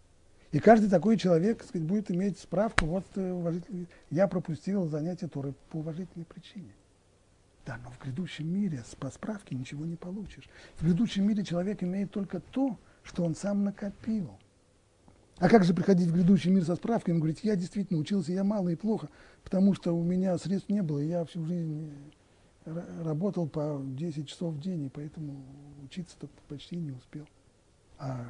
И 0.52 0.58
каждый 0.58 0.90
такой 0.90 1.16
человек 1.16 1.62
сказать, 1.62 1.86
будет 1.86 2.10
иметь 2.10 2.38
справку, 2.38 2.86
вот 2.86 3.04
э, 3.14 3.32
уважительный, 3.32 3.86
я 4.10 4.26
пропустил 4.26 4.86
занятие 4.88 5.28
Торы 5.28 5.54
по 5.70 5.78
уважительной 5.78 6.26
причине. 6.26 6.74
Да, 7.64 7.78
но 7.84 7.90
в 7.90 7.98
грядущем 8.00 8.52
мире 8.52 8.82
по 8.98 9.10
справке 9.10 9.54
ничего 9.54 9.84
не 9.84 9.96
получишь. 9.96 10.48
В 10.76 10.84
грядущем 10.84 11.28
мире 11.28 11.44
человек 11.44 11.82
имеет 11.82 12.10
только 12.10 12.40
то, 12.40 12.78
что 13.04 13.24
он 13.24 13.36
сам 13.36 13.64
накопил. 13.64 14.30
А 15.38 15.48
как 15.48 15.64
же 15.64 15.72
приходить 15.72 16.08
в 16.08 16.14
грядущий 16.14 16.50
мир 16.50 16.64
со 16.64 16.74
справкой 16.74 17.14
и 17.14 17.16
говорить, 17.16 17.44
я 17.44 17.56
действительно 17.56 17.98
учился, 17.98 18.32
я 18.32 18.44
мало 18.44 18.68
и 18.70 18.76
плохо, 18.76 19.08
потому 19.44 19.74
что 19.74 19.92
у 19.92 20.02
меня 20.02 20.36
средств 20.36 20.68
не 20.68 20.82
было, 20.82 20.98
и 20.98 21.08
я 21.08 21.24
всю 21.24 21.44
жизнь 21.46 21.92
работал 23.02 23.48
по 23.48 23.80
10 23.84 24.28
часов 24.28 24.54
в 24.54 24.60
день, 24.60 24.86
и 24.86 24.88
поэтому 24.88 25.42
учиться-то 25.84 26.28
почти 26.48 26.76
не 26.76 26.92
успел. 26.92 27.26
А 27.98 28.26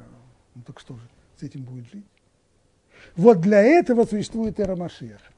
ну 0.55 0.61
так 0.63 0.79
что 0.79 0.95
же, 0.95 1.07
с 1.37 1.43
этим 1.43 1.63
будет 1.63 1.89
жить? 1.91 2.05
Вот 3.15 3.41
для 3.41 3.61
этого 3.61 4.05
существует 4.05 4.59
эра 4.59 4.75
Машеха. 4.75 5.31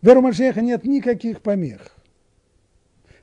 В 0.00 0.08
эру 0.08 0.22
нет 0.62 0.84
никаких 0.84 1.40
помех. 1.40 1.94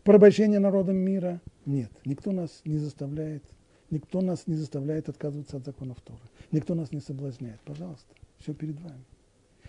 Порабощения 0.04 0.60
народом 0.60 0.98
мира 0.98 1.40
нет. 1.66 1.92
Никто 2.06 2.32
нас 2.32 2.62
не 2.66 2.78
заставляет 2.78 3.44
Никто 3.92 4.22
нас 4.22 4.48
не 4.48 4.56
заставляет 4.56 5.10
отказываться 5.10 5.58
от 5.58 5.66
законов 5.66 6.00
Тора. 6.00 6.22
Никто 6.52 6.76
нас 6.76 6.94
не 6.94 7.02
соблазняет. 7.02 7.60
Пожалуйста, 7.66 8.16
все 8.40 8.54
перед 8.54 8.80
вами. 8.80 9.04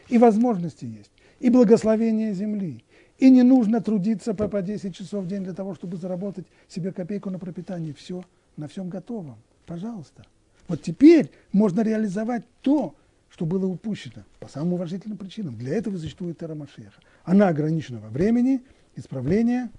И 0.09 0.16
возможности 0.16 0.84
есть, 0.84 1.11
и 1.40 1.50
благословение 1.50 2.32
земли. 2.32 2.84
И 3.18 3.30
не 3.30 3.42
нужно 3.42 3.80
трудиться 3.80 4.34
по, 4.34 4.48
по 4.48 4.62
10 4.62 4.94
часов 4.94 5.24
в 5.24 5.28
день 5.28 5.44
для 5.44 5.54
того, 5.54 5.74
чтобы 5.74 5.96
заработать 5.96 6.46
себе 6.68 6.92
копейку 6.92 7.30
на 7.30 7.38
пропитание. 7.38 7.94
Все 7.94 8.24
на 8.56 8.68
всем 8.68 8.88
готово. 8.88 9.36
Пожалуйста. 9.66 10.24
Вот 10.68 10.82
теперь 10.82 11.30
можно 11.52 11.82
реализовать 11.82 12.44
то, 12.62 12.94
что 13.28 13.46
было 13.46 13.66
упущено 13.66 14.24
по 14.40 14.48
самым 14.48 14.74
уважительным 14.74 15.18
причинам. 15.18 15.56
Для 15.56 15.74
этого 15.74 15.96
существует 15.96 16.40
Машеха. 16.42 17.00
Она 17.24 17.48
ограничена 17.48 18.00
во 18.00 18.08
времени, 18.08 18.62
исправления. 18.96 19.70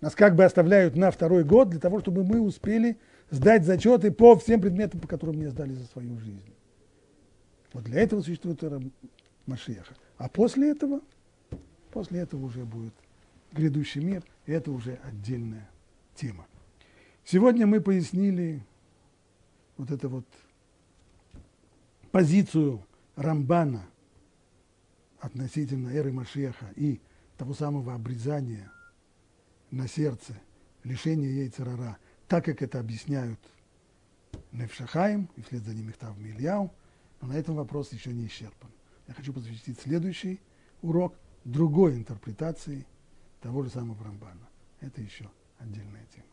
Нас 0.00 0.14
как 0.14 0.34
бы 0.34 0.44
оставляют 0.44 0.96
на 0.96 1.10
второй 1.10 1.44
год 1.44 1.70
для 1.70 1.78
того, 1.78 2.00
чтобы 2.00 2.24
мы 2.24 2.40
успели 2.40 2.98
сдать 3.30 3.64
зачеты 3.64 4.10
по 4.10 4.36
всем 4.36 4.60
предметам, 4.60 5.00
по 5.00 5.06
которым 5.06 5.36
мне 5.36 5.50
сдали 5.50 5.74
за 5.74 5.84
свою 5.84 6.18
жизнь. 6.18 6.52
Вот 7.72 7.84
для 7.84 8.00
этого 8.00 8.20
существует 8.22 8.62
эра. 8.62 8.80
А 10.18 10.28
после 10.28 10.70
этого, 10.70 11.00
после 11.90 12.20
этого 12.20 12.44
уже 12.44 12.64
будет 12.64 12.94
грядущий 13.52 14.02
мир, 14.02 14.24
и 14.46 14.52
это 14.52 14.70
уже 14.70 14.98
отдельная 15.04 15.68
тема. 16.14 16.46
Сегодня 17.24 17.66
мы 17.66 17.80
пояснили 17.80 18.64
вот 19.76 19.90
эту 19.90 20.08
вот 20.08 20.26
позицию 22.10 22.84
Рамбана 23.16 23.86
относительно 25.20 25.90
эры 25.90 26.12
Машеха 26.12 26.66
и 26.76 27.00
того 27.36 27.54
самого 27.54 27.94
обрезания 27.94 28.70
на 29.70 29.86
сердце, 29.86 30.34
лишения 30.84 31.28
яйца 31.28 31.64
рара– 31.64 31.98
так 32.30 32.44
как 32.44 32.62
это 32.62 32.78
объясняют 32.78 33.40
Невшахаем, 34.52 35.28
и 35.34 35.42
вслед 35.42 35.64
за 35.64 35.74
ним 35.74 35.88
Мехтав 35.88 36.16
Мильяу, 36.16 36.72
но 37.20 37.26
на 37.26 37.32
этом 37.32 37.56
вопрос 37.56 37.92
еще 37.92 38.12
не 38.12 38.28
исчерпан. 38.28 38.70
Я 39.08 39.14
хочу 39.14 39.32
посвятить 39.32 39.80
следующий 39.80 40.40
урок 40.80 41.16
другой 41.44 41.94
интерпретации 41.94 42.86
того 43.40 43.62
же 43.62 43.70
самого 43.70 44.02
Рамбана. 44.04 44.48
Это 44.80 45.00
еще 45.00 45.30
отдельная 45.58 46.06
тема. 46.14 46.26